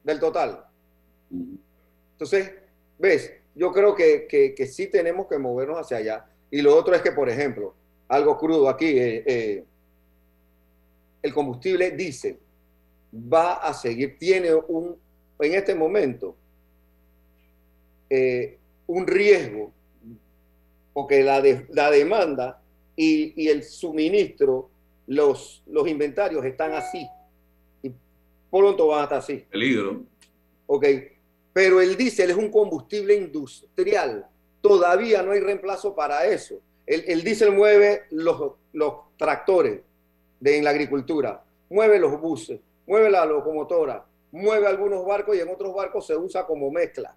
del 0.03 0.19
total? 0.19 0.65
Entonces, 1.31 2.51
¿ves? 2.99 3.33
Yo 3.57 3.71
creo 3.71 3.95
que, 3.95 4.27
que, 4.27 4.67
sí 4.67 4.87
tenemos 4.87 5.27
que 5.27 5.39
movernos 5.39 5.79
hacia 5.79 5.97
allá. 5.97 6.25
Y 6.51 6.61
lo 6.61 6.75
otro 6.75 6.93
es 6.93 7.01
que, 7.01 7.11
por 7.11 7.27
ejemplo, 7.27 7.73
algo 8.07 8.37
crudo 8.37 8.69
aquí, 8.69 8.85
eh, 8.85 9.23
eh, 9.25 9.63
el 11.23 11.33
combustible 11.33 11.91
diésel 11.91 12.37
va 13.11 13.55
a 13.55 13.73
seguir, 13.73 14.17
tiene 14.19 14.53
un, 14.53 14.95
en 15.39 15.53
este 15.53 15.73
momento, 15.73 16.35
eh, 18.09 18.57
un 18.85 19.07
riesgo, 19.07 19.73
porque 20.93 21.23
la, 21.23 21.43
la 21.69 21.91
demanda 21.91 22.61
y, 22.95 23.43
y, 23.43 23.49
el 23.49 23.63
suministro, 23.63 24.69
los, 25.07 25.63
los 25.65 25.87
inventarios 25.87 26.45
están 26.45 26.73
así. 26.73 27.07
Y 27.81 27.91
pronto 28.51 28.87
van 28.87 29.01
a 29.01 29.03
estar 29.03 29.17
así. 29.19 29.45
Peligro. 29.49 30.03
Ok. 30.67 30.85
Pero 31.57 31.81
el 31.81 31.97
diésel 31.97 32.29
es 32.29 32.35
un 32.35 32.51
combustible 32.51 33.15
industrial. 33.15 34.27
Todavía 34.61 35.23
no 35.23 35.31
hay 35.31 35.39
reemplazo 35.39 35.95
para 35.95 36.23
eso. 36.27 36.61
El, 36.85 37.03
el 37.07 37.23
diésel 37.23 37.51
mueve 37.51 38.03
los, 38.11 38.51
los 38.73 38.93
tractores 39.17 39.81
de, 40.39 40.57
en 40.57 40.63
la 40.63 40.69
agricultura, 40.69 41.43
mueve 41.67 41.97
los 41.97 42.21
buses, 42.21 42.59
mueve 42.85 43.09
la 43.09 43.25
locomotora, 43.25 44.05
mueve 44.31 44.67
algunos 44.67 45.03
barcos 45.03 45.35
y 45.35 45.39
en 45.39 45.49
otros 45.49 45.73
barcos 45.73 46.05
se 46.05 46.15
usa 46.15 46.45
como 46.45 46.69
mezcla. 46.69 47.15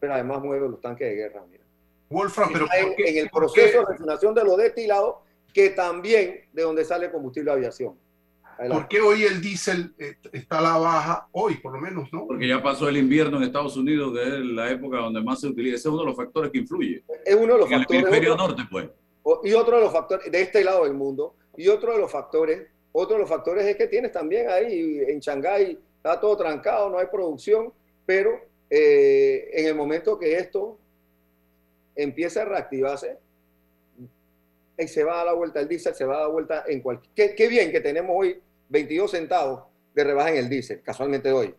Pero 0.00 0.14
además 0.14 0.42
mueve 0.42 0.68
los 0.68 0.80
tanques 0.80 1.08
de 1.08 1.14
guerra. 1.14 1.44
Mira. 1.48 1.62
Wolfram, 2.10 2.52
pero 2.52 2.66
en, 2.76 2.94
en, 3.06 3.18
el 3.18 3.30
proceso 3.30 3.78
de 3.78 3.86
refinación 3.86 4.34
de 4.34 4.42
los 4.42 4.56
destilados, 4.56 5.18
que 5.52 5.70
también 5.70 6.48
de 6.52 6.62
donde 6.62 6.84
sale 6.84 7.08
combustible 7.08 7.52
de 7.52 7.56
aviación. 7.58 7.96
¿Por 8.56 8.88
qué 8.88 9.00
hoy 9.00 9.24
el 9.24 9.40
diésel 9.40 9.94
está 10.32 10.58
a 10.58 10.62
la 10.62 10.76
baja? 10.78 11.28
Hoy, 11.32 11.56
por 11.56 11.72
lo 11.72 11.80
menos, 11.80 12.12
¿no? 12.12 12.26
Porque 12.26 12.48
ya 12.48 12.62
pasó 12.62 12.88
el 12.88 12.96
invierno 12.96 13.36
en 13.38 13.44
Estados 13.44 13.76
Unidos, 13.76 14.12
que 14.14 14.22
es 14.22 14.44
la 14.44 14.70
época 14.70 14.98
donde 14.98 15.22
más 15.22 15.40
se 15.40 15.48
utiliza. 15.48 15.76
Ese 15.76 15.88
es 15.88 15.92
uno 15.92 16.00
de 16.00 16.06
los 16.06 16.16
factores 16.16 16.50
que 16.50 16.58
influye. 16.58 17.04
Es 17.24 17.34
uno 17.34 17.54
de 17.54 17.58
los 17.60 17.70
en 17.70 17.78
factores. 17.78 17.90
el 17.90 18.08
hemisferio 18.08 18.36
norte, 18.36 18.62
pues. 18.70 18.88
Y 19.44 19.52
otro 19.54 19.76
de 19.76 19.82
los 19.82 19.92
factores, 19.92 20.30
de 20.30 20.40
este 20.40 20.62
lado 20.62 20.84
del 20.84 20.94
mundo, 20.94 21.34
y 21.56 21.68
otro 21.68 21.92
de 21.92 21.98
los 21.98 22.10
factores, 22.10 22.68
otro 22.92 23.16
de 23.16 23.22
los 23.22 23.28
factores 23.28 23.64
es 23.64 23.76
que 23.76 23.86
tienes 23.86 24.12
también 24.12 24.48
ahí 24.50 25.00
en 25.06 25.18
Shanghái, 25.18 25.78
está 25.96 26.20
todo 26.20 26.36
trancado, 26.36 26.90
no 26.90 26.98
hay 26.98 27.06
producción, 27.06 27.72
pero 28.04 28.38
eh, 28.68 29.50
en 29.52 29.66
el 29.66 29.74
momento 29.74 30.18
que 30.18 30.36
esto 30.36 30.78
empieza 31.96 32.42
a 32.42 32.44
reactivarse, 32.44 33.18
y 34.78 34.88
se 34.88 35.04
va 35.04 35.14
a 35.14 35.16
dar 35.18 35.26
la 35.26 35.32
vuelta 35.34 35.60
el 35.60 35.68
diésel, 35.68 35.94
se 35.94 36.04
va 36.04 36.16
a 36.16 36.20
dar 36.22 36.30
vuelta 36.30 36.64
en 36.66 36.80
cualquier... 36.80 37.12
Qué, 37.14 37.34
qué, 37.34 37.48
bien 37.48 37.70
que 37.70 37.80
tenemos 37.80 38.14
hoy 38.16 38.40
22 38.68 39.10
centavos 39.10 39.64
de 39.94 40.04
rebaja 40.04 40.30
en 40.30 40.36
el 40.36 40.48
diésel, 40.48 40.82
casualmente 40.82 41.30
hoy. 41.32 41.54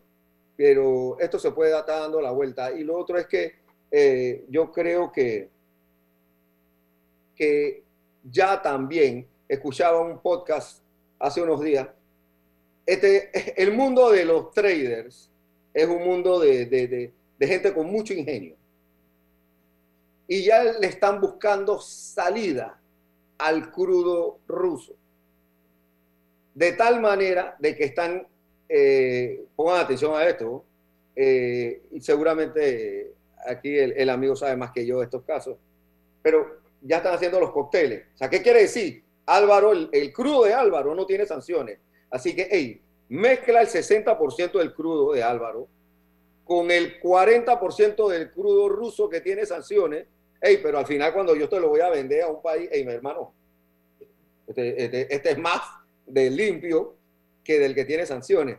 Pero 0.56 1.18
esto 1.18 1.38
se 1.38 1.50
puede 1.52 1.76
estar 1.76 2.00
dando 2.00 2.20
la 2.20 2.30
vuelta. 2.30 2.72
Y 2.72 2.84
lo 2.84 2.96
otro 2.98 3.18
es 3.18 3.26
que 3.26 3.54
eh, 3.90 4.44
yo 4.48 4.70
creo 4.70 5.10
que, 5.12 5.48
que 7.34 7.82
ya 8.24 8.60
también 8.60 9.26
escuchaba 9.48 10.00
un 10.00 10.20
podcast 10.20 10.82
hace 11.18 11.40
unos 11.40 11.62
días. 11.62 11.88
Este, 12.84 13.30
el 13.62 13.72
mundo 13.72 14.10
de 14.10 14.24
los 14.24 14.52
traders 14.52 15.30
es 15.72 15.86
un 15.86 16.04
mundo 16.04 16.38
de, 16.40 16.66
de, 16.66 17.12
de 17.38 17.46
gente 17.46 17.72
con 17.72 17.86
mucho 17.86 18.12
ingenio. 18.12 18.56
Y 20.28 20.42
ya 20.42 20.64
le 20.64 20.86
están 20.88 21.20
buscando 21.20 21.80
salida 21.80 22.80
al 23.38 23.70
crudo 23.70 24.40
ruso. 24.46 24.94
De 26.54 26.72
tal 26.72 27.00
manera 27.00 27.56
de 27.58 27.76
que 27.76 27.84
están, 27.84 28.26
eh, 28.68 29.44
pongan 29.54 29.80
atención 29.80 30.14
a 30.14 30.26
esto, 30.26 30.64
eh, 31.14 31.82
y 31.92 32.00
seguramente 32.00 33.14
aquí 33.46 33.76
el, 33.78 33.92
el, 33.92 34.10
amigo 34.10 34.36
sabe 34.36 34.56
más 34.56 34.72
que 34.72 34.86
yo 34.86 34.98
de 34.98 35.04
estos 35.04 35.22
casos, 35.22 35.56
pero 36.22 36.60
ya 36.80 36.98
están 36.98 37.14
haciendo 37.14 37.40
los 37.40 37.52
cócteles. 37.52 38.06
O 38.14 38.18
sea, 38.18 38.30
¿qué 38.30 38.42
quiere 38.42 38.62
decir? 38.62 39.04
Álvaro, 39.26 39.72
el, 39.72 39.88
el 39.92 40.12
crudo 40.12 40.44
de 40.44 40.54
Álvaro 40.54 40.94
no 40.94 41.06
tiene 41.06 41.26
sanciones. 41.26 41.78
Así 42.10 42.34
que, 42.34 42.48
hey, 42.50 42.80
mezcla 43.08 43.60
el 43.60 43.68
60% 43.68 44.58
del 44.58 44.74
crudo 44.74 45.12
de 45.12 45.22
Álvaro 45.22 45.68
con 46.44 46.70
el 46.70 47.00
40% 47.00 48.08
del 48.08 48.30
crudo 48.30 48.68
ruso 48.68 49.08
que 49.08 49.20
tiene 49.20 49.44
sanciones 49.44 50.06
Hey, 50.48 50.60
pero 50.62 50.78
al 50.78 50.86
final 50.86 51.12
cuando 51.12 51.34
yo 51.34 51.48
te 51.48 51.58
lo 51.58 51.70
voy 51.70 51.80
a 51.80 51.90
vender 51.90 52.22
a 52.22 52.28
un 52.28 52.40
país, 52.40 52.68
hey, 52.70 52.84
mi 52.84 52.92
hermano, 52.92 53.34
este, 54.46 54.84
este, 54.84 55.12
este, 55.12 55.30
es 55.30 55.38
más 55.38 55.60
del 56.06 56.36
limpio 56.36 56.94
que 57.42 57.58
del 57.58 57.74
que 57.74 57.84
tiene 57.84 58.06
sanciones. 58.06 58.56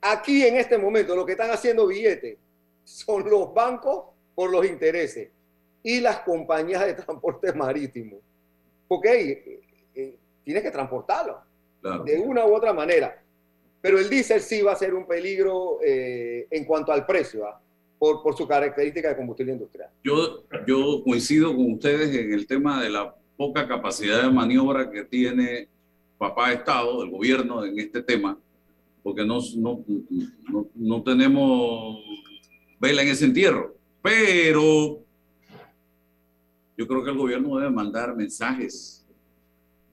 Aquí 0.00 0.44
en 0.44 0.56
este 0.56 0.76
momento 0.78 1.14
lo 1.14 1.24
que 1.24 1.32
están 1.32 1.52
haciendo 1.52 1.86
billetes 1.86 2.36
son 2.82 3.30
los 3.30 3.54
bancos 3.54 4.06
por 4.34 4.50
los 4.50 4.66
intereses 4.66 5.28
y 5.84 6.00
las 6.00 6.18
compañías 6.20 6.84
de 6.84 6.94
transporte 6.94 7.52
marítimo. 7.52 8.18
Porque 8.88 9.08
hey, 9.12 9.42
eh, 9.46 9.60
eh, 9.94 10.18
tienes 10.42 10.64
que 10.64 10.72
transportarlo 10.72 11.42
claro. 11.80 12.02
de 12.02 12.18
una 12.18 12.44
u 12.44 12.56
otra 12.56 12.72
manera. 12.72 13.22
Pero 13.80 14.00
el 14.00 14.10
diésel 14.10 14.40
sí 14.40 14.62
va 14.62 14.72
a 14.72 14.76
ser 14.76 14.94
un 14.94 15.06
peligro 15.06 15.78
eh, 15.80 16.48
en 16.50 16.64
cuanto 16.64 16.90
al 16.90 17.06
precio. 17.06 17.46
¿ah? 17.46 17.60
Por, 18.02 18.36
su 18.36 18.48
característica 18.48 19.10
de 19.10 19.16
combustible 19.16 19.52
industrial. 19.52 19.88
Yo, 20.02 20.42
yo 20.66 21.04
coincido 21.04 21.54
con 21.54 21.74
ustedes 21.74 22.12
en 22.16 22.32
el 22.32 22.48
tema 22.48 22.82
de 22.82 22.90
la 22.90 23.14
poca 23.36 23.68
capacidad 23.68 24.24
de 24.24 24.28
maniobra 24.28 24.90
que 24.90 25.04
tiene 25.04 25.68
papá 26.18 26.52
Estado, 26.52 27.04
el 27.04 27.10
gobierno 27.10 27.64
en 27.64 27.78
este 27.78 28.02
tema, 28.02 28.36
porque 29.04 29.24
no, 29.24 29.38
no, 29.56 29.84
no, 30.50 30.66
no 30.74 31.02
tenemos 31.04 32.00
vela 32.80 33.02
en 33.02 33.08
ese 33.08 33.26
entierro. 33.26 33.76
Pero 34.02 35.04
yo 36.76 36.88
creo 36.88 37.04
que 37.04 37.10
el 37.10 37.16
gobierno 37.16 37.56
debe 37.56 37.70
mandar 37.70 38.16
mensajes, 38.16 39.06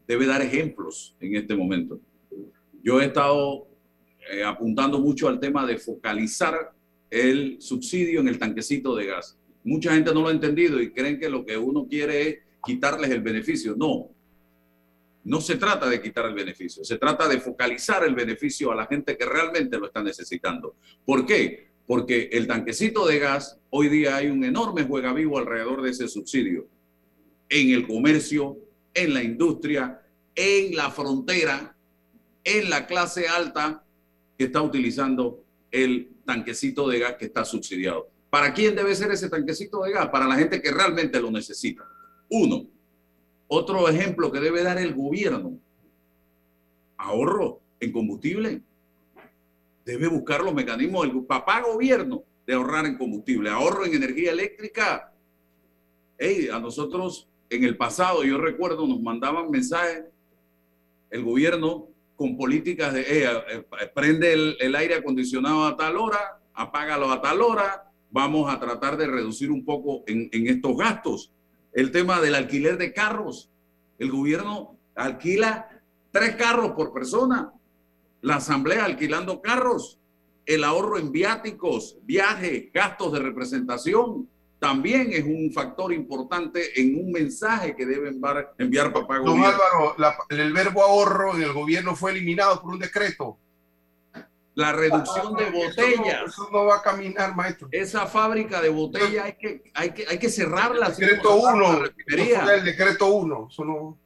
debe 0.07 0.25
dar 0.25 0.41
ejemplos 0.41 1.15
en 1.19 1.35
este 1.35 1.55
momento. 1.55 1.99
Yo 2.81 2.99
he 2.99 3.05
estado 3.05 3.67
eh, 4.31 4.43
apuntando 4.43 4.97
mucho 4.97 5.27
al 5.27 5.39
tema 5.39 5.63
de 5.67 5.77
focalizar 5.77 6.73
el 7.09 7.57
subsidio 7.61 8.19
en 8.19 8.27
el 8.27 8.39
tanquecito 8.39 8.95
de 8.95 9.07
gas. 9.07 9.37
Mucha 9.63 9.93
gente 9.93 10.13
no 10.13 10.21
lo 10.21 10.27
ha 10.27 10.31
entendido 10.31 10.81
y 10.81 10.91
creen 10.91 11.19
que 11.19 11.29
lo 11.29 11.45
que 11.45 11.57
uno 11.57 11.87
quiere 11.87 12.29
es 12.29 12.37
quitarles 12.63 13.09
el 13.11 13.21
beneficio. 13.21 13.75
No, 13.75 14.09
no 15.23 15.41
se 15.41 15.57
trata 15.57 15.89
de 15.89 16.01
quitar 16.01 16.25
el 16.25 16.33
beneficio, 16.33 16.83
se 16.83 16.97
trata 16.97 17.27
de 17.27 17.39
focalizar 17.39 18.03
el 18.03 18.15
beneficio 18.15 18.71
a 18.71 18.75
la 18.75 18.87
gente 18.87 19.17
que 19.17 19.25
realmente 19.25 19.77
lo 19.77 19.87
está 19.87 20.01
necesitando. 20.01 20.75
¿Por 21.05 21.25
qué? 21.25 21.69
Porque 21.85 22.29
el 22.31 22.47
tanquecito 22.47 23.05
de 23.05 23.19
gas, 23.19 23.59
hoy 23.69 23.89
día 23.89 24.15
hay 24.15 24.27
un 24.27 24.43
enorme 24.43 24.83
juega 24.83 25.13
vivo 25.13 25.37
alrededor 25.37 25.81
de 25.81 25.91
ese 25.91 26.07
subsidio. 26.07 26.67
En 27.49 27.71
el 27.71 27.87
comercio, 27.87 28.57
en 28.93 29.13
la 29.13 29.23
industria, 29.23 30.01
en 30.35 30.75
la 30.75 30.89
frontera, 30.91 31.75
en 32.43 32.69
la 32.69 32.87
clase 32.87 33.27
alta 33.27 33.83
que 34.37 34.45
está 34.45 34.61
utilizando 34.61 35.43
el 35.71 36.11
tanquecito 36.25 36.87
de 36.87 36.99
gas 36.99 37.15
que 37.15 37.25
está 37.25 37.45
subsidiado. 37.45 38.09
¿Para 38.29 38.53
quién 38.53 38.75
debe 38.75 38.95
ser 38.95 39.11
ese 39.11 39.29
tanquecito 39.29 39.81
de 39.83 39.91
gas? 39.91 40.09
Para 40.09 40.27
la 40.27 40.35
gente 40.35 40.61
que 40.61 40.71
realmente 40.71 41.19
lo 41.19 41.31
necesita. 41.31 41.83
Uno. 42.29 42.67
Otro 43.47 43.89
ejemplo 43.89 44.31
que 44.31 44.39
debe 44.39 44.61
dar 44.63 44.77
el 44.77 44.93
gobierno. 44.93 45.59
Ahorro 46.97 47.61
en 47.79 47.91
combustible. 47.91 48.61
Debe 49.85 50.07
buscar 50.07 50.43
los 50.43 50.53
mecanismos 50.53 51.07
del 51.07 51.23
papá 51.25 51.61
gobierno 51.61 52.23
de 52.45 52.53
ahorrar 52.53 52.85
en 52.85 52.97
combustible. 52.97 53.49
Ahorro 53.49 53.85
en 53.85 53.95
energía 53.95 54.31
eléctrica. 54.31 55.13
A 56.53 56.59
nosotros 56.59 57.27
en 57.49 57.63
el 57.63 57.77
pasado, 57.77 58.23
yo 58.23 58.37
recuerdo, 58.37 58.85
nos 58.85 59.01
mandaban 59.01 59.49
mensajes 59.49 60.03
el 61.09 61.23
gobierno 61.23 61.87
con 62.19 62.35
políticas 62.35 62.93
de 62.93 63.23
eh, 63.23 63.29
eh, 63.49 63.91
prende 63.95 64.33
el, 64.33 64.75
aire 64.75 64.95
acondicionado 64.95 65.65
a 65.65 65.77
tal 65.77 65.95
hora, 65.95 66.41
apágalo 66.53 67.13
a 67.13 67.21
tal 67.21 67.41
hora, 67.41 67.89
vamos 68.11 68.53
a 68.53 68.59
tratar 68.59 68.97
de 68.97 69.07
reducir 69.07 69.49
un 69.49 69.63
poco 69.63 70.03
en, 70.05 70.27
en 70.33 70.47
estos 70.47 70.75
gastos. 70.75 71.31
El 71.71 71.93
tema 71.93 72.19
del 72.19 72.35
alquiler 72.35 72.77
de 72.77 72.91
carros, 72.91 73.49
el 73.99 74.11
gobierno 74.11 74.75
alquila 74.95 75.81
tres 76.11 76.35
carros 76.35 76.71
por 76.71 76.91
persona, 76.91 77.53
la 78.19 78.35
asamblea 78.35 78.83
alquilando 78.83 79.41
carros, 79.41 79.97
el 80.45 80.65
ahorro 80.65 80.97
en 80.97 81.13
viáticos, 81.13 81.99
viajes, 82.01 82.65
gastos 82.73 83.13
de 83.13 83.19
representación, 83.19 84.27
también 84.59 85.13
es 85.13 85.23
un 85.23 85.51
factor 85.53 85.93
importante 85.93 86.79
en 86.79 86.99
un 86.99 87.11
mensaje 87.11 87.75
que 87.75 87.85
debe 87.85 88.09
enviar, 88.57 88.91
papá 88.91 89.15
Don 89.15 89.27
gobierno. 89.27 89.47
Álvaro, 89.47 89.95
la, 89.97 90.17
el 90.29 90.51
verbo 90.51 90.83
ahorro 90.83 91.35
en 91.35 91.43
el 91.43 91.53
gobierno 91.53 91.95
fue 91.95 92.11
eliminado 92.11 92.61
por 92.61 92.73
un 92.73 92.79
decreto. 92.79 93.37
La 94.55 94.73
reducción 94.73 95.35
de 95.35 95.49
botellas. 95.49 95.95
Eso 95.97 96.01
no, 96.01 96.27
eso 96.27 96.49
no 96.51 96.65
va 96.65 96.77
a 96.77 96.81
caminar, 96.81 97.33
maestro. 97.33 97.69
Esa 97.71 98.05
fábrica 98.07 98.61
de 98.61 98.67
botellas 98.67 99.25
hay 99.25 99.33
que, 99.33 99.63
hay 99.73 99.91
que, 99.91 100.05
hay 100.09 100.19
que 100.19 100.29
cerrarla. 100.29 100.89
Decreto 100.89 101.35
1. 101.37 101.83
El 102.51 102.65
decreto 102.65 103.07
1. 103.07 103.49
No... 103.59 103.97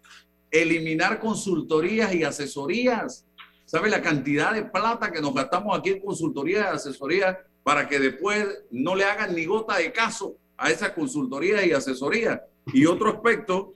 Eliminar 0.52 1.20
consultorías 1.20 2.14
y 2.14 2.24
asesorías. 2.24 3.26
¿Sabe 3.66 3.90
la 3.90 4.04
cantidad 4.04 4.54
de 4.54 4.66
plata 4.66 5.12
que 5.12 5.20
nos 5.20 5.34
gastamos 5.34 5.76
aquí 5.76 5.90
en 5.90 6.02
consultorías 6.02 6.66
y 6.66 6.76
asesorías 6.76 7.38
para 7.64 7.88
que 7.88 7.98
después 7.98 8.46
no 8.70 8.94
le 8.94 9.06
hagan 9.06 9.34
ni 9.34 9.46
gota 9.46 9.78
de 9.78 9.92
caso 9.92 10.38
a 10.64 10.72
esa 10.72 10.94
consultoría 10.94 11.66
y 11.66 11.74
asesoría. 11.74 12.42
Y 12.74 12.86
otro 12.86 13.10
aspecto 13.10 13.74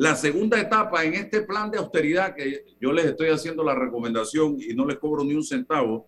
La 0.00 0.14
segunda 0.14 0.60
etapa 0.60 1.04
en 1.04 1.14
este 1.14 1.42
plan 1.42 1.72
de 1.72 1.78
austeridad 1.78 2.32
que 2.32 2.64
yo 2.80 2.92
les 2.92 3.06
estoy 3.06 3.30
haciendo 3.30 3.64
la 3.64 3.74
recomendación 3.74 4.56
y 4.60 4.72
no 4.72 4.86
les 4.86 4.96
cobro 4.96 5.24
ni 5.24 5.34
un 5.34 5.42
centavo, 5.42 6.06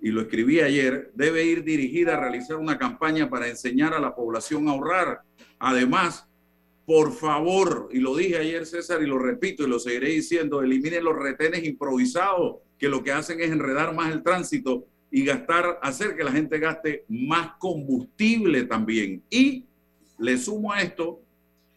y 0.00 0.10
lo 0.10 0.20
escribí 0.20 0.60
ayer, 0.60 1.10
debe 1.14 1.44
ir 1.44 1.64
dirigida 1.64 2.14
a 2.14 2.20
realizar 2.20 2.56
una 2.56 2.78
campaña 2.78 3.28
para 3.28 3.48
enseñar 3.48 3.94
a 3.94 4.00
la 4.00 4.14
población 4.14 4.68
a 4.68 4.70
ahorrar. 4.70 5.22
Además, 5.58 6.24
por 6.86 7.12
favor, 7.12 7.88
y 7.92 7.98
lo 7.98 8.14
dije 8.14 8.36
ayer 8.36 8.64
César 8.64 9.02
y 9.02 9.06
lo 9.06 9.18
repito 9.18 9.64
y 9.64 9.68
lo 9.68 9.80
seguiré 9.80 10.10
diciendo, 10.10 10.62
eliminen 10.62 11.02
los 11.02 11.16
retenes 11.16 11.64
improvisados 11.64 12.58
que 12.78 12.88
lo 12.88 13.02
que 13.02 13.10
hacen 13.10 13.40
es 13.40 13.50
enredar 13.50 13.92
más 13.92 14.12
el 14.12 14.22
tránsito 14.22 14.86
y 15.14 15.26
gastar, 15.26 15.78
hacer 15.82 16.16
que 16.16 16.24
la 16.24 16.32
gente 16.32 16.58
gaste 16.58 17.04
más 17.06 17.52
combustible 17.58 18.64
también. 18.64 19.22
Y 19.28 19.66
le 20.18 20.38
sumo 20.38 20.72
a 20.72 20.80
esto 20.80 21.20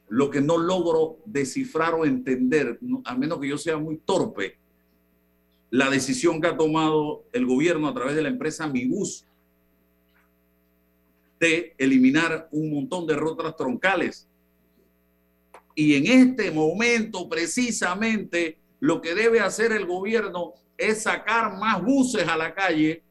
lo 0.07 0.29
que 0.29 0.39
no 0.39 0.57
logro 0.57 1.17
descifrar 1.25 1.93
o 1.95 2.05
entender, 2.05 2.79
a 3.03 3.17
menos 3.17 3.39
que 3.39 3.49
yo 3.49 3.57
sea 3.57 3.77
muy 3.77 3.97
torpe, 3.97 4.57
la 5.69 5.89
decisión 5.89 6.39
que 6.39 6.47
ha 6.47 6.55
tomado 6.55 7.25
el 7.33 7.45
gobierno 7.45 7.89
a 7.89 7.93
través 7.93 8.15
de 8.15 8.23
la 8.23 8.29
empresa 8.29 8.67
Mibus 8.67 9.25
de 11.37 11.75
eliminar 11.77 12.47
un 12.51 12.73
montón 12.73 13.05
de 13.05 13.17
rutas 13.17 13.53
troncales. 13.57 14.29
Y 15.75 15.95
en 15.95 16.07
este 16.07 16.51
momento, 16.51 17.27
precisamente, 17.27 18.59
lo 18.79 19.01
que 19.01 19.13
debe 19.13 19.41
hacer 19.41 19.73
el 19.73 19.85
gobierno 19.85 20.53
es 20.77 21.03
sacar 21.03 21.57
más 21.57 21.83
buses 21.83 22.25
a 22.29 22.37
la 22.37 22.53
calle 22.53 23.03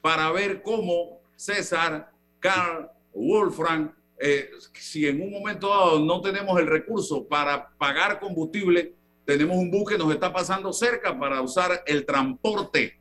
para 0.00 0.30
ver 0.32 0.62
cómo 0.62 1.20
César, 1.36 2.10
Carl, 2.38 2.90
Wolfram, 3.14 3.92
eh, 4.18 4.50
si 4.74 5.06
en 5.06 5.22
un 5.22 5.30
momento 5.30 5.68
dado 5.68 6.00
no 6.00 6.20
tenemos 6.20 6.58
el 6.60 6.66
recurso 6.66 7.26
para 7.26 7.70
pagar 7.78 8.20
combustible, 8.20 8.94
tenemos 9.24 9.56
un 9.56 9.70
bus 9.70 9.90
que 9.90 9.98
nos 9.98 10.12
está 10.12 10.32
pasando 10.32 10.72
cerca 10.72 11.18
para 11.18 11.40
usar 11.40 11.82
el 11.86 12.04
transporte 12.04 12.98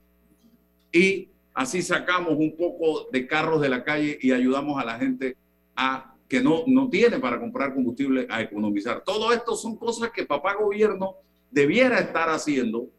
y 0.91 1.30
así 1.54 1.82
sacamos 1.82 2.34
un 2.38 2.56
poco 2.56 3.10
de 3.12 3.28
carros 3.28 3.62
de 3.62 3.70
la 3.70 3.84
calle 3.84 4.18
y 4.22 4.32
ayudamos 4.32 4.82
a 4.82 4.86
la 4.86 4.97
gente 4.97 5.36
a 5.76 6.14
que 6.28 6.41
no, 6.41 6.64
no 6.68 6.89
tiene 6.89 7.20
para 7.20 7.39
comprar 7.39 7.74
combustible 7.74 8.28
a 8.30 8.41
economizar. 8.41 9.04
Todo 9.04 9.34
esto 9.34 9.56
son 9.56 9.76
cosas 9.76 10.12
que 10.12 10.26
papá 10.26 10.54
gobierno 10.54 11.16
debiera 11.52 12.00
estar 12.00 12.30
haciendo 12.30 12.89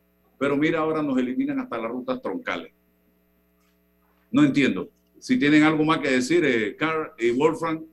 pero 0.40 0.56
mira, 0.56 0.78
ahora 0.78 1.02
nos 1.02 1.18
eliminan 1.18 1.60
hasta 1.60 1.76
las 1.76 1.90
rutas 1.90 2.22
troncales. 2.22 2.72
No 4.30 4.44
entiendo. 4.44 4.90
Si 5.18 5.38
tienen 5.38 5.64
algo 5.64 5.84
más 5.84 5.98
que 5.98 6.10
decir, 6.10 6.44
eh, 6.44 6.76
Carl 6.76 7.12
y 7.18 7.32
Wolfram, 7.32 7.84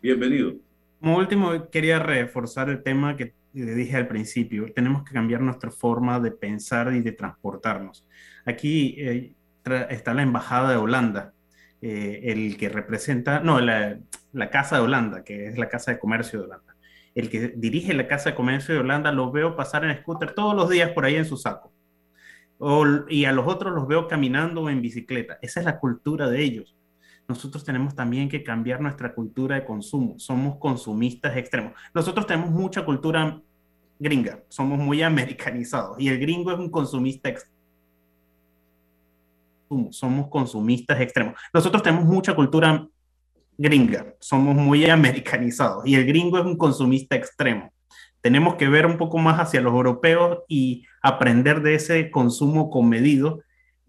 bienvenido. 0.00 0.54
Como 1.00 1.18
último, 1.18 1.68
quería 1.70 1.98
reforzar 1.98 2.70
el 2.70 2.82
tema 2.82 3.14
que 3.16 3.34
le 3.52 3.74
dije 3.74 3.96
al 3.96 4.08
principio. 4.08 4.72
Tenemos 4.74 5.04
que 5.04 5.12
cambiar 5.12 5.42
nuestra 5.42 5.70
forma 5.70 6.18
de 6.18 6.30
pensar 6.30 6.94
y 6.94 7.02
de 7.02 7.12
transportarnos. 7.12 8.06
Aquí 8.46 8.96
eh, 8.98 9.34
está 9.90 10.14
la 10.14 10.22
Embajada 10.22 10.70
de 10.70 10.76
Holanda, 10.76 11.34
eh, 11.82 12.20
el 12.24 12.56
que 12.56 12.70
representa, 12.70 13.40
no, 13.40 13.60
la, 13.60 13.98
la 14.32 14.50
Casa 14.50 14.76
de 14.76 14.82
Holanda, 14.82 15.24
que 15.24 15.48
es 15.48 15.58
la 15.58 15.68
Casa 15.68 15.92
de 15.92 15.98
Comercio 15.98 16.38
de 16.40 16.46
Holanda. 16.46 16.74
El 17.14 17.28
que 17.28 17.48
dirige 17.54 17.92
la 17.92 18.08
Casa 18.08 18.30
de 18.30 18.36
Comercio 18.36 18.74
de 18.74 18.80
Holanda 18.80 19.12
lo 19.12 19.30
veo 19.30 19.56
pasar 19.56 19.84
en 19.84 19.94
scooter 19.98 20.32
todos 20.32 20.56
los 20.56 20.70
días 20.70 20.90
por 20.92 21.04
ahí 21.04 21.16
en 21.16 21.26
su 21.26 21.36
saco 21.36 21.71
y 23.08 23.24
a 23.24 23.32
los 23.32 23.46
otros 23.46 23.74
los 23.74 23.88
veo 23.88 24.06
caminando 24.06 24.68
en 24.70 24.80
bicicleta. 24.82 25.38
Esa 25.42 25.60
es 25.60 25.66
la 25.66 25.78
cultura 25.78 26.28
de 26.28 26.42
ellos. 26.42 26.76
Nosotros 27.26 27.64
tenemos 27.64 27.94
también 27.94 28.28
que 28.28 28.42
cambiar 28.42 28.80
nuestra 28.80 29.14
cultura 29.14 29.56
de 29.56 29.64
consumo. 29.64 30.18
Somos 30.18 30.58
consumistas 30.58 31.36
extremos. 31.36 31.72
Nosotros 31.94 32.26
tenemos 32.26 32.50
mucha 32.50 32.84
cultura 32.84 33.40
gringa, 33.98 34.42
somos 34.48 34.78
muy 34.78 35.00
americanizados 35.02 35.98
y 36.00 36.08
el 36.08 36.18
gringo 36.18 36.50
es 36.50 36.58
un 36.58 36.70
consumista 36.70 37.28
extremo. 37.28 37.52
Somos 39.90 40.28
consumistas 40.28 41.00
extremos. 41.00 41.34
Nosotros 41.54 41.82
tenemos 41.82 42.04
mucha 42.04 42.34
cultura 42.34 42.86
gringa, 43.56 44.14
somos 44.20 44.54
muy 44.54 44.84
americanizados 44.90 45.86
y 45.86 45.94
el 45.94 46.04
gringo 46.04 46.38
es 46.38 46.44
un 46.44 46.56
consumista 46.56 47.16
extremo. 47.16 47.71
Tenemos 48.22 48.54
que 48.54 48.68
ver 48.68 48.86
un 48.86 48.96
poco 48.96 49.18
más 49.18 49.38
hacia 49.38 49.60
los 49.60 49.74
europeos 49.74 50.38
y 50.48 50.86
aprender 51.02 51.60
de 51.60 51.74
ese 51.74 52.10
consumo 52.10 52.70
comedido. 52.70 53.42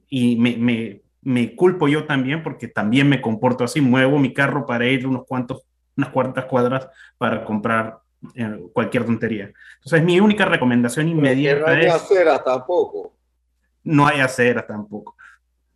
Y 0.10 0.36
me, 0.36 1.02
me, 1.22 1.56
culpo 1.56 1.88
yo 1.88 2.06
también 2.06 2.44
porque 2.44 2.68
también 2.68 3.08
me 3.08 3.22
comporto 3.22 3.64
así, 3.64 3.80
muevo 3.80 4.20
mi 4.20 4.34
carro 4.34 4.66
para 4.66 4.86
ir 4.88 5.08
unos 5.08 5.26
cuantos, 5.26 5.64
unas 5.96 6.10
cuantas 6.10 6.46
cuadras 6.46 6.90
para 7.18 7.46
comprar 7.46 8.00
eh, 8.36 8.60
cualquier 8.74 9.06
tontería. 9.06 9.52
Entonces, 9.76 10.04
mi 10.04 10.20
única 10.20 10.46
recomendación 10.46 11.08
inmediata 11.08 11.60
no 11.62 11.68
hay 11.68 11.86
aceras 11.86 12.44
tampoco. 12.44 13.14
No 13.84 14.08
hay 14.08 14.20
aceras 14.20 14.68
tampoco. 14.68 15.16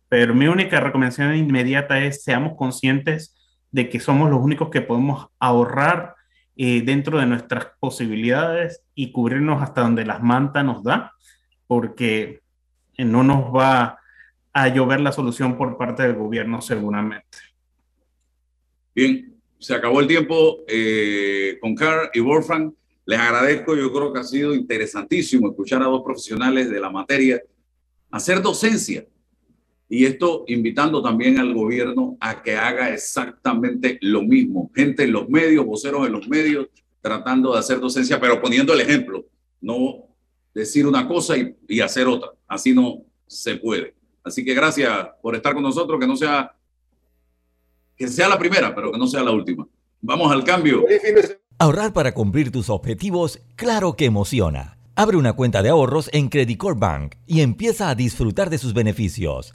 Pero 0.08 0.34
mi 0.34 0.48
única 0.48 0.80
recomendación 0.80 1.34
inmediata 1.36 2.00
es 2.00 2.24
seamos 2.24 2.56
conscientes 2.56 3.36
de 3.70 3.88
que 3.88 4.00
somos 4.00 4.30
los 4.30 4.40
únicos 4.40 4.70
que 4.70 4.80
podemos 4.80 5.28
ahorrar 5.38 6.14
eh, 6.60 6.82
dentro 6.82 7.18
de 7.18 7.26
nuestras 7.26 7.68
posibilidades 7.78 8.82
y 8.94 9.12
cubrirnos 9.12 9.62
hasta 9.62 9.82
donde 9.82 10.04
las 10.04 10.20
mantas 10.20 10.64
nos 10.64 10.82
da, 10.82 11.12
porque 11.68 12.40
no 12.98 13.22
nos 13.22 13.54
va 13.54 14.00
a 14.52 14.68
llover 14.68 15.00
la 15.00 15.12
solución 15.12 15.56
por 15.56 15.78
parte 15.78 16.02
del 16.02 16.16
gobierno 16.16 16.60
seguramente. 16.60 17.38
Bien, 18.92 19.36
se 19.56 19.72
acabó 19.72 20.00
el 20.00 20.08
tiempo 20.08 20.64
eh, 20.66 21.58
con 21.60 21.76
Carl 21.76 22.10
y 22.12 22.18
Wolfgang. 22.18 22.72
Les 23.06 23.20
agradezco, 23.20 23.76
yo 23.76 23.92
creo 23.92 24.12
que 24.12 24.18
ha 24.18 24.24
sido 24.24 24.52
interesantísimo 24.52 25.50
escuchar 25.50 25.80
a 25.82 25.86
dos 25.86 26.02
profesionales 26.02 26.68
de 26.68 26.80
la 26.80 26.90
materia 26.90 27.40
hacer 28.10 28.42
docencia 28.42 29.06
y 29.88 30.04
esto 30.04 30.44
invitando 30.48 31.02
también 31.02 31.38
al 31.38 31.54
gobierno 31.54 32.18
a 32.20 32.42
que 32.42 32.56
haga 32.56 32.92
exactamente 32.92 33.98
lo 34.02 34.22
mismo. 34.22 34.70
Gente 34.74 35.04
en 35.04 35.12
los 35.12 35.28
medios, 35.30 35.64
voceros 35.64 36.06
en 36.06 36.12
los 36.12 36.28
medios, 36.28 36.68
tratando 37.00 37.52
de 37.54 37.60
hacer 37.60 37.80
docencia, 37.80 38.20
pero 38.20 38.40
poniendo 38.40 38.74
el 38.74 38.82
ejemplo. 38.82 39.24
No 39.60 40.04
decir 40.52 40.86
una 40.86 41.08
cosa 41.08 41.36
y, 41.38 41.80
hacer 41.80 42.06
otra. 42.06 42.30
Así 42.46 42.74
no 42.74 43.02
se 43.26 43.56
puede. 43.56 43.94
Así 44.22 44.44
que 44.44 44.52
gracias 44.52 45.08
por 45.22 45.34
estar 45.34 45.54
con 45.54 45.62
nosotros, 45.62 45.98
que 45.98 46.06
no 46.06 46.16
sea, 46.16 46.54
que 47.96 48.08
sea 48.08 48.28
la 48.28 48.38
primera, 48.38 48.74
pero 48.74 48.92
que 48.92 48.98
no 48.98 49.06
sea 49.06 49.22
la 49.22 49.30
última. 49.30 49.66
Vamos 50.02 50.30
al 50.30 50.44
cambio. 50.44 50.84
Ahorrar 51.58 51.94
para 51.94 52.12
cumplir 52.12 52.52
tus 52.52 52.68
objetivos, 52.68 53.40
claro 53.56 53.94
que 53.94 54.04
emociona. 54.04 54.76
Abre 54.94 55.16
una 55.16 55.32
cuenta 55.32 55.62
de 55.62 55.70
ahorros 55.70 56.10
en 56.12 56.28
Credit 56.28 56.60
Bank 56.76 57.14
y 57.26 57.40
empieza 57.40 57.88
a 57.88 57.94
disfrutar 57.94 58.50
de 58.50 58.58
sus 58.58 58.74
beneficios. 58.74 59.54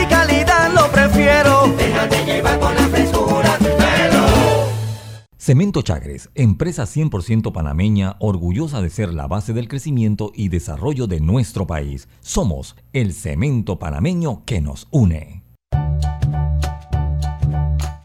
Cemento 5.43 5.81
Chagres, 5.81 6.29
empresa 6.35 6.83
100% 6.83 7.51
panameña, 7.51 8.15
orgullosa 8.19 8.79
de 8.79 8.91
ser 8.91 9.11
la 9.11 9.25
base 9.25 9.53
del 9.53 9.67
crecimiento 9.67 10.31
y 10.35 10.49
desarrollo 10.49 11.07
de 11.07 11.19
nuestro 11.19 11.65
país. 11.65 12.07
Somos 12.19 12.75
el 12.93 13.11
cemento 13.11 13.79
panameño 13.79 14.45
que 14.45 14.61
nos 14.61 14.87
une. 14.91 15.43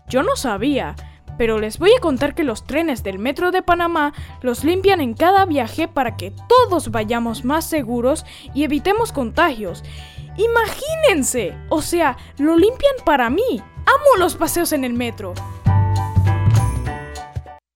Yo 0.08 0.22
no 0.22 0.34
sabía, 0.34 0.96
pero 1.36 1.58
les 1.58 1.78
voy 1.78 1.90
a 1.94 2.00
contar 2.00 2.34
que 2.34 2.42
los 2.42 2.64
trenes 2.64 3.02
del 3.02 3.18
Metro 3.18 3.50
de 3.50 3.60
Panamá 3.60 4.14
los 4.40 4.64
limpian 4.64 5.02
en 5.02 5.12
cada 5.12 5.44
viaje 5.44 5.88
para 5.88 6.16
que 6.16 6.32
todos 6.48 6.90
vayamos 6.90 7.44
más 7.44 7.66
seguros 7.66 8.24
y 8.54 8.64
evitemos 8.64 9.12
contagios. 9.12 9.84
Imagínense, 10.38 11.54
o 11.68 11.82
sea, 11.82 12.16
lo 12.38 12.56
limpian 12.56 12.94
para 13.04 13.28
mí. 13.28 13.60
Amo 13.60 14.16
los 14.18 14.36
paseos 14.36 14.72
en 14.72 14.84
el 14.84 14.94
metro. 14.94 15.34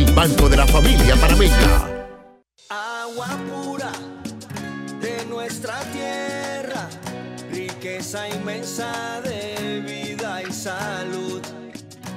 el 0.00 0.12
banco 0.14 0.48
de 0.48 0.56
la 0.56 0.66
familia 0.66 1.14
panameña. 1.16 1.84
Agua 2.70 3.28
pura 3.50 3.92
de 5.00 5.26
nuestra 5.26 5.78
tierra, 5.92 6.88
riqueza 7.52 8.26
inmensa 8.28 9.20
de 9.22 9.82
vida 9.82 10.42
y 10.42 10.52
salud. 10.52 11.42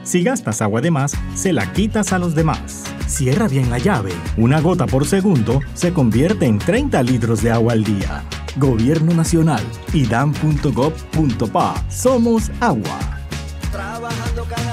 Si 0.03 0.23
gastas 0.23 0.61
agua 0.61 0.79
de 0.79 0.91
más, 0.91 1.13
se 1.35 1.51
la 1.51 1.73
quitas 1.73 2.13
a 2.13 2.19
los 2.19 2.35
demás. 2.35 2.83
Cierra 3.07 3.49
bien 3.49 3.69
la 3.69 3.79
llave. 3.79 4.13
Una 4.37 4.61
gota 4.61 4.87
por 4.87 5.05
segundo 5.05 5.59
se 5.73 5.91
convierte 5.91 6.45
en 6.45 6.59
30 6.59 7.03
litros 7.03 7.41
de 7.41 7.51
agua 7.51 7.73
al 7.73 7.83
día. 7.83 8.23
Gobierno 8.55 9.13
Nacional, 9.13 9.63
idam.gov.pa. 9.93 11.85
Somos 11.89 12.49
agua. 12.61 12.99
Trabajando 13.71 14.45
cada 14.45 14.72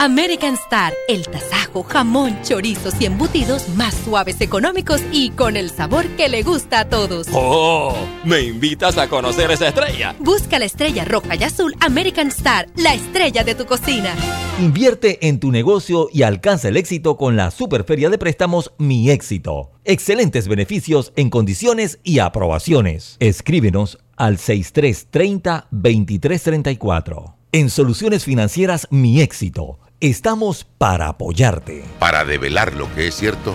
American 0.00 0.54
Star, 0.54 0.92
el 1.08 1.26
tasajo, 1.26 1.82
jamón, 1.82 2.38
chorizos 2.42 2.94
y 3.00 3.06
embutidos 3.06 3.68
más 3.70 3.94
suaves, 3.94 4.40
económicos 4.40 5.02
y 5.12 5.30
con 5.30 5.56
el 5.56 5.70
sabor 5.70 6.06
que 6.16 6.28
le 6.28 6.42
gusta 6.42 6.80
a 6.80 6.88
todos. 6.88 7.26
¡Oh! 7.32 7.94
¿Me 8.24 8.42
invitas 8.42 8.98
a 8.98 9.08
conocer 9.08 9.50
esa 9.50 9.68
estrella? 9.68 10.14
Busca 10.18 10.58
la 10.58 10.66
estrella 10.66 11.04
roja 11.04 11.36
y 11.36 11.44
azul 11.44 11.74
American 11.80 12.28
Star, 12.28 12.68
la 12.76 12.94
estrella 12.94 13.44
de 13.44 13.54
tu 13.54 13.66
cocina. 13.66 14.14
Invierte 14.60 15.28
en 15.28 15.40
tu 15.40 15.50
negocio 15.50 16.08
y 16.12 16.22
alcanza 16.22 16.68
el 16.68 16.76
éxito 16.76 17.16
con 17.16 17.36
la 17.36 17.50
Superferia 17.50 18.10
de 18.10 18.18
Préstamos 18.18 18.72
Mi 18.78 19.10
Éxito. 19.10 19.72
Excelentes 19.84 20.48
beneficios 20.48 21.12
en 21.16 21.30
condiciones 21.30 21.98
y 22.02 22.18
aprobaciones. 22.18 23.16
Escríbenos 23.20 23.98
al 24.16 24.38
6330-2334. 24.38 27.34
En 27.52 27.70
Soluciones 27.70 28.24
Financieras 28.24 28.88
Mi 28.90 29.20
Éxito. 29.20 29.78
Estamos 30.00 30.64
para 30.64 31.08
apoyarte. 31.08 31.84
Para 32.00 32.24
develar 32.24 32.74
lo 32.74 32.92
que 32.94 33.06
es 33.06 33.14
cierto, 33.14 33.54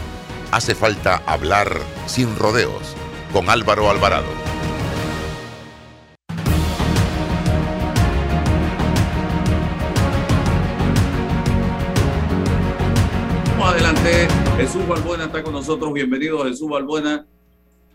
hace 0.52 0.74
falta 0.74 1.18
hablar 1.26 1.78
sin 2.08 2.34
rodeos 2.38 2.96
con 3.34 3.50
Álvaro 3.50 3.90
Alvarado. 3.90 4.26
Vamos 13.58 13.74
adelante. 13.74 14.28
Jesús 14.58 14.88
Balbuena 14.88 15.26
está 15.26 15.44
con 15.44 15.54
nosotros. 15.54 15.94
Bienvenido, 15.94 16.46
Jesús 16.46 16.70
Balbuena. 16.70 17.28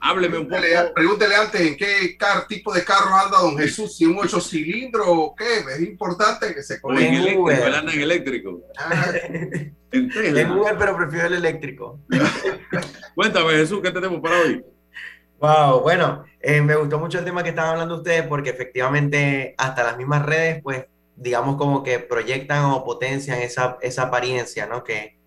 Hábleme 0.06 0.36
un 0.38 0.48
poco. 0.48 0.60
Pregúntele, 0.60 0.92
pregúntele 0.94 1.34
antes 1.34 1.60
en 1.62 1.76
qué 1.78 2.16
car- 2.18 2.46
tipo 2.46 2.72
de 2.74 2.84
carro 2.84 3.14
anda 3.14 3.38
don 3.38 3.56
Jesús, 3.56 3.96
si 3.96 4.04
un 4.04 4.18
ocho 4.18 4.38
cilindros 4.40 5.06
o 5.08 5.34
qué. 5.34 5.60
Es 5.74 5.80
importante 5.80 6.54
que 6.54 6.62
se 6.62 6.78
O 6.82 6.92
en 6.92 7.14
eléctrico, 7.14 7.50
él 7.50 7.74
anda 7.74 7.92
en 7.92 8.00
eléctrico. 8.00 8.60
Ah, 8.76 9.12
En 9.92 10.10
Tesla. 10.10 10.40
En 10.40 10.50
Uber, 10.50 10.76
pero 10.78 10.96
prefiero 10.96 11.26
el 11.28 11.34
eléctrico. 11.34 12.00
Cuéntame, 13.14 13.52
Jesús, 13.52 13.80
¿qué 13.82 13.90
tenemos 13.90 14.20
para 14.20 14.40
hoy? 14.40 14.64
Wow, 15.38 15.80
bueno, 15.80 16.24
eh, 16.40 16.60
me 16.60 16.74
gustó 16.76 16.98
mucho 16.98 17.18
el 17.18 17.24
tema 17.24 17.42
que 17.42 17.50
estaban 17.50 17.72
hablando 17.72 17.96
ustedes 17.96 18.22
porque 18.26 18.50
efectivamente 18.50 19.54
hasta 19.58 19.84
las 19.84 19.96
mismas 19.96 20.24
redes, 20.24 20.62
pues, 20.62 20.84
digamos 21.16 21.56
como 21.56 21.82
que 21.82 21.98
proyectan 21.98 22.64
o 22.66 22.84
potencian 22.84 23.38
esa, 23.40 23.78
esa 23.80 24.02
apariencia, 24.02 24.66
¿no? 24.66 24.82
Que, 24.84 25.18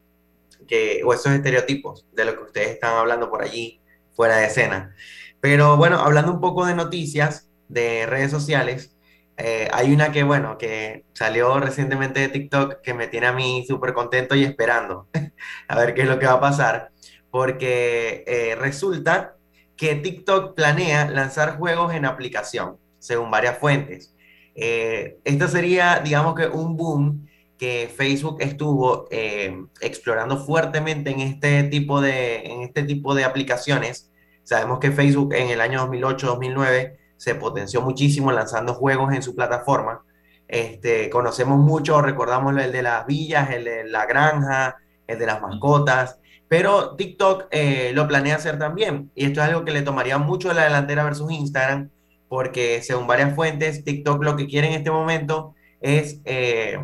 que, 0.67 1.01
o 1.05 1.13
esos 1.13 1.31
estereotipos 1.31 2.05
de 2.11 2.25
lo 2.25 2.35
que 2.37 2.43
ustedes 2.43 2.69
están 2.71 2.95
hablando 2.95 3.29
por 3.29 3.41
allí, 3.41 3.79
fuera 4.17 4.37
de 4.37 4.47
escena. 4.47 4.95
Pero 5.39 5.77
bueno, 5.77 5.99
hablando 5.99 6.33
un 6.33 6.41
poco 6.41 6.65
de 6.65 6.75
noticias 6.75 7.49
de 7.69 8.05
redes 8.07 8.31
sociales, 8.31 8.97
eh, 9.37 9.69
hay 9.71 9.93
una 9.93 10.11
que, 10.11 10.23
bueno, 10.23 10.57
que 10.57 11.05
salió 11.13 11.59
recientemente 11.59 12.19
de 12.19 12.29
TikTok 12.29 12.81
que 12.81 12.95
me 12.95 13.07
tiene 13.07 13.27
a 13.27 13.31
mí 13.31 13.63
súper 13.67 13.93
contento 13.93 14.35
y 14.35 14.43
esperando 14.43 15.07
a 15.67 15.77
ver 15.77 15.93
qué 15.93 16.01
es 16.01 16.07
lo 16.07 16.17
que 16.17 16.25
va 16.25 16.33
a 16.33 16.41
pasar, 16.41 16.89
porque 17.29 18.23
eh, 18.25 18.55
resulta 18.55 19.35
que 19.77 19.95
TikTok 19.95 20.55
planea 20.55 21.07
lanzar 21.07 21.57
juegos 21.57 21.93
en 21.93 22.05
aplicación, 22.05 22.77
según 22.97 23.29
varias 23.29 23.59
fuentes. 23.59 24.15
Eh, 24.55 25.19
esto 25.23 25.47
sería, 25.47 25.99
digamos 25.99 26.33
que 26.33 26.47
un 26.47 26.75
boom 26.75 27.27
que 27.57 27.91
Facebook 27.95 28.37
estuvo 28.39 29.07
eh, 29.09 29.65
explorando 29.81 30.37
fuertemente 30.37 31.09
en 31.09 31.21
este 31.21 31.63
tipo 31.63 32.01
de, 32.01 32.45
en 32.45 32.61
este 32.61 32.83
tipo 32.83 33.15
de 33.15 33.23
aplicaciones. 33.23 34.11
Sabemos 34.43 34.79
que 34.79 34.91
Facebook 34.91 35.33
en 35.33 35.49
el 35.49 35.59
año 35.59 35.87
2008-2009 35.87 36.97
se 37.17 37.35
potenció 37.35 37.81
muchísimo 37.81 38.31
lanzando 38.31 38.73
juegos 38.73 39.13
en 39.13 39.23
su 39.23 39.35
plataforma. 39.35 40.03
Este, 40.47 41.09
conocemos 41.09 41.57
mucho, 41.57 42.01
recordamos 42.01 42.55
el 42.57 42.71
de 42.71 42.81
las 42.81 43.05
villas, 43.05 43.49
el 43.51 43.65
de 43.65 43.83
la 43.85 44.05
granja, 44.05 44.77
el 45.07 45.19
de 45.19 45.25
las 45.25 45.41
mascotas, 45.41 46.19
pero 46.47 46.95
TikTok 46.95 47.47
eh, 47.51 47.91
lo 47.93 48.07
planea 48.07 48.35
hacer 48.35 48.57
también. 48.57 49.11
Y 49.15 49.25
esto 49.25 49.41
es 49.41 49.47
algo 49.47 49.65
que 49.65 49.71
le 49.71 49.81
tomaría 49.81 50.17
mucho 50.17 50.53
la 50.53 50.63
delantera 50.63 51.03
versus 51.03 51.31
Instagram, 51.31 51.89
porque 52.29 52.81
según 52.81 53.07
varias 53.07 53.35
fuentes, 53.35 53.83
TikTok 53.83 54.23
lo 54.23 54.35
que 54.37 54.47
quiere 54.47 54.67
en 54.67 54.73
este 54.73 54.91
momento 54.91 55.55
es, 55.81 56.21
eh, 56.25 56.79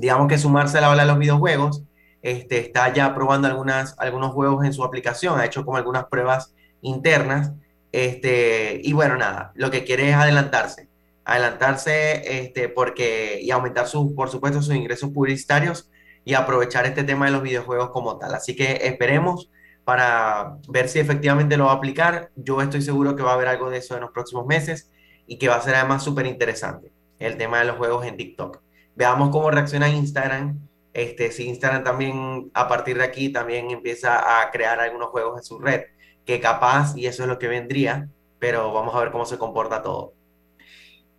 digamos 0.00 0.28
que 0.28 0.38
sumarse 0.38 0.78
a 0.78 0.80
la 0.80 0.90
ola 0.90 1.02
de 1.02 1.08
los 1.08 1.18
videojuegos. 1.18 1.84
Este, 2.22 2.58
está 2.58 2.92
ya 2.92 3.14
probando 3.14 3.48
algunas, 3.48 3.98
algunos 3.98 4.32
juegos 4.32 4.64
en 4.64 4.72
su 4.72 4.84
aplicación, 4.84 5.38
ha 5.38 5.46
hecho 5.46 5.64
como 5.64 5.76
algunas 5.76 6.06
pruebas 6.06 6.54
internas. 6.82 7.52
Este, 7.92 8.80
y 8.82 8.92
bueno, 8.92 9.16
nada, 9.16 9.52
lo 9.54 9.70
que 9.70 9.84
quiere 9.84 10.10
es 10.10 10.14
adelantarse 10.14 10.90
adelantarse 11.30 12.40
este, 12.42 12.68
porque, 12.68 13.38
y 13.40 13.50
aumentar 13.52 13.86
sus, 13.86 14.12
por 14.12 14.28
supuesto, 14.30 14.60
sus 14.62 14.74
ingresos 14.74 15.10
publicitarios 15.10 15.88
y 16.24 16.34
aprovechar 16.34 16.86
este 16.86 17.04
tema 17.04 17.26
de 17.26 17.32
los 17.32 17.42
videojuegos 17.42 17.90
como 17.90 18.18
tal. 18.18 18.34
Así 18.34 18.56
que 18.56 18.80
esperemos 18.82 19.48
para 19.84 20.56
ver 20.68 20.88
si 20.88 20.98
efectivamente 20.98 21.56
lo 21.56 21.66
va 21.66 21.72
a 21.72 21.76
aplicar. 21.76 22.30
Yo 22.34 22.60
estoy 22.60 22.82
seguro 22.82 23.14
que 23.14 23.22
va 23.22 23.30
a 23.30 23.34
haber 23.34 23.48
algo 23.48 23.70
de 23.70 23.78
eso 23.78 23.94
en 23.94 24.00
los 24.00 24.10
próximos 24.10 24.46
meses 24.46 24.90
y 25.26 25.38
que 25.38 25.48
va 25.48 25.56
a 25.56 25.62
ser 25.62 25.76
además 25.76 26.02
súper 26.02 26.26
interesante 26.26 26.92
el 27.18 27.36
tema 27.36 27.60
de 27.60 27.66
los 27.66 27.76
juegos 27.76 28.04
en 28.06 28.16
TikTok. 28.16 28.60
Veamos 29.00 29.30
cómo 29.30 29.50
reacciona 29.50 29.88
Instagram. 29.88 30.60
Este, 30.92 31.32
si 31.32 31.48
Instagram 31.48 31.82
también 31.82 32.50
a 32.52 32.68
partir 32.68 32.98
de 32.98 33.04
aquí 33.04 33.30
también 33.30 33.70
empieza 33.70 34.42
a 34.42 34.50
crear 34.50 34.78
algunos 34.78 35.08
juegos 35.08 35.38
en 35.38 35.42
su 35.42 35.58
red, 35.58 35.84
que 36.26 36.38
capaz, 36.38 36.94
y 36.98 37.06
eso 37.06 37.22
es 37.22 37.28
lo 37.30 37.38
que 37.38 37.48
vendría, 37.48 38.10
pero 38.38 38.74
vamos 38.74 38.94
a 38.94 38.98
ver 38.98 39.10
cómo 39.10 39.24
se 39.24 39.38
comporta 39.38 39.80
todo. 39.80 40.12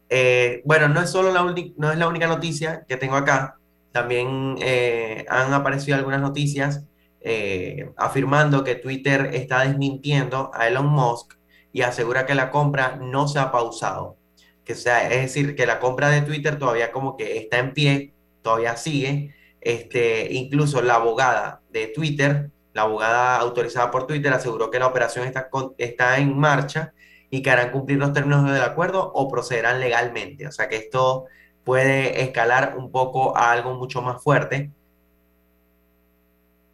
Eh, 0.10 0.62
bueno, 0.64 0.90
no 0.90 1.02
es 1.02 1.10
solo 1.10 1.32
la, 1.32 1.42
no 1.42 1.92
es 1.92 1.98
la 1.98 2.08
única 2.08 2.28
noticia 2.28 2.86
que 2.88 2.98
tengo 2.98 3.16
acá, 3.16 3.58
también 3.92 4.58
eh, 4.60 5.26
han 5.28 5.52
aparecido 5.52 5.98
algunas 5.98 6.22
noticias 6.22 6.86
eh, 7.20 7.90
afirmando 7.98 8.64
que 8.64 8.76
Twitter 8.76 9.32
está 9.34 9.62
desmintiendo 9.62 10.52
a 10.54 10.68
Elon 10.68 10.86
Musk 10.86 11.34
y 11.74 11.82
asegura 11.82 12.28
que 12.28 12.36
la 12.36 12.52
compra 12.52 13.00
no 13.02 13.28
se 13.28 13.40
ha 13.40 13.52
pausado. 13.52 14.18
Que 14.66 14.76
sea, 14.76 15.09
es 15.12 15.22
decir, 15.22 15.55
que 15.55 15.66
la 15.66 15.80
compra 15.80 16.09
de 16.09 16.22
Twitter 16.22 16.57
todavía 16.57 16.91
como 16.91 17.18
que 17.18 17.38
está 17.38 17.59
en 17.59 17.74
pie, 17.74 18.14
todavía 18.41 18.78
sigue. 18.78 19.34
Este, 19.59 20.34
incluso 20.34 20.82
la 20.82 20.95
abogada 20.95 21.62
de 21.70 21.88
Twitter, 21.88 22.49
la 22.74 22.84
abogada 22.84 23.38
autorizada 23.38 23.91
por 23.91 24.07
Twitter, 24.07 24.34
aseguró 24.34 24.72
que 24.72 24.80
la 24.80 24.88
operación 24.88 25.26
está, 25.28 25.49
está 25.78 26.18
en 26.18 26.38
marcha 26.38 26.93
y 27.30 27.41
que 27.41 27.49
harán 27.49 27.72
cumplir 27.72 27.97
los 27.97 28.14
términos 28.14 28.51
del 28.51 28.62
acuerdo 28.62 29.12
o 29.14 29.30
procederán 29.30 29.80
legalmente. 29.80 30.47
O 30.47 30.51
sea 30.51 30.68
que 30.68 30.78
esto 30.78 31.26
puede 31.64 32.22
escalar 32.24 32.76
un 32.78 32.91
poco 32.91 33.36
a 33.38 33.51
algo 33.51 33.74
mucho 33.76 34.01
más 34.01 34.22
fuerte. 34.22 34.72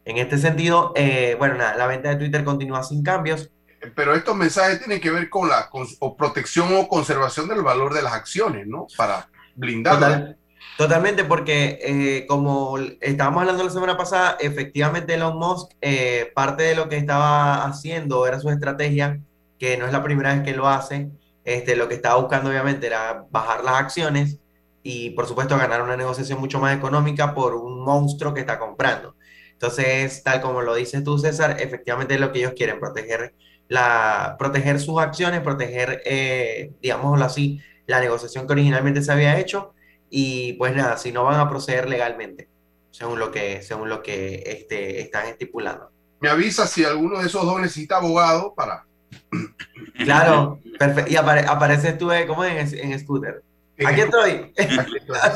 En 0.04 0.16
este 0.16 0.38
sentido, 0.38 0.92
eh, 0.96 1.36
bueno, 1.38 1.56
nada, 1.56 1.76
la 1.76 1.86
venta 1.86 2.08
de 2.08 2.16
Twitter 2.16 2.42
continúa 2.42 2.82
sin 2.82 3.02
cambios. 3.02 3.50
Pero 3.94 4.14
estos 4.14 4.36
mensajes 4.36 4.78
tienen 4.78 5.00
que 5.00 5.10
ver 5.10 5.30
con 5.30 5.48
la 5.48 5.68
protección 6.16 6.68
o 6.74 6.88
conservación 6.88 7.48
del 7.48 7.62
valor 7.62 7.94
de 7.94 8.02
las 8.02 8.12
acciones, 8.12 8.66
¿no? 8.66 8.86
Para 8.96 9.28
blindar. 9.54 10.36
totalmente, 10.76 11.24
porque 11.24 11.78
eh, 11.82 12.26
como 12.26 12.78
estábamos 13.00 13.42
hablando 13.42 13.64
la 13.64 13.70
semana 13.70 13.96
pasada, 13.96 14.36
efectivamente 14.40 15.14
Elon 15.14 15.38
Musk, 15.38 15.72
eh, 15.80 16.30
parte 16.34 16.64
de 16.64 16.74
lo 16.74 16.88
que 16.88 16.96
estaba 16.96 17.64
haciendo 17.64 18.26
era 18.26 18.40
su 18.40 18.50
estrategia 18.50 19.20
que 19.58 19.76
no 19.76 19.86
es 19.86 19.92
la 19.92 20.02
primera 20.02 20.34
vez 20.34 20.42
que 20.42 20.54
lo 20.54 20.68
hace. 20.68 21.10
Este, 21.44 21.76
lo 21.76 21.88
que 21.88 21.94
estaba 21.94 22.20
buscando 22.20 22.50
obviamente 22.50 22.86
era 22.86 23.26
bajar 23.30 23.64
las 23.64 23.74
acciones 23.74 24.38
y 24.82 25.10
por 25.10 25.26
supuesto 25.26 25.56
ganar 25.56 25.82
una 25.82 25.96
negociación 25.96 26.40
mucho 26.40 26.60
más 26.60 26.76
económica 26.76 27.34
por 27.34 27.54
un 27.54 27.84
monstruo 27.84 28.34
que 28.34 28.40
está 28.40 28.58
comprando. 28.58 29.16
Entonces, 29.52 30.22
tal 30.22 30.40
como 30.40 30.62
lo 30.62 30.74
dices 30.74 31.02
tú, 31.02 31.18
César, 31.18 31.56
efectivamente 31.60 32.14
es 32.14 32.20
lo 32.20 32.30
que 32.30 32.38
ellos 32.38 32.52
quieren, 32.56 32.78
proteger, 32.78 33.34
la, 33.68 34.36
proteger 34.38 34.80
sus 34.80 35.00
acciones, 35.00 35.40
proteger, 35.40 36.02
eh, 36.04 36.72
digámoslo 36.80 37.24
así, 37.24 37.60
la 37.86 38.00
negociación 38.00 38.46
que 38.46 38.52
originalmente 38.52 39.02
se 39.02 39.12
había 39.12 39.38
hecho 39.38 39.74
y 40.10 40.54
pues 40.54 40.74
nada, 40.74 40.96
si 40.96 41.12
no 41.12 41.24
van 41.24 41.40
a 41.40 41.48
proceder 41.48 41.88
legalmente, 41.88 42.48
según 42.90 43.18
lo 43.18 43.30
que, 43.30 43.62
según 43.62 43.88
lo 43.88 44.02
que 44.02 44.42
este, 44.46 45.00
están 45.00 45.26
estipulando. 45.26 45.90
Me 46.20 46.28
avisa 46.28 46.66
si 46.66 46.84
alguno 46.84 47.20
de 47.20 47.26
esos 47.26 47.44
dos 47.44 47.60
necesita 47.60 47.96
abogado 47.96 48.54
para 48.54 48.84
Claro, 50.04 50.60
perfecto. 50.78 51.10
Y 51.10 51.16
apareces 51.16 51.98
tú, 51.98 52.10
¿cómo 52.26 52.44
en, 52.44 52.58
en 52.58 52.98
scooter? 52.98 53.42
Aquí 53.86 54.00
estoy. 54.00 54.52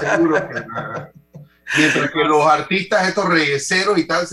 seguro 0.00 0.48
que 0.48 1.21
Mientras 1.76 2.10
que 2.10 2.18
los 2.24 2.46
artistas, 2.46 3.08
estos 3.08 3.28
reyeseros 3.28 3.98
y 3.98 4.06
tal, 4.06 4.26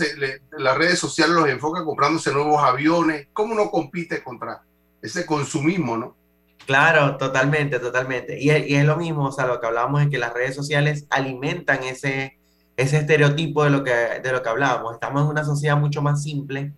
las 0.58 0.76
redes 0.76 0.98
sociales 0.98 1.34
los 1.34 1.48
enfocan 1.48 1.84
comprándose 1.84 2.32
nuevos 2.32 2.62
aviones. 2.62 3.28
¿Cómo 3.32 3.54
no 3.54 3.70
compite 3.70 4.22
contra 4.22 4.62
ese 5.02 5.24
consumismo, 5.24 5.96
no? 5.96 6.16
Claro, 6.66 7.16
totalmente, 7.16 7.80
totalmente. 7.80 8.38
Y, 8.38 8.50
y, 8.50 8.74
es 8.74 8.84
lo 8.84 8.96
mismo, 8.96 9.26
o 9.26 9.32
sea, 9.32 9.46
lo 9.46 9.60
que 9.60 9.66
hablábamos 9.66 10.02
es 10.02 10.08
que 10.08 10.18
las 10.18 10.32
redes 10.32 10.54
sociales 10.54 11.06
alimentan 11.10 11.82
ese, 11.82 12.38
ese 12.76 12.98
estereotipo 12.98 13.64
de 13.64 13.70
lo, 13.70 13.82
que, 13.82 13.92
de 13.92 14.32
lo 14.32 14.42
que 14.42 14.48
hablábamos. 14.48 14.94
Estamos 14.94 15.22
en 15.22 15.28
una 15.28 15.44
sociedad 15.44 15.76
mucho 15.76 16.02
más 16.02 16.22
simple, 16.22 16.72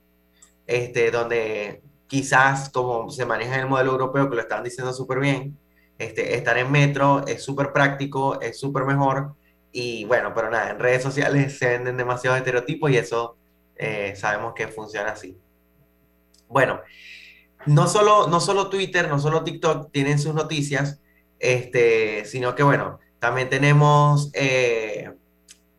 este, 0.66 1.10
donde 1.10 1.82
quizás 2.06 2.70
como 2.70 3.10
se 3.10 3.26
maneja 3.26 3.54
en 3.54 3.60
el 3.60 3.68
modelo 3.68 3.92
europeo, 3.92 4.28
que 4.30 4.36
lo 4.36 4.42
están 4.42 4.64
diciendo 4.64 4.92
súper 4.92 5.18
bien, 5.18 5.58
este, 5.98 6.34
estar 6.36 6.58
en 6.58 6.70
metro 6.70 7.26
es 7.26 7.44
súper 7.44 7.72
práctico, 7.72 8.40
es 8.40 8.58
súper 8.58 8.84
mejor. 8.84 9.34
Y 9.72 10.04
bueno, 10.04 10.32
pero 10.34 10.50
nada, 10.50 10.70
en 10.70 10.78
redes 10.78 11.02
sociales 11.02 11.58
se 11.58 11.68
venden 11.68 11.96
demasiados 11.96 12.38
estereotipos 12.38 12.90
y 12.90 12.98
eso 12.98 13.36
eh, 13.76 14.14
sabemos 14.16 14.52
que 14.54 14.68
funciona 14.68 15.12
así. 15.12 15.38
Bueno, 16.48 16.80
no 17.66 17.88
solo, 17.88 18.28
no 18.28 18.40
solo 18.40 18.68
Twitter, 18.68 19.08
no 19.08 19.18
solo 19.18 19.42
TikTok 19.42 19.90
tienen 19.90 20.18
sus 20.18 20.34
noticias, 20.34 21.00
este, 21.38 22.24
sino 22.26 22.54
que 22.54 22.62
bueno, 22.62 22.98
también 23.18 23.48
tenemos 23.48 24.30
eh, 24.34 25.10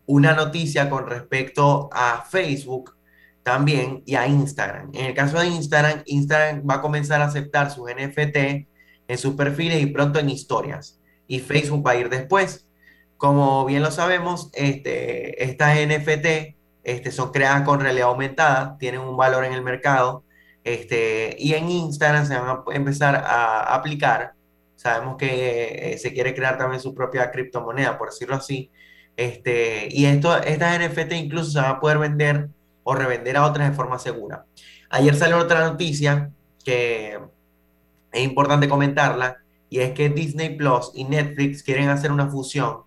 una 0.05 0.33
noticia 0.33 0.89
con 0.89 1.07
respecto 1.07 1.89
a 1.91 2.25
Facebook 2.29 2.95
también 3.43 4.01
y 4.05 4.15
a 4.15 4.25
Instagram. 4.27 4.91
En 4.93 5.05
el 5.05 5.13
caso 5.13 5.39
de 5.39 5.47
Instagram, 5.47 6.01
Instagram 6.05 6.63
va 6.67 6.75
a 6.75 6.81
comenzar 6.81 7.21
a 7.21 7.25
aceptar 7.25 7.69
sus 7.69 7.89
NFT 7.91 8.37
en 9.07 9.17
sus 9.17 9.35
perfiles 9.35 9.81
y 9.81 9.87
pronto 9.87 10.19
en 10.19 10.29
historias. 10.29 10.99
Y 11.27 11.39
Facebook 11.39 11.85
va 11.85 11.91
a 11.91 11.95
ir 11.95 12.09
después. 12.09 12.67
Como 13.23 13.63
bien 13.63 13.81
lo 13.81 13.89
sabemos, 13.89 14.49
este, 14.51 15.45
estas 15.45 15.77
NFT 15.77 16.57
este, 16.83 17.09
son 17.09 17.31
creadas 17.31 17.61
con 17.61 17.79
realidad 17.79 18.09
aumentada, 18.09 18.77
tienen 18.77 18.99
un 18.99 19.15
valor 19.15 19.45
en 19.45 19.53
el 19.53 19.63
mercado. 19.63 20.25
Este, 20.65 21.33
y 21.39 21.53
en 21.53 21.69
Instagram 21.69 22.25
se 22.25 22.37
van 22.37 22.49
a 22.49 22.63
empezar 22.73 23.15
a 23.15 23.73
aplicar. 23.75 24.33
Sabemos 24.75 25.15
que 25.15 25.93
eh, 25.93 25.97
se 25.99 26.11
quiere 26.11 26.35
crear 26.35 26.57
también 26.57 26.81
su 26.81 26.93
propia 26.93 27.31
criptomoneda, 27.31 27.97
por 27.97 28.09
decirlo 28.09 28.35
así. 28.35 28.69
Y 29.15 30.03
estas 30.03 30.45
NFT 30.45 31.13
incluso 31.13 31.51
se 31.51 31.61
van 31.61 31.71
a 31.71 31.79
poder 31.79 31.99
vender 31.99 32.49
o 32.83 32.93
revender 32.93 33.37
a 33.37 33.45
otras 33.45 33.69
de 33.69 33.73
forma 33.73 33.99
segura. 33.99 34.43
Ayer 34.89 35.15
salió 35.15 35.37
otra 35.37 35.61
noticia 35.61 36.29
que 36.65 37.17
es 38.11 38.21
importante 38.21 38.67
comentarla 38.67 39.37
y 39.69 39.79
es 39.79 39.93
que 39.93 40.09
Disney 40.09 40.57
Plus 40.57 40.91
y 40.93 41.05
Netflix 41.05 41.63
quieren 41.63 41.87
hacer 41.87 42.11
una 42.11 42.27
fusión 42.27 42.83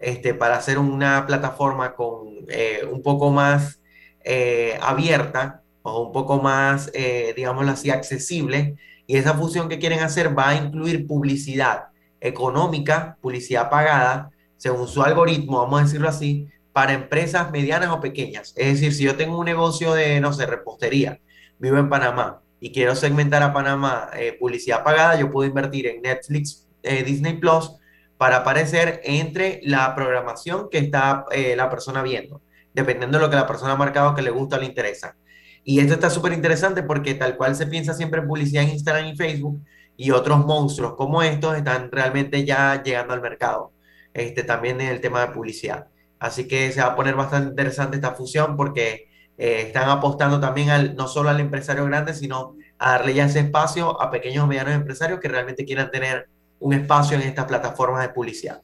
este, 0.00 0.34
para 0.34 0.56
hacer 0.56 0.78
una 0.78 1.26
plataforma 1.26 1.94
con 1.94 2.28
eh, 2.48 2.86
un 2.90 3.02
poco 3.02 3.30
más 3.30 3.80
eh, 4.24 4.78
abierta 4.82 5.62
o 5.82 6.02
un 6.02 6.12
poco 6.12 6.40
más, 6.40 6.90
eh, 6.94 7.32
digámoslo 7.36 7.72
así, 7.72 7.90
accesible. 7.90 8.76
Y 9.06 9.16
esa 9.16 9.34
fusión 9.34 9.68
que 9.68 9.78
quieren 9.78 10.00
hacer 10.00 10.38
va 10.38 10.50
a 10.50 10.54
incluir 10.56 11.06
publicidad 11.06 11.86
económica, 12.20 13.16
publicidad 13.20 13.70
pagada, 13.70 14.30
según 14.56 14.86
su 14.88 15.02
algoritmo, 15.02 15.58
vamos 15.58 15.80
a 15.80 15.84
decirlo 15.84 16.08
así, 16.08 16.48
para 16.72 16.92
empresas 16.92 17.50
medianas 17.50 17.90
o 17.90 18.00
pequeñas. 18.00 18.52
Es 18.56 18.74
decir, 18.74 18.92
si 18.92 19.04
yo 19.04 19.16
tengo 19.16 19.38
un 19.38 19.46
negocio 19.46 19.94
de, 19.94 20.20
no 20.20 20.32
sé, 20.32 20.46
repostería, 20.46 21.20
vivo 21.58 21.78
en 21.78 21.88
Panamá 21.88 22.42
y 22.60 22.70
quiero 22.72 22.94
segmentar 22.94 23.42
a 23.42 23.52
Panamá 23.52 24.10
eh, 24.14 24.36
publicidad 24.38 24.84
pagada, 24.84 25.18
yo 25.18 25.30
puedo 25.30 25.48
invertir 25.48 25.86
en 25.86 26.02
Netflix, 26.02 26.66
Disney 26.82 27.34
Plus, 27.38 27.72
para 28.18 28.38
aparecer 28.38 29.00
entre 29.04 29.60
la 29.62 29.94
programación 29.94 30.68
que 30.70 30.78
está 30.78 31.24
eh, 31.30 31.54
la 31.56 31.70
persona 31.70 32.02
viendo, 32.02 32.42
dependiendo 32.74 33.18
de 33.18 33.24
lo 33.24 33.30
que 33.30 33.36
la 33.36 33.46
persona 33.46 33.72
ha 33.72 33.76
marcado 33.76 34.14
que 34.14 34.22
le 34.22 34.30
gusta 34.30 34.56
o 34.56 34.60
le 34.60 34.66
interesa. 34.66 35.16
Y 35.64 35.80
esto 35.80 35.94
está 35.94 36.10
súper 36.10 36.32
interesante 36.32 36.82
porque 36.82 37.14
tal 37.14 37.36
cual 37.36 37.56
se 37.56 37.66
piensa 37.66 37.94
siempre 37.94 38.20
en 38.20 38.26
publicidad 38.26 38.64
en 38.64 38.70
Instagram 38.70 39.06
y 39.06 39.16
Facebook 39.16 39.62
y 39.96 40.10
otros 40.10 40.44
monstruos 40.44 40.94
como 40.96 41.22
estos 41.22 41.56
están 41.56 41.90
realmente 41.90 42.44
ya 42.44 42.82
llegando 42.82 43.14
al 43.14 43.22
mercado. 43.22 43.72
Este, 44.14 44.42
también 44.42 44.80
en 44.80 44.88
el 44.88 45.00
tema 45.00 45.20
de 45.20 45.28
publicidad. 45.28 45.86
Así 46.18 46.48
que 46.48 46.72
se 46.72 46.80
va 46.80 46.88
a 46.88 46.96
poner 46.96 47.14
bastante 47.14 47.50
interesante 47.50 47.96
esta 47.96 48.14
fusión 48.14 48.56
porque 48.56 49.08
eh, 49.36 49.62
están 49.66 49.88
apostando 49.88 50.40
también 50.40 50.70
al, 50.70 50.96
no 50.96 51.06
solo 51.06 51.28
al 51.28 51.38
empresario 51.38 51.84
grande, 51.84 52.14
sino 52.14 52.56
a 52.78 52.92
darle 52.92 53.14
ya 53.14 53.26
ese 53.26 53.40
espacio 53.40 54.00
a 54.02 54.10
pequeños 54.10 54.44
o 54.44 54.46
medianos 54.48 54.74
empresarios 54.74 55.20
que 55.20 55.28
realmente 55.28 55.64
quieran 55.64 55.90
tener 55.90 56.28
un 56.60 56.72
espacio 56.72 57.16
en 57.16 57.22
estas 57.22 57.46
plataformas 57.46 58.02
de 58.02 58.12
publicidad. 58.12 58.62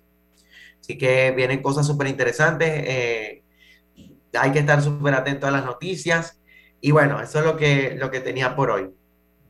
Así 0.80 0.99
que 0.99 1.32
vienen 1.32 1.62
cosas 1.62 1.86
súper 1.86 2.09
interesantes. 2.09 2.68
Eh, 2.70 3.42
hay 4.34 4.53
que 4.53 4.59
estar 4.59 4.82
súper 4.82 5.14
atentos 5.14 5.49
a 5.49 5.53
las 5.53 5.64
noticias. 5.64 6.40
Y 6.80 6.90
bueno, 6.90 7.20
eso 7.20 7.38
es 7.38 7.45
lo 7.47 7.57
que, 7.57 7.97
lo 7.99 8.11
que 8.11 8.20
tenía 8.20 8.55
por 8.55 8.70
hoy. 8.70 8.88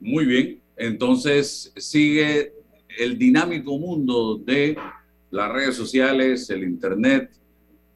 Muy 0.00 0.26
bien. 0.26 0.60
Entonces 0.76 1.72
sigue 1.76 2.52
el 2.98 3.18
dinámico 3.18 3.76
mundo 3.78 4.36
de 4.36 4.76
las 5.30 5.52
redes 5.52 5.74
sociales, 5.74 6.48
el 6.50 6.62
Internet, 6.62 7.32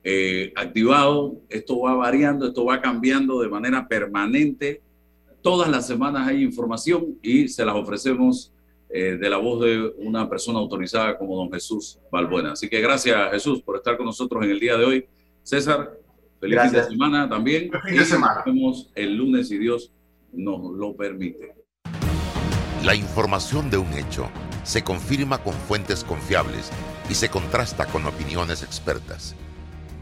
eh, 0.03 0.53
activado. 0.57 1.41
Esto 1.49 1.81
va 1.81 1.95
variando, 1.95 2.49
esto 2.49 2.65
va 2.65 2.81
cambiando 2.81 3.41
de 3.41 3.49
manera 3.49 3.87
permanente. 3.87 4.83
Todas 5.41 5.71
las 5.71 5.87
semanas 5.87 6.27
hay 6.27 6.43
información 6.43 7.19
y 7.23 7.47
se 7.49 7.65
las 7.65 7.77
ofrecemos 7.77 8.53
eh, 8.91 9.19
de 9.21 9.31
la 9.31 9.37
voz 9.37 9.65
de 9.65 9.93
una 9.99 10.29
persona 10.29 10.59
autorizada 10.59 11.19
como 11.19 11.37
don 11.37 11.53
Jesús 11.53 11.99
Balbuena. 12.11 12.53
Así 12.53 12.69
que 12.69 12.81
gracias 12.81 13.31
Jesús 13.31 13.63
por 13.63 13.77
estar 13.77 13.97
con 13.97 14.07
nosotros 14.07 14.45
en 14.45 14.51
el 14.51 14.61
día 14.61 14.77
de 14.77 14.85
hoy. 14.85 15.07
César, 15.43 15.99
feliz 16.41 16.61
fin 16.63 16.73
de 16.73 16.85
semana 16.85 17.29
también. 17.29 17.71
Feliz 17.71 17.85
fin 17.85 17.97
de 17.99 18.05
semana. 18.05 18.35
Nos 18.37 18.45
vemos 18.47 18.91
el 18.95 19.15
lunes 19.17 19.49
si 19.49 19.59
Dios 19.59 19.93
nos 20.33 20.73
lo 20.73 20.97
permite. 20.97 21.55
La 22.85 22.95
información 22.95 23.71
de 23.71 23.77
un 23.79 23.93
hecho 23.93 24.31
se 24.63 24.83
confirma 24.83 25.43
con 25.43 25.53
fuentes 25.53 26.05
confiables 26.05 26.71
y 27.11 27.15
se 27.15 27.29
contrasta 27.29 27.87
con 27.87 28.07
opiniones 28.07 28.63
expertas. 28.63 29.35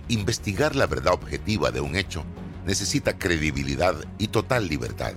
Investigar 0.09 0.77
la 0.77 0.87
verdad 0.87 1.15
objetiva 1.15 1.71
de 1.71 1.81
un 1.81 1.97
hecho 1.97 2.25
necesita 2.67 3.19
credibilidad 3.19 3.95
y 4.19 4.29
total 4.29 4.69
libertad. 4.69 5.15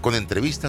Con 0.00 0.14
entrevistas 0.14 0.64